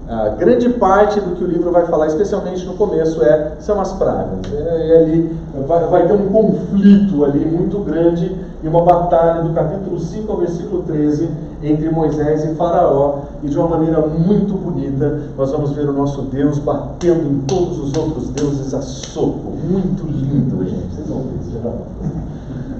A 0.08 0.30
grande 0.30 0.68
parte 0.70 1.20
do 1.20 1.36
que 1.36 1.44
o 1.44 1.46
livro 1.46 1.70
vai 1.70 1.86
falar, 1.86 2.06
especialmente 2.06 2.66
no 2.66 2.74
começo, 2.74 3.22
é 3.22 3.52
são 3.60 3.80
as 3.80 3.92
pragas. 3.92 4.40
É, 4.52 4.88
é 4.90 4.98
ali 4.98 5.36
vai, 5.66 5.86
vai, 5.86 6.06
ter 6.06 6.12
um 6.12 6.28
conflito 6.28 7.24
ali 7.24 7.44
muito 7.44 7.78
grande 7.80 8.34
e 8.62 8.68
uma 8.68 8.82
batalha 8.84 9.42
do 9.42 9.54
capítulo 9.54 9.98
5 9.98 10.30
ao 10.30 10.38
versículo 10.38 10.82
13 10.82 11.30
entre 11.62 11.88
Moisés 11.90 12.44
e 12.44 12.54
Faraó. 12.56 13.20
E 13.42 13.48
de 13.48 13.56
uma 13.56 13.68
maneira 13.68 14.00
muito 14.00 14.54
bonita, 14.54 15.20
nós 15.36 15.50
vamos 15.50 15.70
ver 15.72 15.88
o 15.88 15.92
nosso 15.92 16.22
Deus 16.22 16.58
batendo 16.58 17.30
em 17.30 17.38
todos 17.46 17.78
os 17.78 17.96
outros 17.96 18.28
deuses 18.30 18.74
a 18.74 18.82
soco. 18.82 19.52
Muito 19.64 20.04
lindo, 20.04 20.64
gente. 20.64 20.94
Vocês 20.94 21.08
vão 21.08 21.20
ver 21.20 21.40
isso 21.40 21.52
já. 21.62 21.70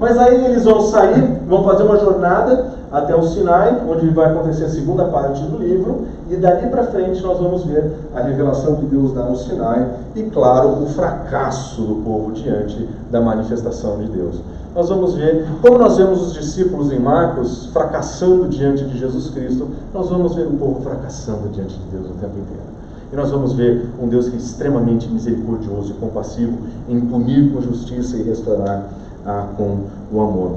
Mas 0.03 0.17
aí 0.17 0.43
eles 0.43 0.65
vão 0.65 0.81
sair, 0.81 1.39
vão 1.47 1.63
fazer 1.63 1.83
uma 1.83 1.97
jornada 1.97 2.73
até 2.91 3.15
o 3.15 3.23
Sinai, 3.23 3.81
onde 3.87 4.09
vai 4.09 4.31
acontecer 4.31 4.65
a 4.65 4.69
segunda 4.69 5.05
parte 5.05 5.41
do 5.43 5.57
livro, 5.57 6.01
e 6.29 6.35
dali 6.35 6.67
para 6.67 6.83
frente 6.83 7.23
nós 7.23 7.39
vamos 7.39 7.63
ver 7.63 7.89
a 8.13 8.19
revelação 8.19 8.75
que 8.75 8.85
Deus 8.87 9.13
dá 9.13 9.23
no 9.23 9.37
Sinai 9.37 9.87
e, 10.13 10.23
claro, 10.23 10.83
o 10.83 10.87
fracasso 10.87 11.83
do 11.83 11.95
povo 12.03 12.33
diante 12.33 12.85
da 13.09 13.21
manifestação 13.21 13.97
de 13.99 14.07
Deus. 14.09 14.41
Nós 14.75 14.89
vamos 14.89 15.13
ver, 15.13 15.47
como 15.61 15.77
nós 15.77 15.95
vemos 15.95 16.21
os 16.21 16.33
discípulos 16.33 16.91
em 16.91 16.99
Marcos 16.99 17.67
fracassando 17.67 18.49
diante 18.49 18.83
de 18.83 18.99
Jesus 18.99 19.29
Cristo, 19.29 19.69
nós 19.93 20.09
vamos 20.09 20.35
ver 20.35 20.47
o 20.47 20.51
povo 20.51 20.81
fracassando 20.81 21.47
diante 21.47 21.79
de 21.79 21.85
Deus 21.85 22.07
o 22.07 22.13
tempo 22.15 22.37
inteiro. 22.37 22.73
E 23.13 23.15
nós 23.15 23.31
vamos 23.31 23.53
ver 23.53 23.87
um 24.01 24.09
Deus 24.09 24.27
que 24.27 24.35
é 24.35 24.39
extremamente 24.39 25.07
misericordioso 25.07 25.91
e 25.91 25.93
compassivo 25.93 26.57
em 26.89 26.99
punir 26.99 27.53
com 27.53 27.61
justiça 27.61 28.17
e 28.17 28.23
restaurar 28.23 28.89
ah, 29.25 29.47
com 29.57 29.77
o 30.11 30.21
amor. 30.21 30.51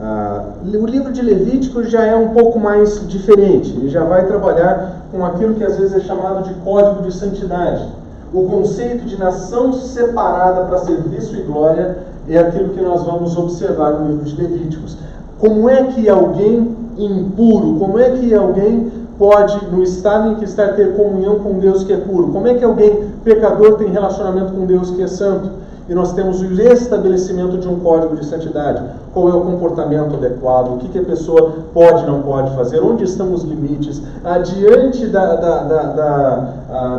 Ah, 0.00 0.44
o 0.62 0.86
livro 0.86 1.12
de 1.12 1.22
Levítico 1.22 1.82
já 1.84 2.04
é 2.04 2.14
um 2.14 2.28
pouco 2.28 2.58
mais 2.58 3.06
diferente, 3.08 3.70
ele 3.70 3.88
já 3.88 4.04
vai 4.04 4.26
trabalhar 4.26 5.06
com 5.10 5.24
aquilo 5.24 5.54
que 5.54 5.64
às 5.64 5.76
vezes 5.76 5.96
é 5.96 6.00
chamado 6.00 6.44
de 6.44 6.54
código 6.60 7.02
de 7.02 7.14
santidade. 7.14 7.88
O 8.34 8.42
conceito 8.44 9.06
de 9.06 9.18
nação 9.18 9.72
separada 9.72 10.64
para 10.64 10.78
serviço 10.78 11.34
e 11.36 11.42
glória 11.42 11.98
é 12.28 12.38
aquilo 12.38 12.70
que 12.70 12.80
nós 12.82 13.04
vamos 13.04 13.36
observar 13.36 13.92
no 13.92 14.08
livro 14.08 14.24
de 14.24 14.42
Levíticos. 14.42 14.98
Como 15.38 15.70
é 15.70 15.84
que 15.84 16.08
alguém 16.08 16.76
impuro, 16.98 17.78
como 17.78 17.98
é 17.98 18.10
que 18.10 18.34
alguém 18.34 18.90
pode, 19.18 19.64
no 19.70 19.82
estado 19.82 20.32
em 20.32 20.34
que 20.36 20.44
está, 20.44 20.68
ter 20.68 20.96
comunhão 20.96 21.38
com 21.38 21.58
Deus 21.58 21.84
que 21.84 21.92
é 21.92 21.96
puro? 21.96 22.28
Como 22.28 22.46
é 22.46 22.54
que 22.54 22.64
alguém 22.64 23.08
pecador 23.24 23.76
tem 23.76 23.88
relacionamento 23.88 24.52
com 24.52 24.66
Deus 24.66 24.90
que 24.90 25.02
é 25.02 25.06
santo? 25.06 25.50
E 25.88 25.94
nós 25.94 26.12
temos 26.12 26.40
o 26.42 26.46
estabelecimento 26.60 27.58
de 27.58 27.68
um 27.68 27.78
código 27.78 28.16
de 28.16 28.26
santidade. 28.26 28.82
Qual 29.14 29.28
é 29.28 29.34
o 29.34 29.40
comportamento 29.40 30.16
adequado, 30.16 30.74
o 30.74 30.78
que, 30.78 30.88
que 30.88 30.98
a 30.98 31.04
pessoa 31.04 31.52
pode 31.72 32.02
e 32.02 32.06
não 32.06 32.22
pode 32.22 32.54
fazer, 32.56 32.80
onde 32.80 33.04
estão 33.04 33.32
os 33.32 33.44
limites, 33.44 34.02
diante 34.44 35.06
da, 35.06 35.36
da, 35.36 35.62
da, 35.62 35.82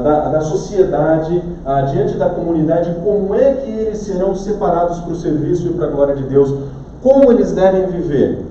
da, 0.03 0.29
da 0.29 0.41
sociedade, 0.41 1.43
diante 1.91 2.17
da 2.17 2.29
comunidade, 2.29 2.95
como 3.03 3.35
é 3.35 3.53
que 3.53 3.69
eles 3.69 3.99
serão 3.99 4.33
separados 4.35 4.99
para 4.99 5.11
o 5.11 5.15
serviço 5.15 5.67
e 5.67 5.73
para 5.73 5.87
a 5.87 5.89
glória 5.89 6.15
de 6.15 6.23
Deus, 6.23 6.53
como 7.03 7.31
eles 7.31 7.51
devem 7.51 7.87
viver. 7.87 8.45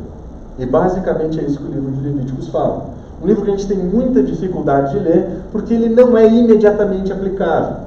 E 0.58 0.66
basicamente 0.66 1.40
é 1.40 1.44
isso 1.44 1.58
que 1.58 1.64
o 1.64 1.72
livro 1.72 1.92
de 1.92 2.08
Levíticos 2.08 2.48
fala. 2.48 2.86
Um 3.22 3.26
livro 3.26 3.44
que 3.44 3.50
a 3.50 3.56
gente 3.56 3.66
tem 3.66 3.78
muita 3.78 4.22
dificuldade 4.22 4.92
de 4.92 4.98
ler, 4.98 5.28
porque 5.50 5.72
ele 5.72 5.88
não 5.88 6.16
é 6.16 6.26
imediatamente 6.26 7.10
aplicável. 7.10 7.85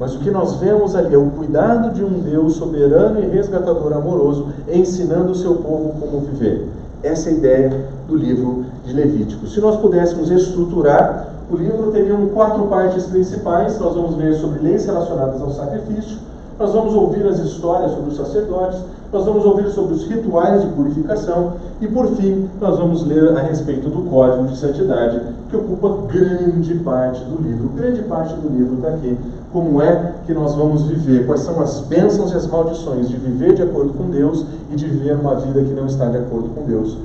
Mas 0.00 0.14
o 0.14 0.18
que 0.20 0.30
nós 0.30 0.54
vemos 0.56 0.96
ali 0.96 1.14
é 1.14 1.18
o 1.18 1.26
cuidado 1.26 1.92
de 1.92 2.02
um 2.02 2.20
Deus 2.20 2.54
soberano 2.54 3.20
e 3.20 3.26
resgatador 3.26 3.92
amoroso, 3.92 4.46
ensinando 4.66 5.32
o 5.32 5.34
seu 5.34 5.56
povo 5.56 5.94
como 6.00 6.22
viver. 6.22 6.66
Essa 7.02 7.28
é 7.28 7.32
a 7.32 7.36
ideia 7.36 7.84
do 8.08 8.16
livro 8.16 8.64
de 8.86 8.94
Levítico. 8.94 9.46
Se 9.46 9.60
nós 9.60 9.76
pudéssemos 9.76 10.30
estruturar, 10.30 11.28
o 11.50 11.56
livro 11.56 11.92
teria 11.92 12.16
quatro 12.32 12.64
partes 12.68 13.04
principais. 13.04 13.78
Nós 13.78 13.94
vamos 13.94 14.14
ver 14.14 14.34
sobre 14.36 14.60
leis 14.60 14.86
relacionadas 14.86 15.42
ao 15.42 15.50
sacrifício, 15.50 16.16
nós 16.60 16.74
vamos 16.74 16.94
ouvir 16.94 17.26
as 17.26 17.38
histórias 17.38 17.90
sobre 17.92 18.10
os 18.10 18.16
sacerdotes, 18.18 18.78
nós 19.10 19.24
vamos 19.24 19.46
ouvir 19.46 19.70
sobre 19.70 19.94
os 19.94 20.06
rituais 20.06 20.60
de 20.60 20.68
purificação 20.68 21.54
e, 21.80 21.88
por 21.88 22.06
fim, 22.08 22.50
nós 22.60 22.78
vamos 22.78 23.02
ler 23.06 23.34
a 23.34 23.40
respeito 23.40 23.88
do 23.88 24.02
código 24.10 24.46
de 24.46 24.58
santidade, 24.58 25.22
que 25.48 25.56
ocupa 25.56 26.06
grande 26.12 26.74
parte 26.74 27.24
do 27.24 27.42
livro. 27.42 27.70
Grande 27.70 28.02
parte 28.02 28.34
do 28.34 28.48
livro 28.50 28.74
está 28.74 28.88
aqui. 28.88 29.18
Como 29.50 29.80
é 29.80 30.12
que 30.26 30.34
nós 30.34 30.54
vamos 30.54 30.82
viver? 30.82 31.26
Quais 31.26 31.40
são 31.40 31.58
as 31.62 31.80
bênçãos 31.80 32.30
e 32.32 32.36
as 32.36 32.46
maldições 32.46 33.08
de 33.08 33.16
viver 33.16 33.54
de 33.54 33.62
acordo 33.62 33.94
com 33.94 34.10
Deus 34.10 34.44
e 34.70 34.76
de 34.76 34.86
viver 34.86 35.16
uma 35.16 35.36
vida 35.36 35.62
que 35.62 35.72
não 35.72 35.86
está 35.86 36.10
de 36.10 36.18
acordo 36.18 36.50
com 36.50 36.66
Deus? 36.66 36.98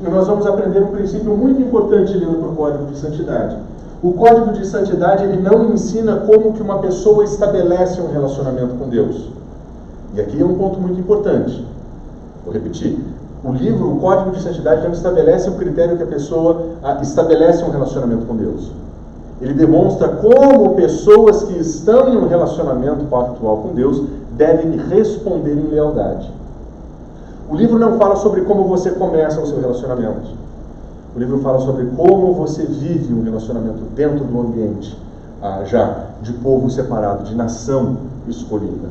E 0.00 0.08
nós 0.08 0.28
vamos 0.28 0.46
aprender 0.46 0.84
um 0.84 0.92
princípio 0.92 1.36
muito 1.36 1.60
importante 1.60 2.16
lendo 2.16 2.38
para 2.38 2.48
o 2.48 2.54
código 2.54 2.84
de 2.86 2.96
santidade. 2.96 3.56
O 4.02 4.12
código 4.12 4.52
de 4.52 4.66
santidade 4.66 5.24
ele 5.24 5.42
não 5.42 5.74
ensina 5.74 6.16
como 6.20 6.54
que 6.54 6.62
uma 6.62 6.78
pessoa 6.78 7.22
estabelece 7.22 8.00
um 8.00 8.10
relacionamento 8.10 8.74
com 8.76 8.88
Deus. 8.88 9.28
E 10.14 10.20
aqui 10.20 10.40
é 10.40 10.44
um 10.44 10.54
ponto 10.54 10.80
muito 10.80 10.98
importante. 10.98 11.66
Vou 12.44 12.54
repetir. 12.54 12.98
O 13.44 13.52
livro, 13.52 13.92
o 13.92 14.00
Código 14.00 14.30
de 14.32 14.42
Santidade, 14.42 14.82
não 14.82 14.92
estabelece 14.92 15.48
o 15.48 15.54
critério 15.54 15.96
que 15.96 16.02
a 16.02 16.06
pessoa 16.06 16.62
estabelece 17.00 17.62
um 17.64 17.70
relacionamento 17.70 18.26
com 18.26 18.36
Deus. 18.36 18.70
Ele 19.40 19.54
demonstra 19.54 20.08
como 20.08 20.74
pessoas 20.74 21.44
que 21.44 21.58
estão 21.58 22.08
em 22.08 22.16
um 22.16 22.28
relacionamento 22.28 23.04
pactual 23.06 23.58
com 23.58 23.74
Deus 23.74 24.02
devem 24.32 24.76
responder 24.76 25.52
em 25.52 25.68
lealdade. 25.68 26.30
O 27.50 27.56
livro 27.56 27.78
não 27.78 27.98
fala 27.98 28.16
sobre 28.16 28.42
como 28.42 28.64
você 28.64 28.90
começa 28.90 29.40
o 29.40 29.46
seu 29.46 29.60
relacionamento. 29.60 30.30
O 31.14 31.18
livro 31.18 31.38
fala 31.38 31.58
sobre 31.60 31.86
como 31.86 32.34
você 32.34 32.64
vive 32.64 33.12
um 33.12 33.22
relacionamento 33.22 33.80
dentro 33.94 34.24
do 34.24 34.40
ambiente 34.40 34.96
ah, 35.42 35.64
já 35.64 36.06
de 36.22 36.32
povo 36.34 36.70
separado, 36.70 37.24
de 37.24 37.34
nação 37.34 37.96
escolhida. 38.28 38.88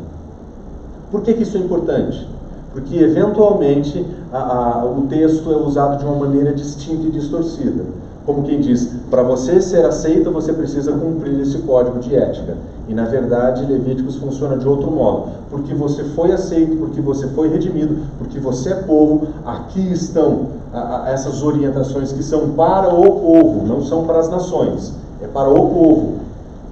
Por 1.12 1.22
que, 1.22 1.34
que 1.34 1.44
isso 1.44 1.58
é 1.58 1.62
importante? 1.62 2.28
Porque, 2.74 2.98
eventualmente, 2.98 4.06
a, 4.32 4.38
a, 4.80 4.86
o 4.86 5.08
texto 5.08 5.52
é 5.52 5.56
usado 5.56 5.98
de 5.98 6.06
uma 6.06 6.16
maneira 6.16 6.54
distinta 6.54 7.08
e 7.08 7.12
distorcida. 7.12 7.86
Como 8.30 8.44
quem 8.44 8.60
diz, 8.60 8.88
para 9.10 9.24
você 9.24 9.60
ser 9.60 9.84
aceito, 9.84 10.30
você 10.30 10.54
precisa 10.54 10.92
cumprir 10.92 11.40
esse 11.40 11.58
código 11.64 11.98
de 11.98 12.16
ética. 12.16 12.58
E, 12.88 12.94
na 12.94 13.06
verdade, 13.06 13.66
Levíticos 13.66 14.18
funciona 14.18 14.56
de 14.56 14.68
outro 14.68 14.92
modo. 14.92 15.32
Porque 15.50 15.74
você 15.74 16.04
foi 16.04 16.32
aceito, 16.32 16.76
porque 16.76 17.02
você 17.02 17.28
foi 17.30 17.50
redimido, 17.50 17.98
porque 18.20 18.40
você 18.40 18.70
é 18.70 18.76
povo, 18.76 19.30
aqui 19.44 19.82
estão 19.92 20.50
a, 20.72 21.10
essas 21.10 21.42
orientações 21.42 22.12
que 22.12 22.22
são 22.22 22.50
para 22.50 22.94
o 22.94 23.20
povo, 23.20 23.66
não 23.66 23.82
são 23.82 24.06
para 24.06 24.20
as 24.20 24.30
nações. 24.30 24.94
É 25.24 25.28
para 25.28 25.50
o 25.50 25.68
povo 25.68 26.20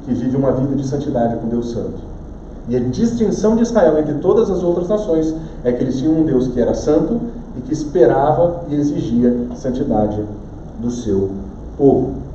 que 0.05 0.13
vive 0.13 0.37
uma 0.37 0.51
vida 0.51 0.75
de 0.75 0.85
santidade 0.85 1.37
com 1.37 1.47
Deus 1.47 1.71
Santo. 1.71 1.97
E 2.69 2.75
a 2.75 2.79
distinção 2.79 3.55
de 3.55 3.63
Israel 3.63 3.97
entre 3.97 4.13
todas 4.19 4.51
as 4.51 4.61
outras 4.61 4.87
nações 4.87 5.33
é 5.63 5.71
que 5.71 5.83
eles 5.83 5.97
tinham 5.97 6.19
um 6.19 6.23
Deus 6.23 6.49
que 6.49 6.61
era 6.61 6.75
santo 6.75 7.19
e 7.57 7.61
que 7.61 7.73
esperava 7.73 8.61
e 8.69 8.75
exigia 8.75 9.35
santidade 9.55 10.21
do 10.79 10.91
seu 10.91 11.46
povo. 11.77 12.27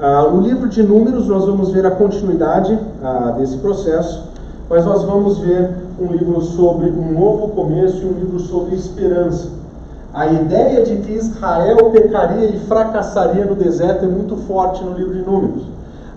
Ah, 0.00 0.28
no 0.32 0.40
livro 0.40 0.68
de 0.68 0.82
Números, 0.82 1.28
nós 1.28 1.44
vamos 1.44 1.70
ver 1.70 1.86
a 1.86 1.90
continuidade 1.90 2.78
ah, 3.02 3.34
desse 3.38 3.56
processo, 3.58 4.24
mas 4.68 4.84
nós 4.84 5.04
vamos 5.04 5.38
ver 5.38 5.70
um 6.00 6.06
livro 6.06 6.40
sobre 6.40 6.90
um 6.90 7.12
novo 7.12 7.48
começo 7.48 8.02
e 8.02 8.06
um 8.06 8.12
livro 8.12 8.40
sobre 8.40 8.74
esperança. 8.74 9.48
A 10.12 10.26
ideia 10.26 10.84
de 10.84 10.96
que 10.96 11.12
Israel 11.12 11.90
pecaria 11.90 12.46
e 12.50 12.58
fracassaria 12.60 13.44
no 13.44 13.54
deserto 13.54 14.04
é 14.04 14.08
muito 14.08 14.36
forte 14.38 14.82
no 14.84 14.92
livro 14.94 15.14
de 15.14 15.22
Números. 15.22 15.62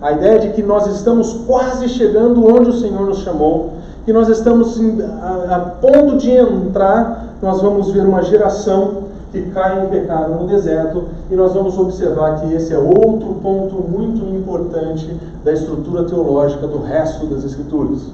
A 0.02 0.12
ideia 0.12 0.38
de 0.38 0.50
que 0.50 0.62
nós 0.62 0.86
estamos 0.88 1.32
quase 1.46 1.88
chegando 1.88 2.44
onde 2.46 2.70
o 2.70 2.78
Senhor 2.80 3.06
nos 3.06 3.18
chamou, 3.18 3.74
que 4.04 4.12
nós 4.12 4.28
estamos 4.28 4.78
a, 5.22 5.56
a 5.56 5.60
ponto 5.60 6.18
de 6.18 6.30
entrar, 6.30 7.36
nós 7.40 7.62
vamos 7.62 7.90
ver 7.90 8.04
uma 8.04 8.22
geração 8.22 9.05
que 9.32 9.42
cai 9.50 9.84
em 9.84 9.88
pecado 9.88 10.34
no 10.34 10.46
deserto, 10.46 11.04
e 11.30 11.34
nós 11.34 11.52
vamos 11.52 11.76
observar 11.78 12.40
que 12.40 12.54
esse 12.54 12.72
é 12.72 12.78
outro 12.78 13.34
ponto 13.42 13.74
muito 13.76 14.24
importante 14.34 15.14
da 15.44 15.52
estrutura 15.52 16.04
teológica 16.04 16.66
do 16.66 16.80
resto 16.80 17.26
das 17.26 17.44
Escrituras. 17.44 18.10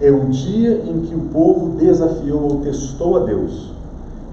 É 0.00 0.10
o 0.10 0.26
dia 0.26 0.82
em 0.86 1.00
que 1.00 1.14
o 1.14 1.20
povo 1.32 1.76
desafiou 1.76 2.42
ou 2.42 2.60
testou 2.60 3.16
a 3.16 3.20
Deus. 3.20 3.72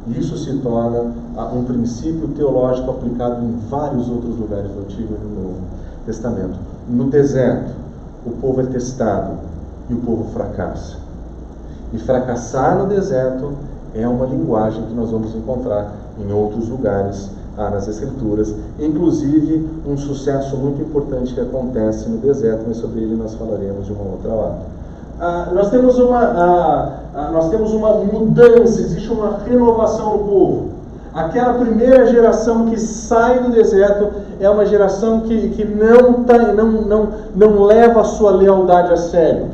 E 0.07 0.19
isso 0.19 0.37
se 0.37 0.53
torna 0.59 1.11
um 1.53 1.63
princípio 1.63 2.27
teológico 2.29 2.91
aplicado 2.91 3.43
em 3.43 3.57
vários 3.69 4.07
outros 4.07 4.37
lugares 4.37 4.71
do 4.71 4.81
Antigo 4.81 5.15
e 5.15 5.17
do 5.17 5.41
Novo. 5.41 5.55
Testamento. 6.05 6.59
No 6.87 7.05
deserto, 7.05 7.71
o 8.23 8.31
povo 8.31 8.61
é 8.61 8.65
testado 8.65 9.39
e 9.89 9.93
o 9.93 9.97
povo 9.97 10.25
fracassa. 10.31 10.97
E 11.91 11.97
fracassar 11.97 12.77
no 12.77 12.87
deserto 12.87 13.53
é 13.95 14.07
uma 14.07 14.25
linguagem 14.25 14.83
que 14.83 14.93
nós 14.93 15.09
vamos 15.09 15.33
encontrar 15.33 15.93
em 16.19 16.31
outros 16.31 16.67
lugares 16.69 17.29
ah, 17.57 17.69
nas 17.69 17.87
Escrituras, 17.87 18.53
inclusive 18.77 19.67
um 19.87 19.97
sucesso 19.97 20.57
muito 20.57 20.81
importante 20.81 21.33
que 21.33 21.39
acontece 21.39 22.09
no 22.09 22.17
deserto, 22.17 22.65
mas 22.67 22.77
sobre 22.77 23.01
ele 23.01 23.15
nós 23.15 23.33
falaremos 23.35 23.85
de 23.85 23.93
uma 23.93 24.03
outra 24.03 24.31
hora. 24.31 24.55
Ah, 25.19 25.49
nós, 25.53 25.69
temos 25.69 25.97
uma, 25.97 26.19
ah, 26.19 26.89
ah, 27.15 27.31
nós 27.31 27.49
temos 27.49 27.73
uma 27.73 27.93
mudança, 27.93 28.81
existe 28.81 29.09
uma 29.09 29.37
renovação 29.47 30.17
no 30.17 30.23
povo. 30.25 30.69
Aquela 31.13 31.53
primeira 31.53 32.05
geração 32.07 32.65
que 32.65 32.77
sai 32.77 33.39
do 33.39 33.51
deserto 33.51 34.09
é 34.41 34.49
uma 34.49 34.65
geração 34.65 35.21
que, 35.21 35.49
que 35.51 35.63
não, 35.63 36.25
tá, 36.25 36.37
não, 36.51 36.69
não, 36.69 37.07
não 37.33 37.63
leva 37.63 38.01
a 38.01 38.03
sua 38.03 38.31
lealdade 38.31 38.91
a 38.91 38.97
sério. 38.97 39.45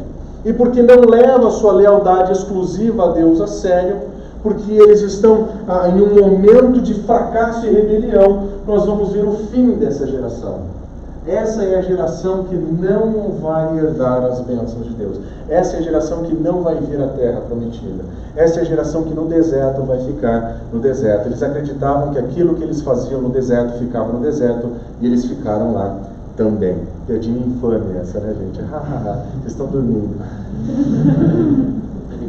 E 0.43 0.51
porque 0.51 0.81
não 0.81 1.07
leva 1.07 1.47
a 1.47 1.51
sua 1.51 1.73
lealdade 1.73 2.31
exclusiva 2.31 3.05
a 3.05 3.11
Deus 3.11 3.39
a 3.39 3.45
sério, 3.45 3.97
porque 4.43 4.71
eles 4.71 5.01
estão 5.01 5.47
ah, 5.67 5.89
em 5.89 6.01
um 6.01 6.15
momento 6.15 6.81
de 6.81 6.95
fracasso 7.03 7.65
e 7.65 7.69
rebelião, 7.69 8.49
nós 8.67 8.85
vamos 8.85 9.11
ver 9.11 9.25
o 9.25 9.33
fim 9.51 9.71
dessa 9.71 10.07
geração. 10.07 10.81
Essa 11.27 11.63
é 11.63 11.77
a 11.77 11.81
geração 11.83 12.45
que 12.45 12.55
não 12.55 13.33
vai 13.39 13.77
herdar 13.77 14.23
as 14.23 14.41
bênçãos 14.41 14.87
de 14.87 14.93
Deus. 14.95 15.19
Essa 15.47 15.75
é 15.75 15.79
a 15.79 15.83
geração 15.83 16.23
que 16.23 16.33
não 16.33 16.63
vai 16.63 16.79
vir 16.79 16.99
a 16.99 17.09
terra 17.09 17.41
prometida. 17.41 18.03
Essa 18.35 18.59
é 18.59 18.61
a 18.63 18.65
geração 18.65 19.03
que 19.03 19.13
no 19.13 19.25
deserto 19.25 19.83
vai 19.83 19.99
ficar 19.99 20.61
no 20.73 20.79
deserto. 20.79 21.27
Eles 21.27 21.43
acreditavam 21.43 22.11
que 22.11 22.17
aquilo 22.17 22.55
que 22.55 22.63
eles 22.63 22.81
faziam 22.81 23.21
no 23.21 23.29
deserto 23.29 23.77
ficava 23.77 24.11
no 24.11 24.19
deserto 24.19 24.71
e 24.99 25.05
eles 25.05 25.23
ficaram 25.25 25.73
lá 25.73 25.99
também. 26.35 26.77
Piadinha 27.05 27.45
infame 27.45 27.97
essa, 27.99 28.19
né, 28.19 28.33
gente? 28.39 28.59
Vocês 29.41 29.51
estão 29.51 29.67
dormindo. 29.67 30.15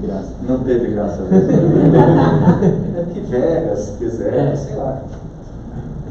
Teve 0.03 0.07
graça. 0.07 0.33
Não 0.49 0.59
teve 0.65 0.87
graça 0.89 1.23
mesmo. 1.23 1.51
é 2.99 3.05
que 3.15 3.21
Vegas, 3.21 3.93
quiser, 3.99 4.57
sei 4.57 4.77
lá. 4.77 5.01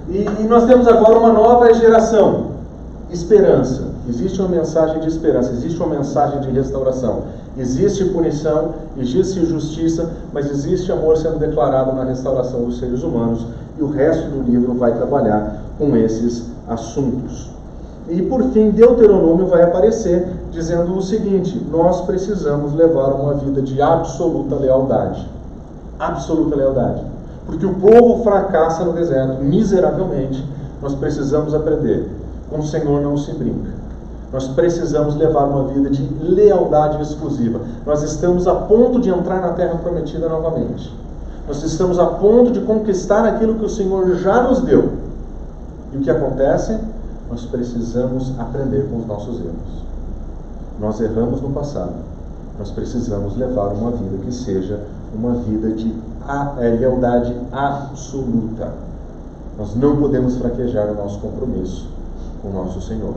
E, 0.08 0.26
e 0.39 0.48
nós 0.48 0.66
temos 0.66 0.88
agora 0.88 1.20
uma 1.20 1.34
nova 1.34 1.74
geração 1.74 2.52
esperança. 3.12 3.92
Existe 4.08 4.39
uma 4.39 4.50
mensagem 4.50 5.00
de 5.00 5.08
esperança, 5.08 5.52
existe 5.52 5.78
uma 5.78 5.96
mensagem 5.96 6.39
de 6.42 6.50
restauração. 6.52 7.24
Existe 7.58 8.06
punição, 8.06 8.74
existe 8.98 9.46
justiça, 9.46 10.10
mas 10.32 10.50
existe 10.50 10.92
amor 10.92 11.18
sendo 11.18 11.38
declarado 11.38 11.94
na 11.94 12.06
restauração 12.06 12.64
dos 12.64 12.80
seres 12.80 13.04
humanos. 13.04 13.46
E 13.78 13.84
o 13.84 13.89
resto 13.89 14.28
do 14.30 14.42
livro 14.50 14.74
vai 14.74 14.96
trabalhar 14.96 15.62
com 15.78 15.96
esses 15.98 16.46
assuntos. 16.68 17.50
E 18.10 18.22
por 18.24 18.43
fim, 18.52 18.72
Deuteronômio 18.72 19.47
vai 19.47 19.64
aparecer 19.64 20.28
dizendo 20.52 20.97
o 20.97 21.02
seguinte: 21.02 21.66
nós 21.70 22.02
precisamos 22.02 22.74
levar 22.74 23.14
uma 23.14 23.36
vida 23.36 23.62
de 23.62 23.82
absoluta 23.82 24.56
lealdade. 24.56 25.28
Absoluta 25.99 26.56
lealdade. 26.56 27.04
Porque 27.45 27.66
o 27.66 27.76
povo 27.76 28.24
fracassa 28.24 28.84
no 28.84 28.93
deserto 28.93 29.43
miseravelmente. 29.43 30.43
Nós 30.82 30.95
precisamos 30.95 31.54
aprender 31.54 32.10
com 32.49 32.60
o 32.60 32.66
Senhor 32.66 33.02
não 33.02 33.18
se 33.18 33.32
brinca. 33.34 33.70
Nós 34.32 34.47
precisamos 34.47 35.16
levar 35.16 35.45
uma 35.45 35.66
vida 35.66 35.89
de 35.89 36.04
lealdade 36.22 37.02
exclusiva. 37.02 37.62
Nós 37.86 38.04
estamos 38.04 38.47
a 38.47 38.56
ponto 38.56 38.99
de 38.99 39.10
entrar 39.10 39.41
na 39.41 39.49
terra 39.49 39.76
prometida 39.76 40.28
novamente. 40.30 40.93
Nós 41.47 41.64
estamos 41.64 41.99
a 41.99 42.06
ponto 42.06 42.52
de 42.52 42.62
conquistar 42.62 43.26
aquilo 43.26 43.56
que 43.56 43.66
o 43.66 43.70
Senhor 43.70 44.16
já 44.16 44.43
nos 44.43 44.62
deu. 44.62 44.93
E 45.91 45.97
o 45.97 46.02
que 46.02 46.10
acontece? 46.10 46.78
Nós 47.32 47.46
precisamos 47.46 48.38
aprender 48.38 48.90
com 48.90 48.98
os 48.98 49.08
nossos 49.08 49.40
erros. 49.40 49.86
Nós 50.82 51.00
erramos 51.00 51.42
no 51.42 51.52
passado. 51.52 51.94
Nós 52.60 52.72
precisamos 52.72 53.38
levar 53.38 53.70
uma 53.70 53.92
vida 53.92 54.18
que 54.26 54.34
seja 54.34 54.82
uma 55.16 55.36
vida 55.36 55.72
de 55.72 55.96
a 56.28 56.56
é, 56.60 56.72
lealdade 56.72 57.34
absoluta. 57.54 58.74
Nós 59.58 59.74
não 59.78 59.96
podemos 59.96 60.36
fraquejar 60.36 60.92
o 60.92 60.96
nosso 60.96 61.20
compromisso 61.20 61.88
com 62.42 62.50
o 62.50 62.54
nosso 62.54 62.82
Senhor. 62.82 63.14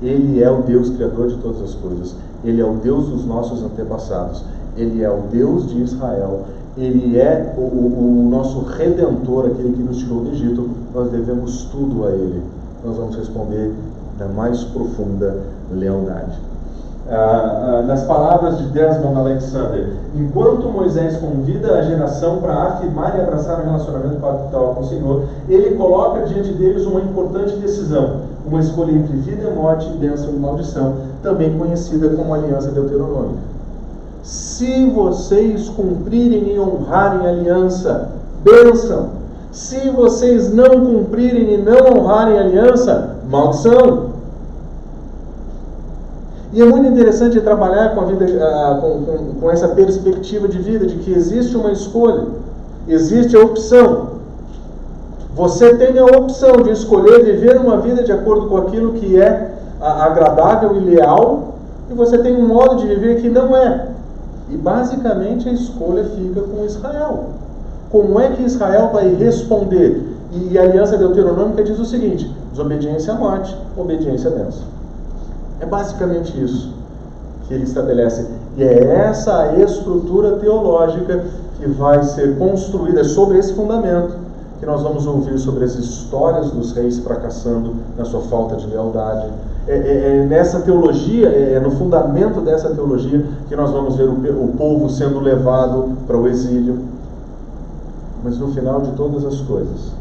Ele 0.00 0.40
é 0.40 0.50
o 0.50 0.62
Deus 0.62 0.90
criador 0.90 1.28
de 1.28 1.36
todas 1.38 1.60
as 1.60 1.74
coisas. 1.74 2.14
Ele 2.44 2.60
é 2.60 2.64
o 2.64 2.74
Deus 2.74 3.08
dos 3.08 3.24
nossos 3.26 3.64
antepassados. 3.64 4.44
Ele 4.76 5.02
é 5.02 5.10
o 5.10 5.22
Deus 5.30 5.68
de 5.68 5.82
Israel. 5.82 6.44
Ele 6.76 7.18
é 7.18 7.52
o, 7.58 7.62
o, 7.62 8.26
o 8.26 8.30
nosso 8.30 8.60
redentor, 8.60 9.46
aquele 9.46 9.72
que 9.72 9.82
nos 9.82 9.98
tirou 9.98 10.22
do 10.22 10.30
Egito. 10.30 10.70
Nós 10.94 11.10
devemos 11.10 11.64
tudo 11.64 12.06
a 12.06 12.10
Ele. 12.10 12.59
Nós 12.84 12.96
vamos 12.96 13.16
responder 13.16 13.74
da 14.18 14.26
mais 14.26 14.64
profunda 14.64 15.36
lealdade. 15.70 16.38
Ah, 17.08 17.80
ah, 17.80 17.82
nas 17.82 18.04
palavras 18.04 18.58
de 18.58 18.68
Desmond 18.68 19.18
Alexander, 19.18 19.94
enquanto 20.14 20.68
Moisés 20.68 21.16
convida 21.16 21.76
a 21.76 21.82
geração 21.82 22.38
para 22.38 22.54
afirmar 22.54 23.18
e 23.18 23.20
abraçar 23.20 23.60
o 23.60 23.64
relacionamento 23.64 24.20
pactual 24.20 24.74
com 24.74 24.82
o 24.82 24.86
Senhor, 24.86 25.24
ele 25.48 25.74
coloca 25.74 26.24
diante 26.26 26.52
deles 26.52 26.86
uma 26.86 27.00
importante 27.00 27.56
decisão, 27.56 28.20
uma 28.46 28.60
escolha 28.60 28.92
entre 28.92 29.16
vida 29.16 29.50
e 29.50 29.54
morte, 29.54 29.90
bênção 29.98 30.30
e 30.30 30.38
maldição, 30.38 30.94
também 31.22 31.58
conhecida 31.58 32.10
como 32.10 32.32
aliança 32.32 32.70
deuteronômica. 32.70 33.40
Se 34.22 34.88
vocês 34.90 35.68
cumprirem 35.70 36.54
e 36.54 36.60
honrarem 36.60 37.26
a 37.26 37.30
aliança, 37.30 38.10
bênção. 38.44 39.19
Se 39.52 39.90
vocês 39.90 40.52
não 40.52 40.84
cumprirem 40.84 41.54
e 41.54 41.56
não 41.56 41.98
honrarem 41.98 42.38
a 42.38 42.42
aliança, 42.42 43.16
maldição. 43.28 44.10
E 46.52 46.60
é 46.60 46.64
muito 46.64 46.88
interessante 46.88 47.40
trabalhar 47.40 47.94
com, 47.94 48.06
vida, 48.06 48.24
uh, 48.24 48.80
com, 48.80 49.04
com, 49.04 49.40
com 49.40 49.50
essa 49.50 49.68
perspectiva 49.68 50.48
de 50.48 50.58
vida, 50.58 50.86
de 50.86 50.96
que 50.96 51.12
existe 51.12 51.56
uma 51.56 51.70
escolha, 51.70 52.26
existe 52.88 53.36
a 53.36 53.40
opção. 53.40 54.10
Você 55.34 55.74
tem 55.76 55.98
a 55.98 56.04
opção 56.04 56.62
de 56.62 56.70
escolher 56.70 57.24
viver 57.24 57.56
uma 57.56 57.78
vida 57.78 58.02
de 58.02 58.12
acordo 58.12 58.48
com 58.48 58.56
aquilo 58.56 58.94
que 58.94 59.20
é 59.20 59.54
agradável 59.80 60.76
e 60.76 60.80
leal, 60.80 61.54
e 61.90 61.94
você 61.94 62.18
tem 62.18 62.36
um 62.36 62.46
modo 62.46 62.76
de 62.76 62.86
viver 62.86 63.20
que 63.20 63.28
não 63.28 63.56
é. 63.56 63.88
E 64.50 64.56
basicamente 64.56 65.48
a 65.48 65.52
escolha 65.52 66.04
fica 66.04 66.40
com 66.42 66.64
Israel. 66.64 67.26
Como 67.90 68.20
é 68.20 68.30
que 68.30 68.42
Israel 68.42 68.90
vai 68.92 69.14
responder? 69.14 70.00
E 70.32 70.56
a 70.56 70.62
aliança 70.62 70.96
deuteronômica 70.96 71.64
diz 71.64 71.78
o 71.78 71.84
seguinte: 71.84 72.32
desobediência 72.50 73.12
à 73.12 73.16
morte, 73.16 73.56
obediência 73.76 74.30
à 74.30 74.34
bênção. 74.34 74.62
É 75.60 75.66
basicamente 75.66 76.40
isso 76.42 76.72
que 77.46 77.54
ele 77.54 77.64
estabelece. 77.64 78.26
E 78.56 78.62
é 78.62 78.84
essa 79.08 79.54
estrutura 79.56 80.36
teológica 80.36 81.24
que 81.58 81.68
vai 81.68 82.02
ser 82.02 82.38
construída 82.38 83.04
sobre 83.04 83.38
esse 83.38 83.52
fundamento 83.54 84.16
que 84.60 84.66
nós 84.66 84.82
vamos 84.82 85.06
ouvir 85.06 85.38
sobre 85.38 85.64
as 85.64 85.74
histórias 85.74 86.50
dos 86.50 86.72
reis 86.72 86.98
fracassando 86.98 87.76
na 87.96 88.04
sua 88.04 88.20
falta 88.20 88.56
de 88.56 88.66
lealdade. 88.66 89.26
É, 89.66 89.74
é, 89.74 90.18
é 90.18 90.26
nessa 90.26 90.60
teologia, 90.60 91.28
é, 91.28 91.54
é, 91.54 91.60
no 91.60 91.70
fundamento 91.70 92.42
dessa 92.42 92.68
teologia 92.70 93.24
que 93.48 93.56
nós 93.56 93.70
vamos 93.70 93.96
ver 93.96 94.08
o, 94.08 94.12
o 94.12 94.54
povo 94.58 94.88
sendo 94.90 95.18
levado 95.18 95.96
para 96.06 96.16
o 96.16 96.28
exílio. 96.28 96.78
Mas 98.22 98.38
no 98.38 98.48
final 98.48 98.82
de 98.82 98.92
todas 98.92 99.24
as 99.24 99.40
coisas, 99.40 99.92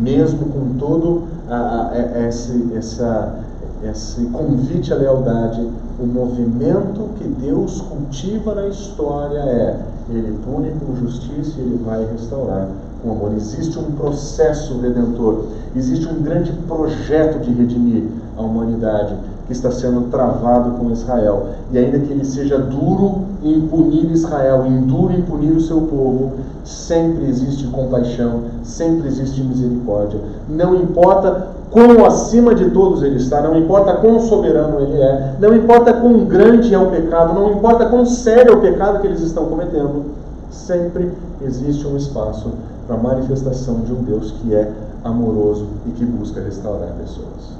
mesmo 0.00 0.46
com 0.46 0.78
todo 0.78 1.24
a, 1.48 1.90
a, 1.92 2.28
esse, 2.28 2.72
essa 2.74 3.44
esse 3.84 4.26
convite 4.26 4.92
à 4.92 4.96
lealdade, 4.96 5.64
o 6.00 6.06
movimento 6.06 7.10
que 7.16 7.28
Deus 7.28 7.80
cultiva 7.80 8.54
na 8.54 8.66
história 8.66 9.38
é 9.38 9.80
Ele 10.10 10.36
pune 10.44 10.72
com 10.80 10.96
justiça 10.96 11.58
e 11.58 11.62
Ele 11.62 11.84
vai 11.84 12.04
restaurar. 12.10 12.68
Com 13.02 13.12
amor. 13.12 13.32
Existe 13.36 13.78
um 13.78 13.92
processo 13.92 14.80
redentor, 14.80 15.44
existe 15.76 16.08
um 16.08 16.20
grande 16.20 16.50
projeto 16.66 17.38
de 17.38 17.52
redimir 17.52 18.02
a 18.36 18.42
humanidade 18.42 19.14
que 19.48 19.52
está 19.54 19.70
sendo 19.70 20.10
travado 20.10 20.72
com 20.78 20.92
Israel. 20.92 21.46
E 21.72 21.78
ainda 21.78 21.98
que 21.98 22.12
ele 22.12 22.24
seja 22.24 22.58
duro 22.58 23.22
em 23.42 23.62
punir 23.62 24.12
Israel, 24.12 24.66
em 24.66 24.82
duro 24.82 25.12
em 25.12 25.22
punir 25.22 25.52
o 25.52 25.60
seu 25.60 25.80
povo, 25.80 26.34
sempre 26.64 27.24
existe 27.24 27.66
compaixão, 27.68 28.42
sempre 28.62 29.08
existe 29.08 29.42
misericórdia. 29.42 30.20
Não 30.48 30.76
importa 30.76 31.48
quão 31.70 32.04
acima 32.04 32.54
de 32.54 32.70
todos 32.70 33.02
ele 33.02 33.16
está, 33.16 33.40
não 33.40 33.56
importa 33.56 33.94
quão 33.94 34.20
soberano 34.20 34.80
ele 34.80 35.00
é, 35.00 35.34
não 35.40 35.56
importa 35.56 35.94
quão 35.94 36.24
grande 36.26 36.74
é 36.74 36.78
o 36.78 36.90
pecado, 36.90 37.34
não 37.34 37.52
importa 37.52 37.86
quão 37.86 38.04
sério 38.04 38.52
é 38.52 38.56
o 38.56 38.60
pecado 38.60 39.00
que 39.00 39.06
eles 39.06 39.20
estão 39.20 39.46
cometendo, 39.46 40.04
sempre 40.50 41.10
existe 41.42 41.86
um 41.86 41.96
espaço 41.96 42.52
para 42.86 42.96
a 42.96 42.98
manifestação 42.98 43.80
de 43.80 43.92
um 43.92 44.02
Deus 44.02 44.32
que 44.42 44.54
é 44.54 44.70
amoroso 45.04 45.66
e 45.86 45.90
que 45.90 46.04
busca 46.04 46.40
restaurar 46.40 46.90
pessoas. 46.98 47.58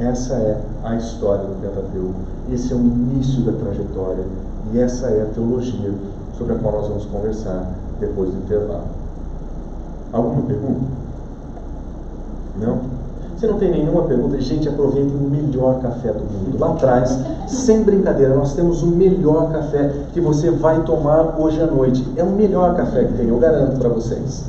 Essa 0.00 0.32
é 0.34 0.58
a 0.82 0.96
história 0.96 1.44
do 1.44 1.60
Pentateuco, 1.60 2.14
esse 2.50 2.72
é 2.72 2.76
o 2.76 2.78
início 2.78 3.42
da 3.42 3.52
trajetória 3.52 4.24
e 4.72 4.78
essa 4.78 5.08
é 5.08 5.22
a 5.22 5.26
teologia 5.26 5.92
sobre 6.38 6.54
a 6.54 6.56
qual 6.56 6.72
nós 6.76 6.88
vamos 6.88 7.04
conversar 7.04 7.70
depois 8.00 8.30
do 8.30 8.38
intervalo. 8.38 8.84
Alguma 10.10 10.42
pergunta? 10.46 10.86
Não? 12.58 12.78
Se 13.36 13.46
não 13.46 13.58
tem 13.58 13.70
nenhuma 13.70 14.02
pergunta, 14.04 14.40
gente, 14.40 14.70
aproveitem 14.70 15.14
o 15.14 15.30
melhor 15.30 15.80
café 15.82 16.12
do 16.12 16.20
mundo. 16.20 16.58
Lá 16.58 16.70
atrás, 16.72 17.18
sem 17.46 17.82
brincadeira, 17.82 18.34
nós 18.34 18.54
temos 18.54 18.82
o 18.82 18.86
melhor 18.86 19.52
café 19.52 19.92
que 20.14 20.20
você 20.20 20.50
vai 20.50 20.82
tomar 20.84 21.38
hoje 21.38 21.60
à 21.60 21.66
noite. 21.66 22.06
É 22.16 22.24
o 22.24 22.30
melhor 22.30 22.74
café 22.74 23.04
que 23.04 23.12
tem, 23.18 23.28
eu 23.28 23.38
garanto 23.38 23.78
para 23.78 23.90
vocês. 23.90 24.44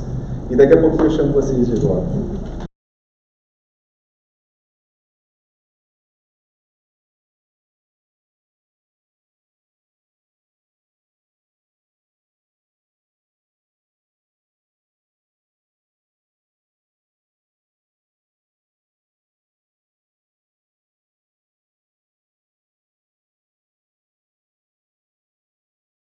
E 0.50 0.56
daqui 0.56 0.72
a 0.72 0.80
pouco 0.80 1.02
eu 1.02 1.10
chamo 1.10 1.32
vocês 1.34 1.66
de 1.66 1.76
volta. 1.76 2.06